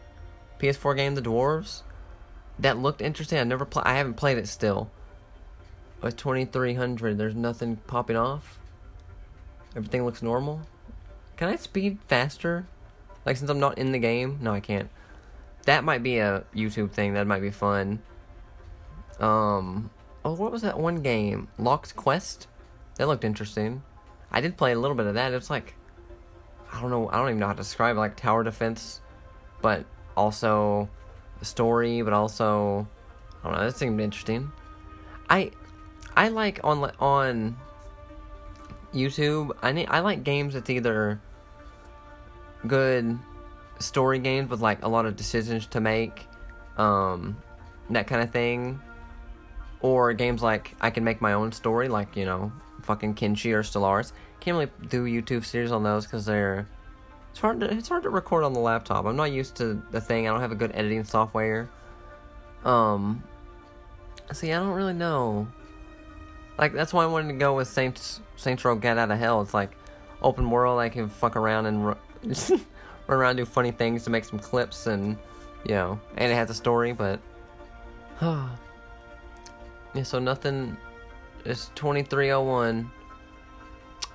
PS4 0.60 0.96
game 0.96 1.16
The 1.16 1.22
Dwarves. 1.22 1.84
That 2.60 2.78
looked 2.78 3.02
interesting. 3.02 3.40
I 3.40 3.44
never 3.44 3.66
play. 3.66 3.84
I 3.86 3.96
haven't 3.96 4.16
played 4.16 4.38
it 4.38 4.48
still. 4.48 4.92
It's 6.04 6.22
three 6.22 6.74
hundred. 6.74 7.18
There's 7.18 7.36
nothing 7.36 7.78
popping 7.88 8.18
off. 8.18 8.60
Everything 9.76 10.06
looks 10.06 10.22
normal. 10.22 10.62
Can 11.38 11.50
I 11.50 11.56
speed 11.56 12.00
faster? 12.08 12.68
Like 13.26 13.38
since 13.38 13.50
I'm 13.50 13.60
not 13.60 13.78
in 13.78 13.92
the 13.92 14.00
game? 14.00 14.40
No, 14.42 14.52
I 14.52 14.60
can't. 14.60 14.90
That 15.66 15.84
might 15.84 16.04
be 16.04 16.20
a 16.20 16.44
YouTube 16.54 16.92
thing. 16.92 17.14
That 17.14 17.26
might 17.26 17.42
be 17.42 17.52
fun. 17.52 18.02
Um. 19.24 19.90
Oh, 20.26 20.34
what 20.34 20.52
was 20.52 20.62
that 20.62 20.80
one 20.80 21.02
game? 21.02 21.48
Lock's 21.58 21.92
Quest. 21.92 22.48
That 22.96 23.08
looked 23.08 23.24
interesting. 23.24 23.84
I 24.32 24.42
did 24.42 24.58
play 24.58 24.72
a 24.72 24.80
little 24.80 24.96
bit 24.96 25.06
of 25.06 25.16
that. 25.16 25.34
It's 25.34 25.50
like, 25.50 25.76
I 26.72 26.82
don't 26.82 26.90
know. 26.90 27.10
I 27.10 27.18
don't 27.18 27.30
even 27.30 27.40
know 27.40 27.48
how 27.48 27.54
to 27.54 27.58
describe 27.58 27.96
it. 27.96 28.00
Like 28.00 28.16
tower 28.16 28.44
defense, 28.44 29.02
but 29.62 29.86
also 30.16 30.90
the 31.40 31.46
story, 31.46 32.02
but 32.02 32.14
also 32.14 32.88
I 33.44 33.48
don't 33.48 33.58
know. 33.58 33.66
That 33.66 33.78
seemed 33.78 34.00
interesting. 34.00 34.52
I 35.30 35.52
I 36.16 36.30
like 36.30 36.60
on 36.64 36.92
on 37.00 37.58
YouTube. 38.94 39.52
I 39.62 39.72
need, 39.72 39.88
I 39.88 40.00
like 40.00 40.24
games 40.24 40.54
that's 40.54 40.70
either 40.70 41.20
good 42.68 43.18
story 43.80 44.20
games 44.20 44.50
with 44.50 44.62
like 44.62 44.84
a 44.84 44.88
lot 44.88 45.06
of 45.06 45.16
decisions 45.16 45.68
to 45.68 45.82
make, 45.82 46.28
um, 46.78 47.38
that 47.90 48.08
kind 48.08 48.22
of 48.22 48.32
thing, 48.32 48.82
or 49.84 50.14
games 50.14 50.42
like 50.42 50.76
I 50.82 50.90
can 50.90 51.04
make 51.04 51.22
my 51.22 51.34
own 51.34 51.52
story, 51.52 51.88
like 51.90 52.16
you 52.16 52.26
know, 52.26 52.52
fucking 52.82 53.14
Kenshi 53.14 53.54
or 53.54 53.62
Stellaris. 53.62 54.14
Can't 54.40 54.58
really 54.58 54.72
do 54.90 55.04
YouTube 55.06 55.46
series 55.46 55.72
on 55.72 55.84
those 55.84 56.06
because 56.06 56.26
they're 56.26 56.68
it's 57.30 57.40
hard 57.40 57.60
to 57.60 57.72
it's 57.72 57.90
hard 57.90 58.04
to 58.04 58.10
record 58.10 58.44
on 58.44 58.54
the 58.54 58.60
laptop. 58.60 59.06
I'm 59.06 59.16
not 59.16 59.32
used 59.32 59.56
to 59.58 59.82
the 59.92 60.02
thing. 60.02 60.28
I 60.28 60.32
don't 60.32 60.42
have 60.42 60.52
a 60.52 60.56
good 60.56 60.72
editing 60.74 61.04
software. 61.04 61.70
Um, 62.66 63.24
see, 64.32 64.52
I 64.52 64.60
don't 64.60 64.74
really 64.74 64.94
know. 64.94 65.48
Like 66.58 66.74
that's 66.74 66.94
why 66.94 67.04
I 67.04 67.08
wanted 67.08 67.28
to 67.34 67.40
go 67.40 67.56
with 67.56 67.68
Saints 67.68 68.22
Saints 68.38 68.64
Row 68.64 68.76
Gat 68.76 68.98
Out 68.98 69.12
of 69.12 69.20
Hell. 69.20 69.42
It's 69.42 69.54
like 69.54 69.72
open 70.22 70.50
world. 70.50 70.80
I 70.80 70.90
can 70.90 71.10
fuck 71.10 71.36
around 71.36 71.66
and 71.66 71.86
run, 71.86 71.98
run 72.24 72.62
around, 73.10 73.30
and 73.32 73.38
do 73.40 73.46
funny 73.46 73.72
things 73.72 74.06
to 74.06 74.10
make 74.10 74.24
some 74.24 74.40
clips, 74.40 74.88
and 74.88 75.18
you 75.66 75.76
know, 75.76 76.00
and 76.16 76.32
it 76.32 76.36
has 76.36 76.50
a 76.50 76.54
story. 76.54 76.94
But 76.94 77.20
yeah, 79.94 80.04
so 80.04 80.20
nothing. 80.20 80.78
It's 81.46 81.72
twenty 81.76 82.04
three 82.04 82.32
oh 82.32 82.42
one. 82.42 82.92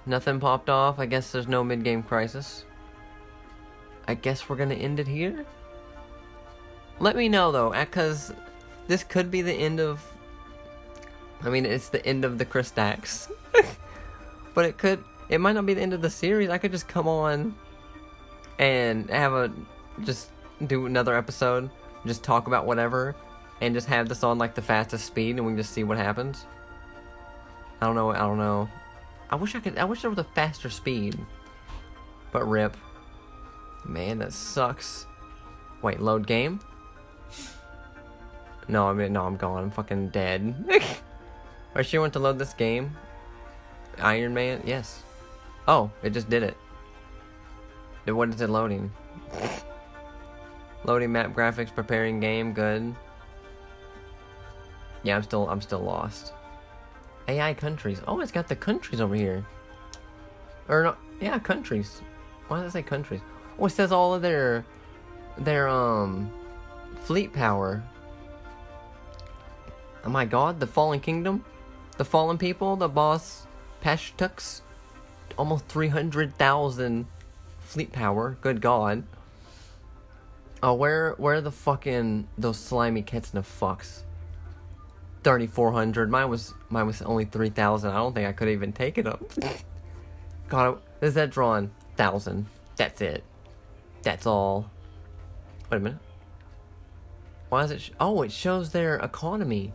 Nothing 0.07 0.41
popped 0.41 0.71
off. 0.71 0.99
I 0.99 1.07
guess 1.07 1.33
there's 1.33 1.49
no 1.49 1.63
mid 1.63 1.85
game 1.85 2.03
crisis. 2.03 2.65
I 4.07 4.15
guess 4.15 4.49
we're 4.49 4.57
gonna 4.57 4.75
end 4.75 5.01
it 5.01 5.07
here. 5.07 5.45
Let 6.99 7.15
me 7.15 7.29
know 7.29 7.53
though, 7.53 7.71
because 7.71 8.33
this 8.87 9.05
could 9.05 9.31
be 9.31 9.43
the 9.43 9.53
end 9.53 9.81
of. 9.81 10.03
I 11.43 11.51
mean, 11.51 11.67
it's 11.67 11.91
the 11.91 12.05
end 12.05 12.25
of 12.25 12.39
the 12.39 12.45
Chris 12.45 12.71
Dax, 12.71 13.31
but 14.55 14.65
it 14.65 14.79
could. 14.79 15.05
It 15.29 15.41
might 15.41 15.53
not 15.53 15.67
be 15.67 15.75
the 15.75 15.83
end 15.83 15.93
of 15.93 16.03
the 16.03 16.11
series. 16.11 16.49
I 16.49 16.59
could 16.59 16.73
just 16.73 16.89
come 16.89 17.07
on 17.07 17.55
and 18.59 19.09
have 19.11 19.33
a 19.35 19.53
just 20.03 20.31
do 20.67 20.87
another 20.87 21.15
episode, 21.15 21.71
just 22.07 22.25
talk 22.25 22.47
about 22.47 22.67
whatever, 22.67 23.15
and 23.61 23.75
just 23.75 23.87
have 23.89 24.09
this 24.09 24.23
on 24.23 24.39
like 24.39 24.55
the 24.55 24.63
fastest 24.63 25.07
speed, 25.07 25.37
and 25.37 25.47
we 25.47 25.53
can 25.53 25.59
just 25.59 25.73
see 25.73 25.85
what 25.85 25.97
happens. 25.99 26.47
I 27.81 27.87
don't 27.87 27.95
know. 27.95 28.11
I 28.11 28.19
don't 28.19 28.39
know. 28.39 28.69
I 29.31 29.37
wish 29.37 29.55
I 29.55 29.61
could. 29.61 29.79
I 29.79 29.85
wish 29.85 30.03
there 30.03 30.11
was 30.11 30.19
a 30.19 30.25
faster 30.25 30.71
speed. 30.71 31.19
But 32.33 32.49
rip. 32.49 32.77
Man, 33.85 34.19
that 34.19 34.33
sucks. 34.33 35.07
Wait, 35.83 36.01
load 36.01 36.27
game? 36.27 36.61
No, 38.69 38.89
I 38.89 38.93
mean, 38.93 39.13
no, 39.13 39.25
I'm 39.25 39.37
gone. 39.37 39.65
I'm 39.65 39.71
fucking 39.71 40.11
dead. 40.11 40.55
Or 41.75 41.83
she 41.83 41.99
went 41.99 42.13
to 42.15 42.19
load 42.19 42.39
this 42.39 42.55
game? 42.55 42.97
Iron 43.99 44.35
Man? 44.35 44.63
Yes. 44.67 45.03
Oh, 45.67 45.91
it 46.03 46.11
just 46.11 46.29
did. 46.29 46.55
It 48.07 48.13
what 48.13 48.29
is 48.31 48.41
it 48.41 48.51
loading? 48.51 48.91
Loading 50.85 51.13
map 51.13 51.35
graphics, 51.35 51.75
preparing 51.75 52.21
game, 52.21 52.53
good. 52.53 52.95
Yeah, 55.09 55.17
I'm 55.17 55.23
still 55.23 55.49
I'm 55.49 55.63
still 55.63 55.81
lost. 55.81 56.35
AI 57.29 57.55
countries. 57.55 58.03
Oh, 58.07 58.21
it's 58.21 58.31
got 58.31 58.47
the 58.47 58.55
countries 58.55 59.01
over 59.01 59.15
here. 59.15 59.43
Or 60.69 60.83
no, 60.83 60.97
yeah, 61.19 61.39
countries. 61.39 62.03
Why 62.49 62.61
does 62.61 62.69
it 62.69 62.73
say 62.73 62.83
countries? 62.83 63.23
Oh, 63.59 63.65
it 63.65 63.71
says 63.71 63.91
all 63.91 64.13
of 64.13 64.21
their 64.21 64.67
their 65.39 65.67
um 65.67 66.31
fleet 67.05 67.33
power. 67.33 67.83
Oh 70.05 70.11
my 70.11 70.27
god, 70.27 70.61
the 70.61 70.67
Fallen 70.67 71.01
Kingdom, 71.01 71.43
the 71.97 72.05
Fallen 72.05 72.37
People, 72.37 72.77
the 72.77 72.89
boss 72.89 73.47
Pashtuks, 73.83 74.61
almost 75.39 75.69
three 75.69 75.89
hundred 75.89 76.37
thousand 76.37 77.07
fleet 77.61 77.93
power. 77.93 78.37
Good 78.43 78.61
god. 78.61 79.05
Oh, 80.63 80.75
where 80.75 81.15
where 81.15 81.41
the 81.41 81.51
fucking 81.51 82.29
those 82.37 82.59
slimy 82.59 83.01
cats 83.01 83.33
and 83.33 83.43
the 83.43 83.49
fucks? 83.49 84.03
3400 85.25 86.11
mine 86.11 86.29
was 86.29 86.55
mine 86.71 86.87
was 86.87 87.03
only 87.03 87.25
3000 87.25 87.91
i 87.91 87.95
don't 87.95 88.15
think 88.15 88.29
i 88.29 88.33
could 88.33 88.49
even 88.49 88.73
take 88.73 88.99
it 88.99 89.07
up. 89.07 89.23
God 90.49 90.81
is 91.01 91.15
that 91.15 91.31
drawn 91.31 91.71
1000 91.97 92.47
that's 92.79 93.01
it. 93.01 93.25
That's 94.03 94.25
all. 94.25 94.71
Wait 95.71 95.79
a 95.79 95.81
minute. 95.81 95.99
Why 97.49 97.65
is 97.65 97.71
it 97.73 97.81
sh- 97.81 97.91
oh 97.99 98.23
it 98.23 98.33
shows 98.33 98.71
their 98.71 98.97
economy. 98.97 99.73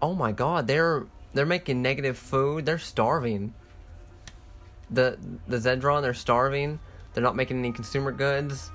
Oh 0.00 0.14
my 0.14 0.32
god 0.32 0.66
they're 0.66 1.06
they're 1.32 1.44
making 1.44 1.82
negative 1.82 2.16
food. 2.16 2.64
They're 2.64 2.78
starving. 2.78 3.52
The 4.90 5.18
the 5.48 5.58
zedron 5.58 6.02
they're 6.02 6.14
starving. 6.14 6.78
They're 7.12 7.22
not 7.22 7.36
making 7.36 7.58
any 7.58 7.72
consumer 7.72 8.12
goods. 8.12 8.70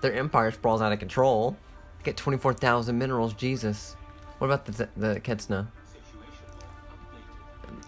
Their 0.00 0.14
empire 0.14 0.50
sprawls 0.50 0.80
out 0.80 0.92
of 0.92 0.98
control 0.98 1.56
Get 2.02 2.16
24,000 2.16 2.96
minerals, 2.96 3.34
Jesus. 3.34 3.96
What 4.38 4.46
about 4.46 4.64
the 4.64 4.88
the 4.96 5.20
Ketsna? 5.20 5.66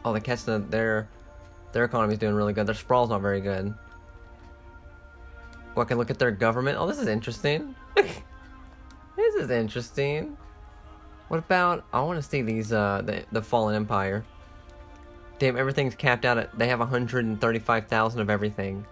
Oh, 0.05 0.13
the 0.13 0.21
Ketsna, 0.21 0.69
their 0.71 1.09
their 1.73 1.85
economy's 1.85 2.19
doing 2.19 2.35
really 2.35 2.53
good. 2.53 2.67
Their 2.67 2.75
sprawl's 2.75 3.09
not 3.09 3.23
very 3.23 3.41
good. 3.41 3.75
Well, 5.75 5.87
I 5.87 5.89
can 5.89 5.97
look 5.97 6.11
at 6.11 6.19
their 6.19 6.31
government. 6.31 6.77
Oh, 6.79 6.87
this 6.87 6.99
is 6.99 7.09
interesting. 7.09 7.75
this 7.97 9.35
is 9.39 9.51
interesting. 9.51 10.37
What 11.29 11.39
about? 11.39 11.85
I 11.93 12.03
want 12.03 12.23
to 12.23 12.29
see 12.29 12.43
these. 12.43 12.73
Uh, 12.73 13.01
the 13.03 13.25
the 13.33 13.41
fallen 13.41 13.75
empire. 13.75 14.25
Damn, 15.39 15.57
everything's 15.57 15.95
capped 15.95 16.27
out 16.27 16.37
at. 16.37 16.57
They 16.59 16.69
have 16.69 16.81
135,000 16.81 18.21
of 18.21 18.29
everything. 18.29 18.85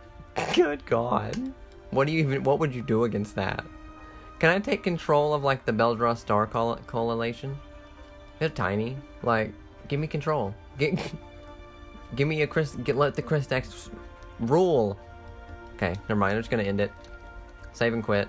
Good 0.54 0.86
God. 0.86 1.52
What 1.90 2.06
do 2.06 2.12
you 2.12 2.20
even? 2.20 2.44
What 2.44 2.60
would 2.60 2.72
you 2.72 2.82
do 2.82 3.02
against 3.02 3.34
that? 3.34 3.64
Can 4.40 4.48
I 4.48 4.58
take 4.58 4.82
control 4.82 5.34
of 5.34 5.44
like 5.44 5.66
the 5.66 5.72
Beldra 5.72 6.16
Star 6.16 6.46
Coalition? 6.46 7.58
They're 8.38 8.48
tiny. 8.48 8.96
Like, 9.22 9.52
give 9.86 10.00
me 10.00 10.06
control. 10.06 10.54
Get, 10.78 10.98
give 12.16 12.26
me 12.26 12.40
a 12.40 12.46
Chris. 12.46 12.74
Get 12.76 12.96
let 12.96 13.14
the 13.14 13.22
Chris 13.22 13.46
Dax 13.46 13.90
rule. 14.40 14.98
Okay, 15.76 15.94
never 16.08 16.16
mind. 16.16 16.34
I'm 16.34 16.40
just 16.40 16.50
gonna 16.50 16.62
end 16.62 16.80
it. 16.80 16.90
Save 17.74 17.92
and 17.92 18.02
quit. 18.02 18.28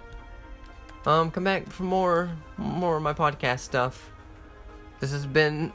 Um, 1.05 1.31
come 1.31 1.45
back 1.45 1.67
for 1.69 1.83
more, 1.83 2.29
more 2.57 2.97
of 2.97 3.03
my 3.03 3.13
podcast 3.13 3.59
stuff. 3.59 4.11
This 4.99 5.11
has 5.11 5.25
been, 5.25 5.73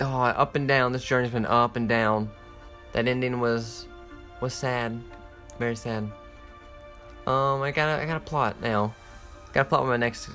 oh, 0.00 0.22
up 0.22 0.54
and 0.54 0.66
down. 0.66 0.92
This 0.92 1.04
journey's 1.04 1.32
been 1.32 1.44
up 1.44 1.76
and 1.76 1.88
down. 1.88 2.30
That 2.92 3.06
ending 3.06 3.38
was, 3.38 3.86
was 4.40 4.54
sad, 4.54 4.98
very 5.58 5.76
sad. 5.76 6.10
Um, 7.26 7.62
I 7.62 7.70
got 7.70 7.88
a, 7.88 8.02
I 8.02 8.06
got 8.06 8.16
a 8.16 8.20
plot 8.20 8.60
now. 8.60 8.94
Gotta 9.52 9.68
plot 9.68 9.82
what 9.82 9.88
my 9.88 9.96
next, 9.96 10.30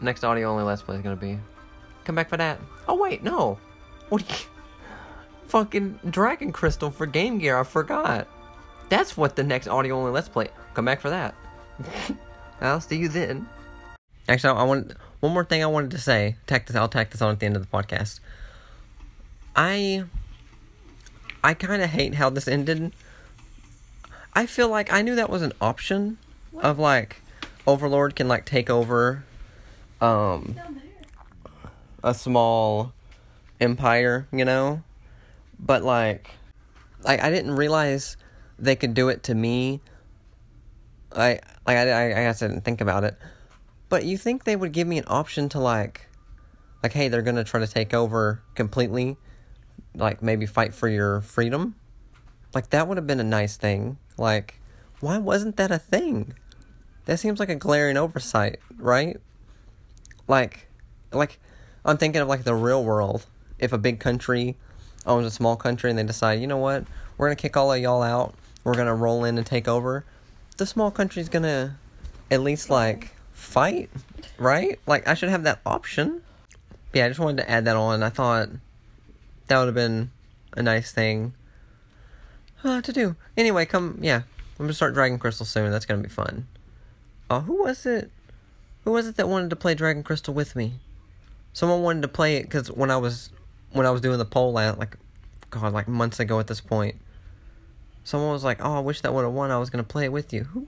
next 0.00 0.24
audio 0.24 0.50
only 0.50 0.64
let's 0.64 0.82
play 0.82 0.96
is 0.96 1.02
gonna 1.02 1.16
be. 1.16 1.38
Come 2.04 2.14
back 2.14 2.28
for 2.28 2.36
that. 2.36 2.60
Oh 2.88 2.96
wait, 2.96 3.22
no. 3.22 3.58
What? 4.08 4.28
You, 4.28 4.46
fucking 5.46 6.00
Dragon 6.08 6.52
Crystal 6.52 6.90
for 6.90 7.06
Game 7.06 7.38
Gear. 7.38 7.58
I 7.58 7.64
forgot. 7.64 8.28
That's 8.88 9.16
what 9.16 9.36
the 9.36 9.44
next 9.44 9.68
audio 9.68 9.96
only 9.96 10.10
let's 10.10 10.28
play. 10.28 10.48
Come 10.74 10.84
back 10.84 11.00
for 11.00 11.10
that. 11.10 11.34
I'll 12.60 12.80
see 12.80 12.96
you 12.96 13.08
then. 13.08 13.48
Actually, 14.28 14.58
I 14.58 14.64
want 14.64 14.92
one 15.20 15.32
more 15.32 15.44
thing 15.44 15.62
I 15.62 15.66
wanted 15.66 15.92
to 15.92 15.98
say. 15.98 16.36
Tack 16.46 16.66
this. 16.66 16.76
I'll 16.76 16.88
tack 16.88 17.10
this 17.10 17.22
on 17.22 17.32
at 17.32 17.40
the 17.40 17.46
end 17.46 17.56
of 17.56 17.62
the 17.62 17.76
podcast. 17.76 18.20
I. 19.56 20.04
I 21.42 21.54
kind 21.54 21.80
of 21.80 21.88
hate 21.90 22.14
how 22.14 22.28
this 22.28 22.46
ended. 22.46 22.92
I 24.34 24.46
feel 24.46 24.68
like 24.68 24.92
I 24.92 25.02
knew 25.02 25.16
that 25.16 25.30
was 25.30 25.42
an 25.42 25.52
option 25.60 26.18
of 26.56 26.78
like 26.78 27.22
Overlord 27.66 28.16
can 28.16 28.28
like 28.28 28.44
take 28.44 28.70
over 28.70 29.24
um 30.00 30.56
a 32.02 32.14
small 32.14 32.92
empire, 33.60 34.26
you 34.32 34.44
know? 34.44 34.82
But 35.58 35.82
like 35.82 36.30
like 37.02 37.22
I 37.22 37.30
didn't 37.30 37.56
realize 37.56 38.16
they 38.58 38.76
could 38.76 38.94
do 38.94 39.08
it 39.08 39.24
to 39.24 39.34
me. 39.34 39.80
I 41.12 41.40
like 41.66 41.76
I 41.76 41.90
I, 41.90 42.04
I 42.06 42.22
guess 42.24 42.42
I 42.42 42.48
didn't 42.48 42.64
think 42.64 42.80
about 42.80 43.04
it. 43.04 43.16
But 43.88 44.04
you 44.04 44.16
think 44.16 44.44
they 44.44 44.56
would 44.56 44.72
give 44.72 44.86
me 44.86 44.98
an 44.98 45.04
option 45.08 45.48
to 45.50 45.58
like 45.60 46.06
like 46.82 46.92
hey, 46.92 47.08
they're 47.08 47.22
going 47.22 47.36
to 47.36 47.44
try 47.44 47.60
to 47.60 47.66
take 47.66 47.92
over 47.94 48.42
completely 48.54 49.16
like 49.94 50.22
maybe 50.22 50.46
fight 50.46 50.74
for 50.74 50.88
your 50.88 51.20
freedom? 51.20 51.74
Like 52.54 52.70
that 52.70 52.88
would 52.88 52.96
have 52.96 53.06
been 53.06 53.20
a 53.20 53.24
nice 53.24 53.56
thing. 53.56 53.98
Like 54.20 54.60
why 55.00 55.16
wasn't 55.16 55.56
that 55.56 55.70
a 55.70 55.78
thing? 55.78 56.34
That 57.06 57.18
seems 57.18 57.40
like 57.40 57.48
a 57.48 57.54
glaring 57.54 57.96
oversight, 57.96 58.60
right? 58.76 59.16
Like 60.28 60.68
like 61.10 61.40
I'm 61.84 61.96
thinking 61.96 62.20
of 62.20 62.28
like 62.28 62.44
the 62.44 62.54
real 62.54 62.84
world. 62.84 63.26
If 63.58 63.72
a 63.72 63.78
big 63.78 63.98
country 63.98 64.56
owns 65.06 65.26
a 65.26 65.30
small 65.30 65.56
country 65.56 65.90
and 65.90 65.98
they 65.98 66.04
decide, 66.04 66.40
you 66.40 66.46
know 66.46 66.58
what, 66.58 66.84
we're 67.16 67.28
gonna 67.28 67.36
kick 67.36 67.56
all 67.56 67.72
of 67.72 67.80
y'all 67.80 68.02
out, 68.02 68.34
we're 68.62 68.74
gonna 68.74 68.94
roll 68.94 69.24
in 69.24 69.38
and 69.38 69.46
take 69.46 69.66
over, 69.66 70.04
the 70.58 70.66
small 70.66 70.90
country's 70.90 71.30
gonna 71.30 71.78
at 72.30 72.42
least 72.42 72.68
like 72.68 73.12
fight, 73.32 73.90
right? 74.38 74.78
Like 74.86 75.08
I 75.08 75.14
should 75.14 75.30
have 75.30 75.44
that 75.44 75.60
option. 75.64 76.22
Yeah, 76.92 77.06
I 77.06 77.08
just 77.08 77.20
wanted 77.20 77.38
to 77.38 77.50
add 77.50 77.64
that 77.64 77.76
on. 77.76 78.02
I 78.02 78.10
thought 78.10 78.50
that 79.46 79.58
would 79.58 79.66
have 79.66 79.74
been 79.74 80.10
a 80.52 80.62
nice 80.62 80.92
thing 80.92 81.32
uh, 82.64 82.80
to 82.82 82.92
do. 82.92 83.16
Anyway, 83.36 83.66
come 83.66 83.98
yeah, 84.00 84.22
I'm 84.58 84.66
gonna 84.66 84.72
start 84.72 84.94
Dragon 84.94 85.18
Crystal 85.18 85.46
soon. 85.46 85.70
That's 85.70 85.86
gonna 85.86 86.02
be 86.02 86.08
fun. 86.08 86.46
Uh, 87.28 87.40
who 87.40 87.62
was 87.62 87.86
it? 87.86 88.10
Who 88.84 88.92
was 88.92 89.06
it 89.06 89.16
that 89.16 89.28
wanted 89.28 89.50
to 89.50 89.56
play 89.56 89.74
Dragon 89.74 90.02
Crystal 90.02 90.34
with 90.34 90.56
me? 90.56 90.74
Someone 91.52 91.82
wanted 91.82 92.02
to 92.02 92.08
play 92.08 92.36
it 92.36 92.44
because 92.44 92.70
when 92.70 92.90
I 92.90 92.96
was 92.96 93.30
when 93.72 93.86
I 93.86 93.90
was 93.90 94.00
doing 94.00 94.18
the 94.18 94.24
poll 94.24 94.56
out 94.58 94.78
like 94.78 94.96
God 95.50 95.72
like 95.72 95.88
months 95.88 96.20
ago 96.20 96.38
at 96.40 96.46
this 96.46 96.60
point, 96.60 96.96
someone 98.04 98.32
was 98.32 98.44
like, 98.44 98.58
"Oh, 98.60 98.74
I 98.74 98.80
wish 98.80 99.00
that 99.00 99.14
would 99.14 99.24
have 99.24 99.32
won. 99.32 99.50
I 99.50 99.58
was 99.58 99.70
gonna 99.70 99.84
play 99.84 100.04
it 100.04 100.12
with 100.12 100.32
you." 100.32 100.44
Who? 100.44 100.66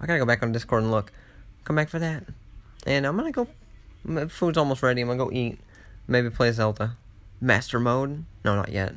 I 0.00 0.06
gotta 0.06 0.18
go 0.18 0.26
back 0.26 0.42
on 0.42 0.52
Discord 0.52 0.82
and 0.82 0.92
look. 0.92 1.12
Come 1.64 1.76
back 1.76 1.88
for 1.88 1.98
that, 1.98 2.24
and 2.86 3.06
I'm 3.06 3.16
gonna 3.16 3.32
go. 3.32 3.48
My 4.04 4.26
food's 4.28 4.58
almost 4.58 4.82
ready. 4.82 5.00
I'm 5.00 5.08
gonna 5.08 5.18
go 5.18 5.32
eat. 5.32 5.58
Maybe 6.06 6.30
play 6.30 6.52
Zelda. 6.52 6.96
Master 7.40 7.80
mode? 7.80 8.24
No, 8.44 8.54
not 8.54 8.70
yet. 8.70 8.94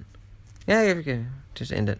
Yeah, 0.67 0.81
if 0.81 0.97
you 0.97 1.03
can 1.03 1.38
just 1.59 1.73
end 1.73 1.89
it. 1.89 1.99